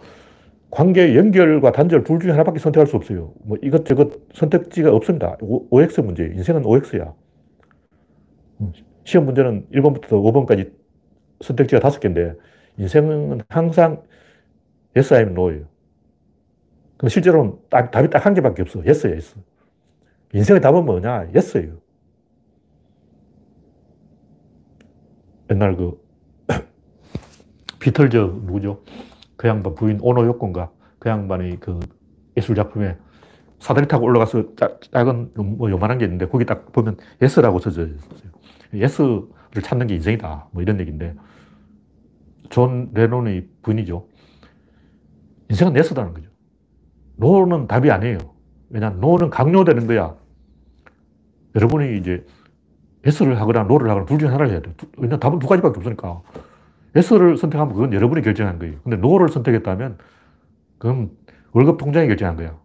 관계 0.72 1.16
연결과 1.16 1.72
단절 1.72 2.04
둘 2.04 2.20
중에 2.20 2.32
하나밖에 2.32 2.60
선택할 2.60 2.88
수 2.88 2.96
없어요. 2.96 3.34
뭐 3.44 3.58
이것저것 3.62 4.12
선택지가 4.34 4.94
없습니다. 4.94 5.38
O, 5.42 5.82
x 5.82 6.02
문제. 6.02 6.26
인생은 6.26 6.66
OX야. 6.66 7.14
시험 9.04 9.26
문제는 9.26 9.68
1번부터 9.74 10.10
5번까지 10.10 10.72
선택지가 11.42 11.80
다섯 11.80 12.00
개인데 12.00 12.34
인생은 12.80 13.42
항상 13.50 14.04
yes 14.96 15.14
아니면 15.14 15.34
no예요. 15.34 15.66
그럼 16.98 17.10
실제로는 17.10 17.58
딱, 17.70 17.92
답이 17.92 18.10
딱 18.10 18.26
한 18.26 18.34
개밖에 18.34 18.62
없어. 18.64 18.80
yes야, 18.80 19.12
yes. 19.12 19.36
인생의 20.34 20.62
답은 20.62 20.86
뭐냐? 20.86 21.30
yes예요. 21.34 21.78
옛날 25.52 25.76
그 25.76 26.00
비틀즈 27.80 28.20
누구죠? 28.46 28.84
그 29.38 29.48
양반 29.48 29.76
부인 29.76 30.00
오노 30.02 30.26
요코인가? 30.26 30.72
그 31.00 31.10
양반이 31.10 31.60
그 31.60 31.80
예술 32.38 32.56
작품에 32.56 32.98
사다리 33.60 33.88
타고 33.88 34.06
올라가서 34.06 34.56
작, 34.56 34.82
작은 34.92 35.32
뭐 35.36 35.70
요만한 35.70 35.98
게 35.98 36.06
있는데 36.06 36.28
거기 36.28 36.46
딱 36.46 36.72
보면 36.72 36.98
yes라고 37.22 37.60
써져 37.60 37.88
있어요. 37.88 38.32
yes를 38.74 39.64
찾는 39.64 39.88
게 39.88 39.96
인생이다. 39.96 40.50
뭐 40.52 40.62
이런 40.62 40.80
얘기인데 40.80 41.16
존 42.50 42.92
레논의 42.94 43.48
부인이죠. 43.62 44.08
인생은 45.50 45.74
yes다는 45.74 46.14
거죠. 46.14 46.30
no는 47.16 47.68
답이 47.68 47.90
아니에요. 47.92 48.18
왜냐 48.70 48.90
no는 48.92 49.30
강요되는 49.30 49.88
거야. 49.88 50.16
여러분이 51.56 51.98
이제 51.98 52.26
yes를 53.06 53.40
하거나 53.40 53.64
no를 53.64 53.90
하거나 53.90 54.06
둘 54.06 54.20
중에 54.20 54.30
하나를 54.30 54.52
해야 54.52 54.62
돼. 54.62 54.74
왜냐 54.98 55.18
답은 55.18 55.40
두 55.40 55.48
가지밖에 55.48 55.78
없으니까. 55.78 56.22
yes를 56.96 57.38
선택하면 57.38 57.74
그건 57.74 57.94
여러분이 57.94 58.22
결정한 58.22 58.60
거예요. 58.60 58.76
근데 58.84 58.98
no를 58.98 59.30
선택했다면 59.30 59.98
그건 60.78 61.12
월급 61.52 61.78
통장이 61.78 62.08
결정한 62.08 62.36
거야. 62.36 62.58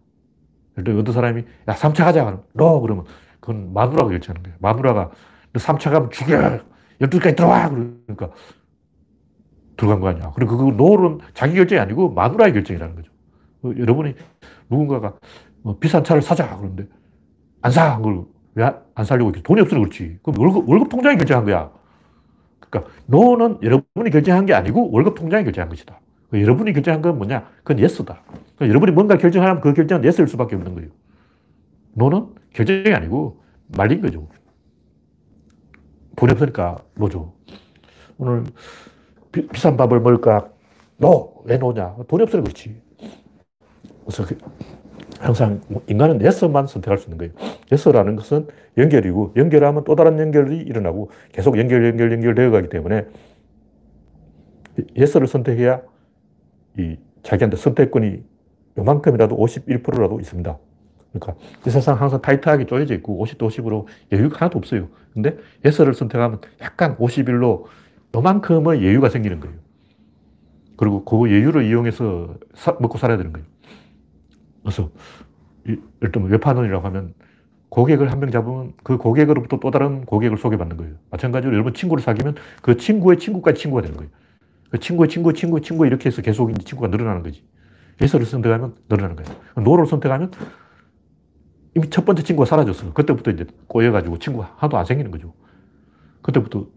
예를 0.77 0.99
어떤 0.99 1.13
사람이 1.13 1.43
야 1.67 1.73
3차 1.73 2.03
가자. 2.03 2.41
no 2.53 2.81
그러면 2.81 3.05
그건 3.39 3.73
마누라가 3.73 4.09
결정하는 4.09 4.43
거야. 4.43 4.55
마누라가 4.59 5.11
너 5.53 5.59
3차 5.59 5.91
가면 5.91 6.09
죽여. 6.11 6.59
12시까지 7.01 7.35
들어와. 7.35 7.69
그러니까 7.69 8.29
들어간 9.77 9.99
거 9.99 10.07
아니야. 10.09 10.31
그리고 10.35 10.57
그 10.57 10.63
노는 10.75 11.19
자기 11.33 11.55
결정이 11.55 11.79
아니고 11.79 12.11
마누라의 12.11 12.53
결정이라는 12.53 12.95
거죠. 12.95 13.11
그 13.61 13.75
여러분이 13.77 14.15
누군가가 14.69 15.13
뭐 15.61 15.77
비싼 15.79 16.03
차를 16.03 16.21
사자. 16.21 16.57
그런데 16.57 16.85
안 17.61 17.71
사. 17.71 17.97
그걸 17.97 18.25
왜안 18.55 19.05
살려고? 19.05 19.31
돈이 19.31 19.61
없어서 19.61 19.79
그렇지. 19.79 20.19
그럼 20.23 20.39
월급, 20.39 20.69
월급 20.69 20.89
통장이 20.89 21.17
결정한 21.17 21.45
거야. 21.45 21.71
그러니까 22.59 22.91
노는 23.07 23.59
여러분이 23.61 24.09
결정한 24.11 24.45
게 24.45 24.53
아니고 24.53 24.91
월급 24.91 25.15
통장이 25.15 25.43
결정한 25.43 25.69
것이다. 25.69 25.99
그 26.29 26.41
여러분이 26.41 26.73
결정한 26.73 27.01
건 27.01 27.17
뭐냐? 27.17 27.47
그건 27.57 27.79
예스다. 27.79 28.21
그러니까 28.25 28.69
여러분이 28.69 28.91
뭔가 28.91 29.17
결정하면 29.17 29.61
그 29.61 29.73
결정은 29.73 30.03
예스일 30.03 30.27
수밖에 30.27 30.55
없는 30.55 30.73
거예요. 30.73 30.89
no는 31.93 32.27
결정이 32.53 32.93
아니고 32.93 33.41
말린 33.75 34.01
거죠. 34.01 34.27
돈이 36.15 36.31
없으니까 36.31 36.77
no죠. 36.95 37.33
오늘 38.17 38.43
비싼 39.35 39.75
밥을 39.75 39.99
먹을까? 39.99 40.49
no! 40.97 41.43
왜 41.43 41.57
no냐? 41.57 41.95
돈이 42.07 42.23
없어서 42.23 42.41
그렇지. 42.41 42.81
그래서 44.05 44.25
그 44.25 44.37
항상 45.19 45.61
인간은 45.87 46.21
yes만 46.21 46.67
선택할 46.67 46.97
수 46.97 47.09
있는 47.09 47.17
거예요. 47.17 47.33
yes라는 47.71 48.15
것은 48.15 48.47
연결이고, 48.77 49.33
연결하면 49.35 49.83
또 49.83 49.95
다른 49.95 50.19
연결이 50.19 50.57
일어나고, 50.57 51.09
계속 51.31 51.57
연결, 51.57 51.85
연결, 51.85 52.11
연결되어 52.13 52.51
가기 52.51 52.69
때문에, 52.69 53.05
yes를 54.95 55.27
선택해야 55.27 55.81
이 56.77 56.97
자기한테 57.23 57.57
선택권이 57.57 58.23
요만큼이라도 58.77 59.37
51%라도 59.37 60.19
있습니다. 60.19 60.57
그러니까 61.13 61.41
이 61.65 61.69
세상 61.69 61.99
항상 61.99 62.21
타이트하게 62.21 62.65
쪼여져 62.65 62.93
있고 62.95 63.23
50대 63.23 63.37
50으로 63.47 63.85
여유가 64.11 64.37
하나도 64.41 64.57
없어요. 64.57 64.89
근데 65.13 65.37
예서를 65.63 65.93
선택하면 65.93 66.41
약간 66.61 66.97
51로 66.97 67.63
요만큼의 68.15 68.85
여유가 68.85 69.09
생기는 69.09 69.39
거예요. 69.41 69.57
그리고 70.77 71.05
그 71.05 71.31
여유를 71.31 71.65
이용해서 71.65 72.35
사, 72.55 72.73
먹고 72.79 72.97
살아야 72.97 73.17
되는 73.17 73.33
거예요. 73.33 73.47
그래서 74.63 74.91
예를 75.67 76.11
들면 76.11 76.31
외판원이라고 76.31 76.85
하면 76.87 77.13
고객을 77.69 78.11
한 78.11 78.19
명 78.19 78.31
잡으면 78.31 78.73
그 78.83 78.97
고객으로부터 78.97 79.59
또 79.59 79.71
다른 79.71 80.05
고객을 80.05 80.37
소개받는 80.37 80.77
거예요. 80.77 80.95
마찬가지로 81.11 81.53
여러분 81.53 81.73
친구를 81.73 82.03
사귀면 82.03 82.35
그 82.61 82.77
친구의 82.77 83.19
친구까지 83.19 83.61
친구가 83.61 83.81
되는 83.83 83.97
거예요. 83.97 84.11
그 84.71 84.79
친구의 84.79 85.09
친구, 85.09 85.33
친구, 85.33 85.61
친구 85.61 85.85
이렇게 85.85 86.07
해서 86.07 86.21
계속 86.21 86.51
친구가 86.65 86.89
늘어나는 86.89 87.23
거지. 87.23 87.43
yes를 88.01 88.25
선택하면 88.25 88.75
늘어나는 88.89 89.17
거예요. 89.17 89.39
no를 89.63 89.85
선택하면 89.87 90.31
이미 91.75 91.89
첫 91.89 92.05
번째 92.05 92.23
친구가 92.23 92.45
사라졌어. 92.45 92.93
그때부터 92.93 93.31
이제 93.31 93.45
꼬여가지고 93.67 94.19
친구가 94.19 94.53
하나도 94.57 94.77
안 94.77 94.85
생기는 94.85 95.11
거죠. 95.11 95.33
그때부터 96.21 96.67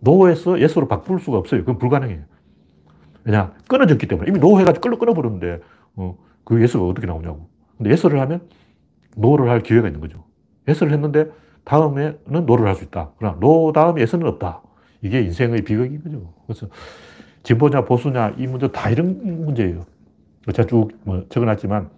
no에서 0.00 0.60
yes로 0.60 0.88
바꿀 0.88 1.20
수가 1.20 1.38
없어요. 1.38 1.60
그건 1.60 1.78
불가능해요. 1.78 2.22
왜냐? 3.24 3.54
끊어졌기 3.68 4.06
때문에. 4.06 4.28
이미 4.28 4.38
no 4.38 4.58
해가지고 4.60 4.82
끌어 4.82 4.98
끊어버렸는데, 4.98 5.60
어, 5.96 6.16
그 6.44 6.62
yes가 6.62 6.86
어떻게 6.86 7.06
나오냐고. 7.06 7.48
근데 7.76 7.90
yes를 7.90 8.20
하면 8.20 8.40
no를 9.16 9.50
할 9.50 9.62
기회가 9.62 9.88
있는 9.88 10.00
거죠. 10.00 10.24
yes를 10.66 10.92
했는데 10.92 11.30
다음에는 11.64 12.46
no를 12.46 12.66
할 12.66 12.74
수 12.74 12.84
있다. 12.84 13.12
그러나 13.18 13.38
no 13.40 13.72
다음에 13.72 14.00
yes는 14.00 14.26
없다. 14.26 14.62
이게 15.02 15.20
인생의 15.20 15.62
비극인 15.62 16.02
거죠. 16.02 16.32
그래서 16.46 16.68
진보냐 17.42 17.84
보수냐 17.84 18.34
이 18.38 18.46
문제 18.46 18.68
다 18.68 18.90
이런 18.90 19.44
문제예요. 19.44 19.84
제가 20.52 20.66
쭉 20.66 20.90
뭐 21.04 21.24
적어놨지만 21.28 21.90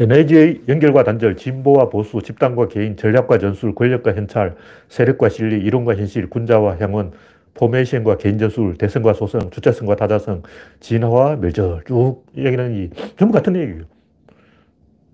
에너지의 0.00 0.62
연결과 0.68 1.04
단절, 1.04 1.36
진보와 1.36 1.88
보수, 1.90 2.22
집단과 2.22 2.68
개인, 2.68 2.96
전략과 2.96 3.38
전술, 3.38 3.74
권력과 3.74 4.14
현찰, 4.14 4.56
세력과 4.88 5.28
실리, 5.28 5.60
이론과 5.64 5.96
현실, 5.96 6.28
군자와 6.30 6.78
향원, 6.78 7.12
포메이션과 7.54 8.18
개인 8.18 8.38
전술, 8.38 8.76
대성과 8.78 9.14
소성, 9.14 9.50
주체성과 9.50 9.96
다자성, 9.96 10.42
진화와 10.80 11.36
멸절 11.36 11.84
쭉 11.86 12.24
얘기하는 12.36 12.74
이 12.76 12.90
전부 13.16 13.32
같은 13.34 13.56
얘기예요. 13.56 13.84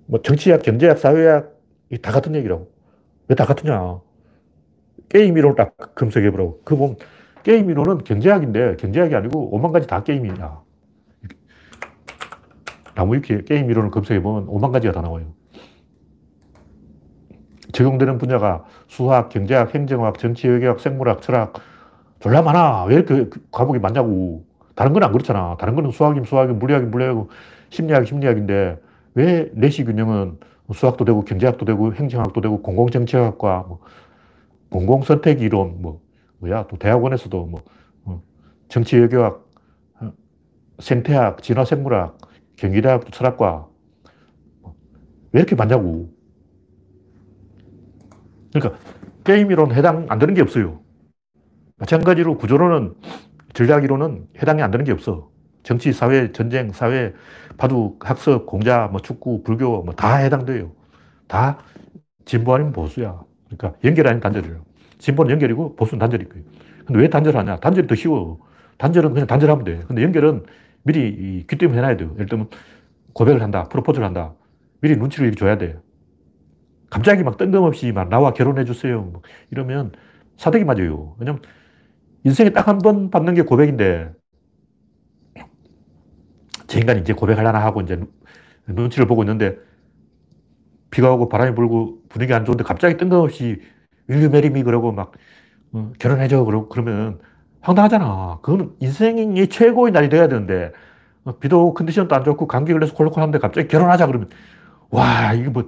뭐 0.06 0.20
정치학, 0.22 0.62
경제학, 0.62 0.98
사회학 0.98 1.52
다 2.02 2.12
같은 2.12 2.34
얘기라고. 2.34 2.70
왜 3.28 3.36
다 3.36 3.44
같으냐? 3.46 4.00
게임 5.08 5.36
이론을 5.38 5.56
딱 5.56 5.76
검색해보라고. 5.94 6.62
그 6.64 6.76
보면 6.76 6.96
게임 7.44 7.70
이론은 7.70 8.04
경제학인데 8.04 8.76
경제학이 8.76 9.14
아니고 9.14 9.54
오만 9.54 9.72
가지 9.72 9.86
다 9.86 10.02
게임이냐. 10.04 10.63
나무위키 12.94 13.44
게임 13.44 13.70
이론을 13.70 13.90
검색해보면 13.90 14.44
오만 14.48 14.72
가지가 14.72 14.92
다 14.92 15.00
나와요. 15.00 15.26
적용되는 17.72 18.18
분야가 18.18 18.64
수학, 18.86 19.28
경제학, 19.30 19.74
행정학, 19.74 20.18
정치, 20.18 20.46
외교학, 20.48 20.80
생물학, 20.80 21.22
철학, 21.22 21.54
졸라 22.20 22.42
많아. 22.42 22.84
왜 22.84 22.96
이렇게 22.96 23.28
과목이 23.50 23.78
많냐고. 23.80 24.44
다른 24.74 24.92
건 24.92 25.02
안 25.02 25.12
그렇잖아. 25.12 25.56
다른 25.58 25.74
거는 25.74 25.90
수학이면 25.90 26.24
수학이고, 26.24 26.58
물리학이면 26.58 26.90
물리학이고, 26.90 27.28
심리학이 27.70 28.06
심리학인데, 28.06 28.80
왜 29.14 29.50
내시 29.54 29.84
균형은 29.84 30.38
수학도 30.72 31.04
되고, 31.04 31.24
경제학도 31.24 31.64
되고, 31.64 31.92
행정학도 31.94 32.40
되고, 32.40 32.62
공공정책학과, 32.62 33.64
뭐, 33.68 33.80
공공선택 34.70 35.42
이론, 35.42 35.80
뭐, 35.82 36.00
뭐야, 36.38 36.66
또 36.68 36.76
대학원에서도 36.76 37.46
뭐, 37.46 37.62
어, 38.04 38.20
정치 38.68 38.96
외교학, 38.96 39.44
어, 40.00 40.12
생태학, 40.80 41.42
진화생물학, 41.42 42.18
경기대학 42.56 43.10
철학과 43.12 43.68
왜 45.32 45.40
이렇게 45.40 45.54
많냐고. 45.56 46.08
그러니까 48.52 48.78
게임 49.24 49.50
이론 49.50 49.72
해당 49.72 50.06
안 50.08 50.18
되는 50.18 50.34
게 50.34 50.42
없어요. 50.42 50.80
마찬가지로 51.76 52.38
구조론은 52.38 52.94
전략 53.54 53.84
이론은 53.84 54.26
해당이 54.40 54.62
안 54.62 54.70
되는 54.70 54.84
게 54.84 54.92
없어. 54.92 55.30
정치, 55.62 55.92
사회, 55.92 56.32
전쟁, 56.32 56.72
사회, 56.72 57.14
바둑, 57.56 58.08
학습, 58.08 58.46
공자, 58.46 58.88
뭐 58.92 59.00
축구, 59.00 59.42
불교 59.42 59.82
뭐 59.82 59.94
다 59.94 60.16
해당돼요. 60.16 60.72
다 61.28 61.58
진보 62.24 62.54
아니면 62.54 62.72
보수야. 62.72 63.22
그러니까 63.50 63.78
연결 63.84 64.08
아닌 64.08 64.20
단절이에요. 64.20 64.64
진보는 64.98 65.32
연결이고 65.32 65.76
보수는 65.76 66.00
단절일 66.00 66.28
거예요. 66.28 66.44
근데 66.86 67.00
왜 67.00 67.08
단절하냐? 67.08 67.56
단절이 67.58 67.86
더 67.86 67.94
쉬워. 67.94 68.38
단절은 68.78 69.12
그냥 69.14 69.26
단절하면 69.26 69.64
돼. 69.64 69.80
근데 69.86 70.02
연결은 70.02 70.44
미리 70.84 71.46
귀뜸을 71.48 71.76
해놔야 71.76 71.96
돼요. 71.98 72.12
예를 72.16 72.26
들면 72.26 72.50
고백을 73.14 73.42
한다, 73.42 73.64
프로포즈를 73.70 74.06
한다. 74.06 74.34
미리 74.80 74.96
눈치를 74.96 75.34
줘야 75.34 75.58
돼. 75.58 75.78
갑자기 76.90 77.22
막 77.24 77.36
뜬금없이 77.36 77.92
막 77.92 78.08
나와 78.08 78.32
결혼해 78.32 78.64
주세요. 78.64 79.02
뭐 79.02 79.22
이러면 79.50 79.92
싸대기 80.36 80.64
맞아요. 80.64 81.16
왜냐면 81.18 81.42
인생에 82.24 82.50
딱 82.52 82.68
한 82.68 82.78
번 82.80 83.10
받는 83.10 83.34
게 83.34 83.42
고백인데 83.42 84.12
저 86.66 86.80
인간이 86.80 87.00
이제 87.00 87.12
고백하려나 87.12 87.58
하고 87.64 87.80
이제 87.80 88.00
눈치를 88.68 89.06
보고 89.06 89.22
있는데 89.22 89.58
비가 90.90 91.12
오고 91.12 91.28
바람이 91.28 91.54
불고 91.54 91.98
분위기 92.08 92.32
안 92.34 92.44
좋은데 92.44 92.64
갑자기 92.64 92.96
뜬금없이 92.96 93.60
will 94.08 94.30
you 94.30 94.40
marry 94.40 94.56
me 94.56 94.62
그러고 94.62 94.92
막 94.92 95.12
어, 95.72 95.92
결혼해줘 95.98 96.44
그러고 96.44 96.68
그러면 96.68 97.20
황당하잖아. 97.64 98.40
그거는 98.42 98.72
인생의 98.80 99.48
최고의 99.48 99.92
날이 99.92 100.08
돼야 100.10 100.28
되는데, 100.28 100.72
어, 101.24 101.38
비도 101.38 101.72
컨디션도 101.74 102.14
안 102.14 102.22
좋고 102.22 102.46
감기 102.46 102.72
걸려서 102.72 102.94
콜록콜록한데 102.94 103.38
갑자기 103.38 103.68
결혼하자 103.68 104.06
그러면, 104.06 104.28
와, 104.90 105.32
이게 105.32 105.48
뭐, 105.48 105.66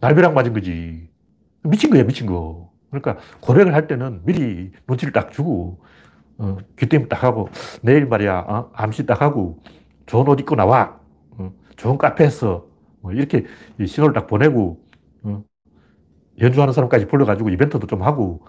날벼락 0.00 0.32
맞은 0.34 0.54
거지. 0.54 1.08
미친 1.62 1.90
거야, 1.90 2.02
미친 2.04 2.26
거. 2.26 2.72
그러니까 2.90 3.18
고백을 3.40 3.74
할 3.74 3.86
때는 3.86 4.22
미리 4.24 4.72
눈치를 4.88 5.12
딱 5.12 5.32
주고, 5.32 5.80
어, 6.38 6.56
귀뜸 6.78 7.08
딱 7.08 7.22
하고, 7.22 7.50
내일 7.82 8.06
말이야, 8.06 8.38
어, 8.48 8.70
암시 8.72 9.04
딱 9.06 9.20
하고, 9.20 9.62
좋은 10.06 10.26
옷 10.28 10.40
입고 10.40 10.56
나와. 10.56 10.98
어, 11.38 11.52
좋은 11.76 11.98
카페에서, 11.98 12.66
뭐 13.02 13.12
이렇게 13.12 13.44
신호를 13.84 14.14
딱 14.14 14.26
보내고, 14.26 14.80
어, 15.24 15.44
연주하는 16.40 16.72
사람까지 16.72 17.06
불러가지고 17.06 17.50
이벤트도 17.50 17.86
좀 17.86 18.02
하고, 18.02 18.46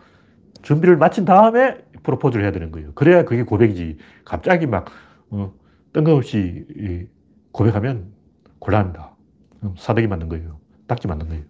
준비를 0.62 0.98
마친 0.98 1.26
다음에 1.26 1.78
프로포즈를 2.06 2.44
해야 2.44 2.52
되는 2.52 2.72
거예요. 2.72 2.94
그래야 2.94 3.26
그게 3.26 3.44
고백이지. 3.44 3.98
갑자기 4.24 4.68
막, 4.68 4.86
어, 5.30 5.54
뜬금없이 5.94 7.08
고백하면 7.52 8.14
곤란합니다. 8.60 9.12
사대기 9.78 10.08
맞는 10.08 10.30
거예요. 10.30 10.60
딱지 10.88 11.08
맞는 11.08 11.28
거예요. 11.28 11.44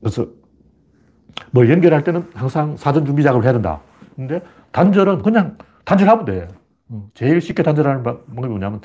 그래서 0.00 0.26
뭐 1.50 1.68
연결할 1.68 2.04
때는 2.04 2.28
항상 2.34 2.76
사전 2.76 3.04
준비 3.06 3.22
작업을 3.22 3.44
해야 3.44 3.52
된다. 3.52 3.80
근데 4.14 4.42
단절은 4.72 5.22
그냥 5.22 5.56
단절하면 5.84 6.24
돼. 6.24 6.48
어, 6.88 7.08
제일 7.14 7.40
쉽게 7.40 7.62
단절하는 7.62 8.02
방법이 8.02 8.48
뭐냐면 8.48 8.80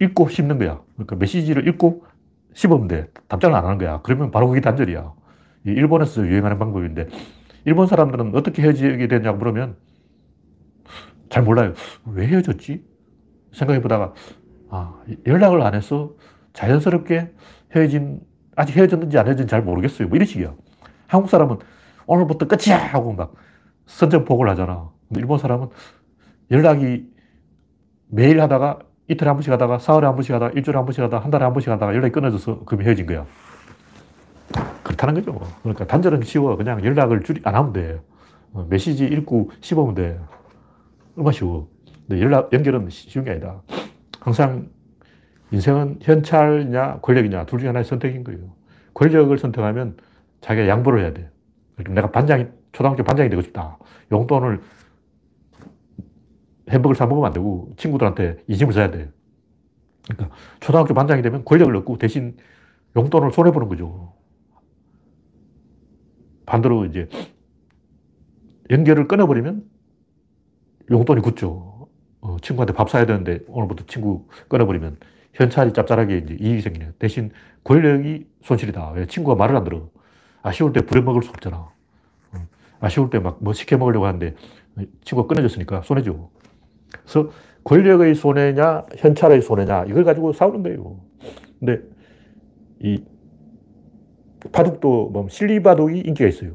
읽고 0.00 0.28
씹는 0.28 0.58
거야. 0.58 0.80
그러니까 0.94 1.16
메시지를 1.16 1.66
읽고 1.68 2.04
씹으면 2.54 2.88
돼. 2.88 3.10
답장을 3.28 3.56
안 3.56 3.64
하는 3.64 3.78
거야. 3.78 4.00
그러면 4.02 4.30
바로 4.30 4.48
그게 4.48 4.60
단절이야. 4.60 5.12
일본에서 5.64 6.26
유행하는 6.26 6.58
방법인데 6.58 7.08
일본 7.64 7.86
사람들은 7.86 8.34
어떻게 8.34 8.62
헤어지게 8.62 9.08
됐냐고 9.08 9.38
물으면 9.38 9.76
잘 11.34 11.42
몰라요. 11.42 11.74
왜 12.06 12.28
헤어졌지? 12.28 12.84
생각해 13.52 13.82
보다가, 13.82 14.14
아, 14.70 14.94
연락을 15.26 15.62
안 15.62 15.74
해서 15.74 16.12
자연스럽게 16.52 17.32
헤어진, 17.74 18.20
아직 18.54 18.76
헤어졌는지 18.76 19.18
안 19.18 19.26
헤어졌는지 19.26 19.50
잘 19.50 19.60
모르겠어요. 19.62 20.06
뭐 20.06 20.14
이런 20.14 20.26
식이야. 20.26 20.54
한국 21.08 21.28
사람은 21.28 21.58
오늘부터 22.06 22.46
끝이야! 22.46 22.76
하고 22.76 23.12
막 23.14 23.34
선전포고를 23.86 24.48
하잖아. 24.52 24.92
일본 25.16 25.38
사람은 25.38 25.70
연락이 26.52 27.04
매일 28.06 28.40
하다가 28.40 28.78
이틀에 29.08 29.26
한 29.26 29.34
번씩 29.34 29.52
하다가 29.52 29.80
사흘에 29.80 30.06
한 30.06 30.14
번씩 30.14 30.36
하다가 30.36 30.52
일주일에 30.52 30.76
한 30.76 30.86
번씩 30.86 31.02
하다가 31.02 31.24
한 31.24 31.32
달에 31.32 31.42
한 31.44 31.52
번씩 31.52 31.68
하다가 31.68 31.96
연락이 31.96 32.12
끊어져서 32.12 32.60
그럼 32.64 32.82
헤어진 32.82 33.06
거야. 33.06 33.26
그렇다는 34.84 35.14
거죠. 35.14 35.40
그러니까 35.62 35.84
단절은 35.84 36.22
쉬워. 36.22 36.56
그냥 36.56 36.84
연락을 36.84 37.24
줄이 37.24 37.40
안 37.42 37.56
하면 37.56 37.72
돼. 37.72 38.00
어, 38.52 38.64
메시지 38.70 39.04
읽고 39.04 39.50
씹으면 39.60 39.94
돼. 39.96 40.20
얼마 41.16 41.32
쉬워. 41.32 41.68
근데 42.06 42.22
연락, 42.22 42.52
연결은 42.52 42.88
쉬운 42.90 43.24
게 43.24 43.32
아니다. 43.32 43.62
항상 44.20 44.68
인생은 45.52 45.98
현찰이냐 46.02 47.00
권력이냐 47.00 47.46
둘 47.46 47.60
중에 47.60 47.68
하나의 47.68 47.84
선택인 47.84 48.24
거예요. 48.24 48.54
권력을 48.94 49.36
선택하면 49.38 49.96
자기가 50.40 50.68
양보를 50.68 51.00
해야 51.00 51.12
돼. 51.12 51.30
내가 51.90 52.10
반장이, 52.10 52.46
초등학교 52.72 53.02
반장이 53.02 53.30
되고 53.30 53.42
싶다. 53.42 53.78
용돈을 54.12 54.60
햄버거를 56.70 56.96
사 56.96 57.06
먹으면 57.06 57.26
안 57.26 57.32
되고 57.32 57.72
친구들한테 57.76 58.42
이심을 58.48 58.72
써야 58.72 58.90
돼. 58.90 59.10
그러니까 60.08 60.36
초등학교 60.60 60.94
반장이 60.94 61.22
되면 61.22 61.44
권력을 61.44 61.74
얻고 61.76 61.98
대신 61.98 62.36
용돈을 62.96 63.32
손해보는 63.32 63.68
거죠. 63.68 64.12
반대로 66.46 66.84
이제 66.84 67.08
연결을 68.70 69.08
끊어버리면 69.08 69.73
용돈이 70.90 71.20
굳죠. 71.22 71.88
어, 72.20 72.36
친구한테 72.42 72.72
밥 72.72 72.90
사야 72.90 73.06
되는데 73.06 73.40
오늘부터 73.48 73.84
친구 73.86 74.26
끊어버리면 74.48 74.96
현찰이 75.34 75.72
짭짤하게 75.72 76.18
이제 76.18 76.36
이익이 76.40 76.60
생기네. 76.62 76.92
대신 76.98 77.30
권력이 77.64 78.26
손실이다. 78.42 78.92
왜? 78.92 79.06
친구가 79.06 79.36
말을 79.36 79.56
안 79.56 79.64
들어. 79.64 79.88
아쉬울 80.42 80.72
때 80.72 80.80
부려먹을 80.82 81.22
수 81.22 81.30
없잖아. 81.30 81.56
어, 81.56 82.38
아쉬울 82.80 83.10
때 83.10 83.18
막 83.18 83.38
뭐 83.40 83.52
시켜 83.52 83.76
먹으려고 83.78 84.06
하는데 84.06 84.34
친구가 85.04 85.28
끊어졌으니까 85.28 85.82
손해죠. 85.82 86.30
그래서 86.92 87.30
권력의 87.64 88.14
손해냐, 88.14 88.86
현찰의 88.96 89.42
손해냐, 89.42 89.84
이걸 89.86 90.04
가지고 90.04 90.32
싸우는 90.32 90.62
거예요. 90.62 91.00
근데 91.58 91.80
이 92.80 93.02
바둑도 94.52 95.10
뭐 95.10 95.28
실리바둑이 95.28 96.00
인기가 96.00 96.28
있어요. 96.28 96.52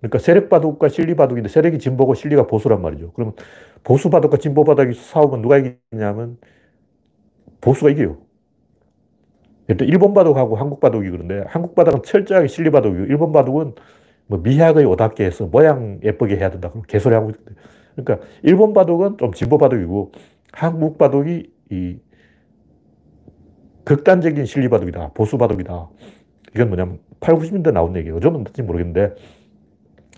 그러니까 0.00 0.18
세력 0.18 0.48
바둑과 0.48 0.88
실리 0.88 1.14
바둑인데 1.16 1.48
세력이 1.48 1.78
진보고 1.78 2.14
실리가 2.14 2.46
보수란 2.46 2.82
말이죠. 2.82 3.12
그러면 3.12 3.34
보수 3.82 4.10
바둑과 4.10 4.36
진보 4.38 4.64
바둑이 4.64 4.94
싸우면 4.94 5.42
누가 5.42 5.58
이기냐면 5.58 6.38
보수가 7.60 7.90
이겨요. 7.90 8.18
일단 9.68 9.88
일본 9.88 10.14
바둑하고 10.14 10.56
한국 10.56 10.80
바둑이 10.80 11.10
그런데 11.10 11.44
한국 11.48 11.74
바둑은 11.74 12.02
철저하게 12.04 12.46
실리 12.46 12.70
바둑이고 12.70 13.06
일본 13.06 13.32
바둑은 13.32 13.74
뭐 14.28 14.38
미학의 14.40 14.84
오답게 14.84 15.24
해서 15.24 15.46
모양 15.46 16.00
예쁘게 16.02 16.36
해야 16.36 16.50
된다. 16.50 16.70
그럼 16.70 16.82
개소리 16.86 17.14
하고 17.14 17.30
있는데. 17.30 17.52
그러니까 17.96 18.26
일본 18.42 18.72
바둑은 18.74 19.18
좀 19.18 19.32
진보 19.32 19.58
바둑이고 19.58 20.12
한국 20.52 20.98
바둑이 20.98 21.50
이 21.70 21.98
극단적인 23.84 24.44
실리 24.46 24.68
바둑이다. 24.68 25.12
보수 25.14 25.38
바둑이다. 25.38 25.88
이건 26.54 26.68
뭐냐면 26.68 26.98
8, 27.20 27.36
90년대 27.36 27.72
나온 27.72 27.96
얘기예요. 27.96 28.16
요즘은 28.16 28.40
어떤지 28.40 28.62
모르겠는데 28.62 29.14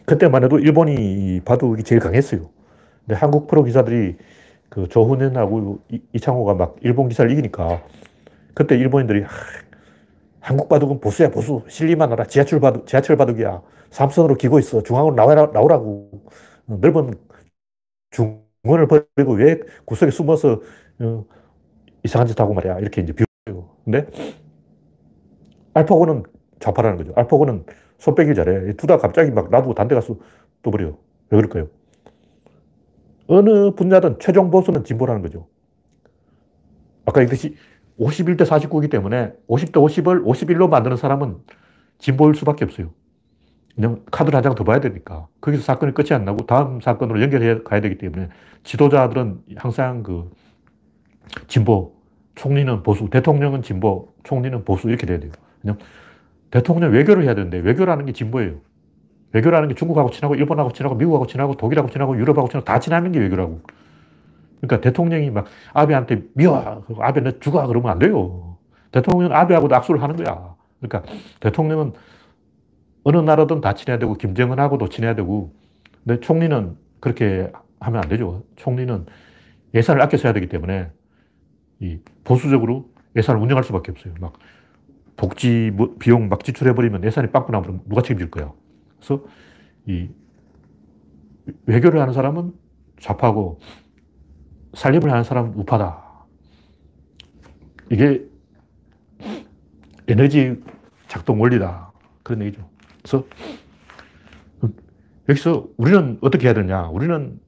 그때만 0.09 0.43
해도 0.43 0.59
일본이 0.59 1.43
바둑이 1.45 1.83
제일 1.85 2.01
강했어요. 2.01 2.49
근데 3.01 3.15
한국 3.15 3.47
프로 3.47 3.63
기사들이 3.63 4.17
그 4.71 4.89
조훈현하고 4.89 5.81
이창호가 6.15 6.55
막 6.55 6.77
일본 6.81 7.09
기사를 7.09 7.31
이기니까 7.31 7.83
그때 8.55 8.77
일본인들이 8.77 9.23
하, 9.23 9.29
한국 10.41 10.71
바둑은 10.71 11.01
보수야 11.01 11.31
보수. 11.31 11.63
실리만 11.69 12.11
하라. 12.11 12.25
지하철 12.25 12.59
바둑 12.59 12.87
지하철 12.87 13.17
바둑이야. 13.19 13.61
삼선으로 13.91 14.37
기고 14.37 14.59
있어. 14.59 14.83
중앙으로 14.83 15.15
나와라, 15.15 15.51
나오라고. 15.53 16.11
넓은 16.67 17.13
중원을 18.11 18.87
버리고 18.89 19.35
왜 19.35 19.61
구석에 19.85 20.11
숨어서 20.11 20.63
어, 21.01 21.25
이상한 22.03 22.27
짓 22.27 22.41
하고 22.41 22.55
말이야. 22.55 22.79
이렇게 22.79 23.03
이제 23.03 23.13
비우고 23.13 23.69
근데 23.85 24.07
알파고는 25.75 26.23
좌파라는 26.61 26.97
거죠. 26.97 27.13
알파고는 27.15 27.65
손 27.99 28.15
빼길 28.15 28.35
잘해 28.35 28.75
두다 28.75 28.99
갑자기 28.99 29.31
막 29.31 29.51
놔두고 29.51 29.75
단대 29.75 29.95
가서 29.95 30.17
떠버려 30.63 30.97
왜 31.31 31.37
그럴까요? 31.37 31.69
어느 33.27 33.71
분야든 33.75 34.19
최종 34.21 34.51
보수는 34.51 34.85
진보라는 34.85 35.21
거죠. 35.23 35.47
아까 37.05 37.21
얘기했듯이 37.23 37.57
51대 37.99 38.43
49이기 38.43 38.91
때문에 38.91 39.33
50대 39.49 39.73
50을 39.73 40.25
51로 40.25 40.69
만드는 40.69 40.97
사람은 40.97 41.39
진보일 41.99 42.35
수밖에 42.35 42.65
없어요. 42.65 42.91
그냥 43.75 44.03
카드를 44.11 44.37
한 44.37 44.43
장 44.43 44.55
더 44.55 44.65
봐야 44.65 44.81
되니까. 44.81 45.27
거기서 45.41 45.63
사건이 45.63 45.95
끝이 45.95 46.09
안 46.13 46.25
나고 46.25 46.47
다음 46.47 46.81
사건으로 46.81 47.21
연결해 47.23 47.63
가야 47.63 47.81
되기 47.81 47.99
때문에 47.99 48.29
지도자들은 48.65 49.41
항상 49.57 50.03
그 50.03 50.31
진보, 51.49 51.95
총리는 52.35 52.83
보수, 52.83 53.09
대통령은 53.11 53.63
진보, 53.63 54.13
총리는 54.25 54.65
보수 54.65 54.89
이렇게 54.89 55.07
돼야 55.07 55.19
돼요. 55.21 55.33
그냥 55.61 55.79
대통령 56.51 56.93
외교를 56.93 57.25
해야 57.25 57.35
되는데 57.35 57.59
외교라는 57.59 58.07
게 58.07 58.13
진보예요. 58.13 58.61
외교라는 59.33 59.69
게 59.69 59.75
중국하고 59.75 60.11
친하고 60.11 60.35
일본하고 60.35 60.73
친하고 60.73 60.95
미국하고 60.95 61.27
친하고 61.27 61.55
독일하고 61.55 61.91
친하고 61.91 62.17
유럽하고 62.17 62.49
친하고 62.49 62.65
다 62.65 62.79
친하는 62.81 63.13
게 63.13 63.19
외교라고. 63.19 63.61
그러니까 64.61 64.81
대통령이 64.81 65.31
막 65.31 65.47
아베한테 65.73 66.23
미워. 66.35 66.85
아베 66.99 67.21
너 67.21 67.39
죽어. 67.39 67.67
그러면 67.67 67.93
안 67.93 67.99
돼요. 67.99 68.57
대통령은 68.93 69.37
아베하고도 69.37 69.75
악수를 69.77 70.03
하는 70.03 70.17
거야. 70.17 70.55
그러니까 70.81 71.13
대통령은 71.41 71.93
어느 73.05 73.17
나라든 73.19 73.61
다 73.61 73.75
친해야 73.75 73.99
되고 73.99 74.15
김정은하고도 74.15 74.89
친해야 74.89 75.15
되고 75.15 75.53
근데 76.05 76.21
총리는 76.21 76.77
그렇게 77.01 77.53
하면 77.81 78.03
안 78.03 78.09
되죠. 78.09 78.43
총리는 78.57 79.07
예산을 79.75 80.01
아껴 80.01 80.17
써야 80.17 80.33
되기 80.33 80.49
때문에 80.49 80.91
이 81.81 81.99
보수적으로 82.25 82.89
예산을 83.15 83.41
운영할 83.41 83.63
수밖에 83.65 83.93
없어요. 83.93 84.15
막 84.21 84.33
복지 85.19 85.73
뭐 85.75 85.97
비용 85.99 86.29
막 86.29 86.43
지출해버리면 86.45 87.05
예산이 87.05 87.31
빵꾸 87.33 87.53
나면 87.53 87.83
누가 87.87 88.01
책임질 88.01 88.31
거야. 88.31 88.53
그래서 88.97 89.25
이 89.87 90.09
외교를 91.67 92.01
하는 92.01 92.15
사람은 92.15 92.53
좌파고 93.01 93.59
살림을 94.75 95.11
하는 95.11 95.25
사람은 95.25 95.55
우파다. 95.55 96.05
이게 97.91 98.25
에너지 100.07 100.63
작동 101.09 101.41
원리다. 101.41 101.93
그런 102.23 102.43
얘기죠. 102.43 102.71
그래서 103.03 103.27
여기서 105.29 105.67
우리는 105.77 106.19
어떻게 106.21 106.47
해야 106.47 106.55
되냐. 106.55 106.89
우리는 106.89 107.41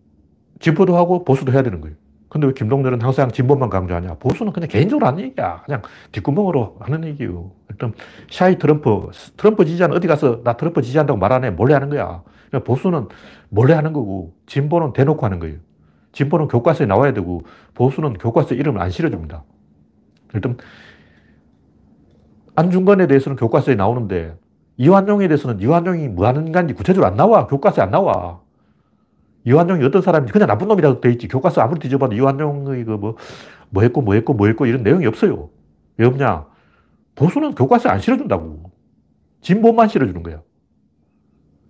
진보도 0.58 0.96
하고 0.96 1.24
보수도 1.24 1.52
해야 1.52 1.62
되는 1.62 1.80
거예요. 1.80 1.96
근데 2.30 2.46
왜 2.46 2.52
김동렬은 2.52 3.02
항상 3.02 3.28
진보만 3.30 3.68
강조하냐? 3.70 4.14
보수는 4.14 4.52
그냥 4.52 4.68
개인적으로 4.68 5.04
하는 5.06 5.24
얘기야. 5.24 5.62
그냥 5.66 5.82
뒷구멍으로 6.12 6.76
하는 6.78 7.04
얘기예요. 7.04 7.50
일단 7.68 7.92
샤이 8.30 8.56
트럼프, 8.56 9.10
트럼프 9.36 9.64
지지자는 9.64 9.96
어디 9.96 10.06
가서 10.06 10.42
나 10.44 10.52
트럼프 10.56 10.80
지지한다고 10.80 11.18
말 11.18 11.32
안 11.32 11.42
해. 11.44 11.50
몰래 11.50 11.74
하는 11.74 11.90
거야. 11.90 12.22
그러니까 12.48 12.66
보수는 12.66 13.08
몰래 13.48 13.74
하는 13.74 13.92
거고 13.92 14.32
진보는 14.46 14.92
대놓고 14.92 15.26
하는 15.26 15.40
거예요. 15.40 15.56
진보는 16.12 16.46
교과서에 16.46 16.86
나와야 16.86 17.12
되고 17.12 17.42
보수는 17.74 18.14
교과서에 18.14 18.56
이름을 18.58 18.80
안 18.80 18.90
실어줍니다. 18.90 19.42
일단 20.34 20.56
안중근에 22.54 23.08
대해서는 23.08 23.36
교과서에 23.36 23.74
나오는데 23.74 24.36
이완용에 24.76 25.26
대해서는 25.26 25.60
이완용이 25.60 26.08
뭐 26.08 26.28
하는 26.28 26.46
인간인지 26.46 26.74
구체적으로 26.74 27.10
안 27.10 27.16
나와. 27.16 27.48
교과서에 27.48 27.82
안 27.82 27.90
나와. 27.90 28.40
이완용이 29.44 29.84
어떤 29.84 30.02
사람인지 30.02 30.32
그냥 30.32 30.48
나쁜 30.48 30.68
놈이라고 30.68 31.00
돼 31.00 31.12
있지. 31.12 31.28
교과서 31.28 31.60
아무리 31.60 31.80
뒤져봐도 31.80 32.14
이완용의 32.14 32.84
그 32.84 32.90
뭐, 32.92 33.16
뭐 33.70 33.82
했고 33.82 34.02
뭐 34.02 34.14
했고 34.14 34.34
뭐 34.34 34.46
했고 34.46 34.66
이런 34.66 34.82
내용이 34.82 35.06
없어요. 35.06 35.50
왜 35.96 36.06
없냐? 36.06 36.46
보수는 37.14 37.54
교과서에 37.54 37.92
안 37.92 38.00
실어준다고. 38.00 38.70
진보만 39.40 39.88
실어주는 39.88 40.22
거야. 40.22 40.42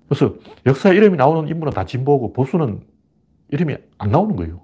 그래서 0.08 0.34
역사 0.66 0.92
이름이 0.92 1.16
나오는 1.16 1.48
인물은 1.48 1.72
다 1.72 1.84
진보고 1.84 2.32
보수는 2.32 2.80
이름이 3.50 3.76
안 3.98 4.10
나오는 4.10 4.34
거예요. 4.34 4.60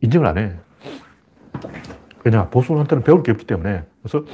인정을 0.00 0.26
안 0.26 0.38
해. 0.38 0.52
왜냐? 2.24 2.48
보수한테는 2.50 3.02
배울 3.02 3.22
게 3.22 3.32
없기 3.32 3.46
때문에. 3.46 3.82
그래서 4.02 4.24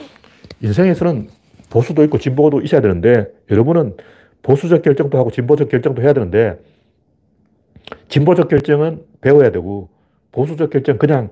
인생에서는 0.61 1.29
보수도 1.71 2.05
있고 2.05 2.19
진보도 2.19 2.61
있어야 2.61 2.81
되는데 2.81 3.27
여러분은 3.51 3.97
보수적 4.43 4.83
결정도 4.83 5.19
하고 5.19 5.31
진보적 5.31 5.69
결정도 5.69 6.03
해야 6.03 6.13
되는데 6.13 6.61
진보적 8.15 8.47
결정은 8.47 9.05
배워야 9.21 9.51
되고 9.51 9.91
보수적 10.31 10.71
결정 10.71 10.99
그냥 10.99 11.31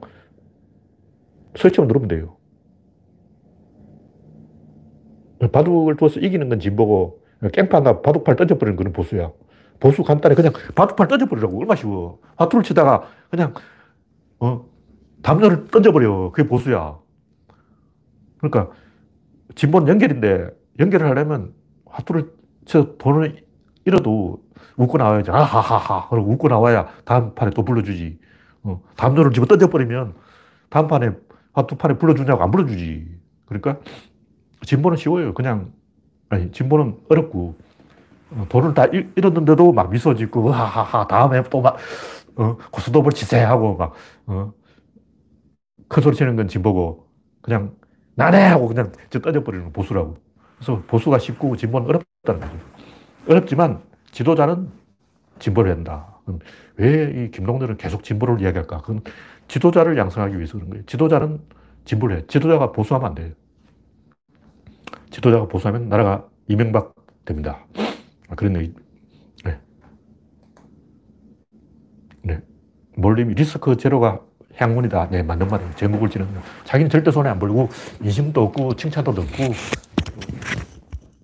설치만 1.55 1.87
누르면 1.87 2.09
돼요. 2.09 2.37
바둑을 5.53 5.97
두어서 5.97 6.19
이기는 6.19 6.49
건 6.49 6.59
진보고 6.59 7.23
깽판가 7.53 8.03
바둑팔 8.03 8.35
던져버리는 8.35 8.75
거는 8.75 8.93
보수야. 8.93 9.31
보수 9.79 10.03
간단해. 10.03 10.35
그냥 10.35 10.53
바둑팔 10.75 11.07
던져버리라고. 11.07 11.61
얼마 11.61 11.77
쉬워. 11.77 12.19
화투를 12.35 12.65
치다가 12.65 13.09
그냥 13.31 13.55
어, 14.41 14.67
담요를 15.23 15.69
던져버려. 15.69 16.33
그게 16.33 16.49
보수야. 16.49 16.99
그러니까 18.39 18.75
진보는 19.55 19.87
연결인데 19.87 20.51
연결을 20.81 21.09
하려면 21.09 21.55
화투를 21.87 22.33
쳐 22.65 22.97
돈을 22.97 23.45
잃어도 23.85 24.43
웃고 24.77 24.99
나와야지. 24.99 25.31
아하하하. 25.31 26.09
그리고 26.09 26.31
웃고 26.31 26.49
나와야 26.49 26.89
다음 27.05 27.35
판에 27.35 27.51
또 27.51 27.65
불러주지. 27.65 28.19
어, 28.65 28.81
담요를 28.97 29.33
집어 29.33 29.47
던져버리면 29.47 30.15
다음 30.71 30.89
판에, 30.89 31.11
한두 31.53 31.77
판에 31.77 31.99
불러주냐고 31.99 32.43
안 32.43 32.51
불러주지. 32.51 33.07
그러니까 33.47 33.79
진보는 34.65 34.97
쉬워요. 34.97 35.35
그냥, 35.35 35.73
아니, 36.29 36.51
진보는 36.53 36.99
어렵고, 37.09 37.57
어, 38.31 38.47
돈을 38.49 38.75
다 38.75 38.87
잃었는데도 38.87 39.73
막 39.73 39.91
미소 39.91 40.15
짓고, 40.15 40.51
하하하, 40.51 41.07
다음에 41.07 41.43
또 41.51 41.61
막, 41.61 41.77
어, 42.37 42.57
고스톱을 42.71 43.13
치세 43.13 43.41
하고 43.41 43.77
막, 43.77 43.93
어, 44.27 44.53
큰 45.89 46.03
소리 46.03 46.17
치는 46.17 46.37
건 46.37 46.49
진보고, 46.49 47.07
그냥, 47.43 47.75
나네! 48.15 48.45
하고 48.45 48.69
그냥 48.69 48.93
떠져버리는 49.11 49.65
건 49.65 49.73
보수라고. 49.73 50.17
그래서 50.57 50.83
보수가 50.87 51.19
쉽고 51.19 51.57
진보는 51.57 51.89
어렵다는 51.89 52.41
거죠. 52.41 52.65
어렵지만 53.29 53.83
지도자는 54.13 54.69
진보를 55.39 55.73
한다. 55.73 56.21
왜 56.77 57.25
이 57.27 57.31
김동률은 57.31 57.77
계속 57.77 58.05
진보를 58.05 58.41
이야기할까? 58.41 58.79
그건 58.83 59.03
지도자를 59.49 59.99
양성하기 59.99 60.37
위해서 60.37 60.55
그런 60.55 60.71
거예요. 60.71 60.85
지도자는 60.87 61.41
진보를 61.85 62.19
해. 62.19 62.27
지도자가 62.27 62.73
보수하면 62.73 63.09
안 63.09 63.15
돼요. 63.15 63.33
지도자가 65.11 65.49
보수하면 65.49 65.89
나라가 65.89 66.27
이명박 66.49 66.95
됩니다. 67.25 67.65
아, 68.29 68.35
그런 68.35 68.57
얘기. 68.57 68.75
네. 69.45 69.59
네. 72.23 72.41
몰림이 72.97 73.35
리스크 73.35 73.77
제로가 73.77 74.21
향문이다. 74.55 75.09
네, 75.11 75.23
맞는 75.23 75.49
말이에요. 75.49 75.73
제목을 75.75 76.09
지는. 76.09 76.29
자기는 76.65 76.91
절대 76.91 77.11
손에 77.11 77.29
안 77.29 77.39
벌고, 77.39 77.69
인심도 78.03 78.43
없고, 78.45 78.77
칭찬도 78.77 79.11
없고, 79.11 79.23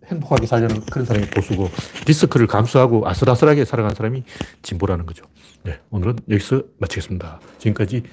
행복하게 0.08 0.46
살려는 0.46 0.80
그런 0.86 1.04
사람이 1.04 1.26
보수고, 1.30 1.70
리스크를 2.06 2.46
감수하고 2.46 3.08
아슬아슬하게 3.08 3.64
살아간 3.64 3.94
사람이 3.94 4.24
진보라는 4.62 5.06
거죠. 5.06 5.24
네, 5.64 5.80
오늘은 5.90 6.18
여기서 6.30 6.62
마치겠습니다. 6.78 7.40
지금까지 7.58 8.04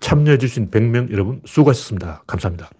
참여해주신 0.00 0.70
100명 0.70 1.12
여러분 1.12 1.40
수고하셨습니다. 1.44 2.22
감사합니다. 2.26 2.70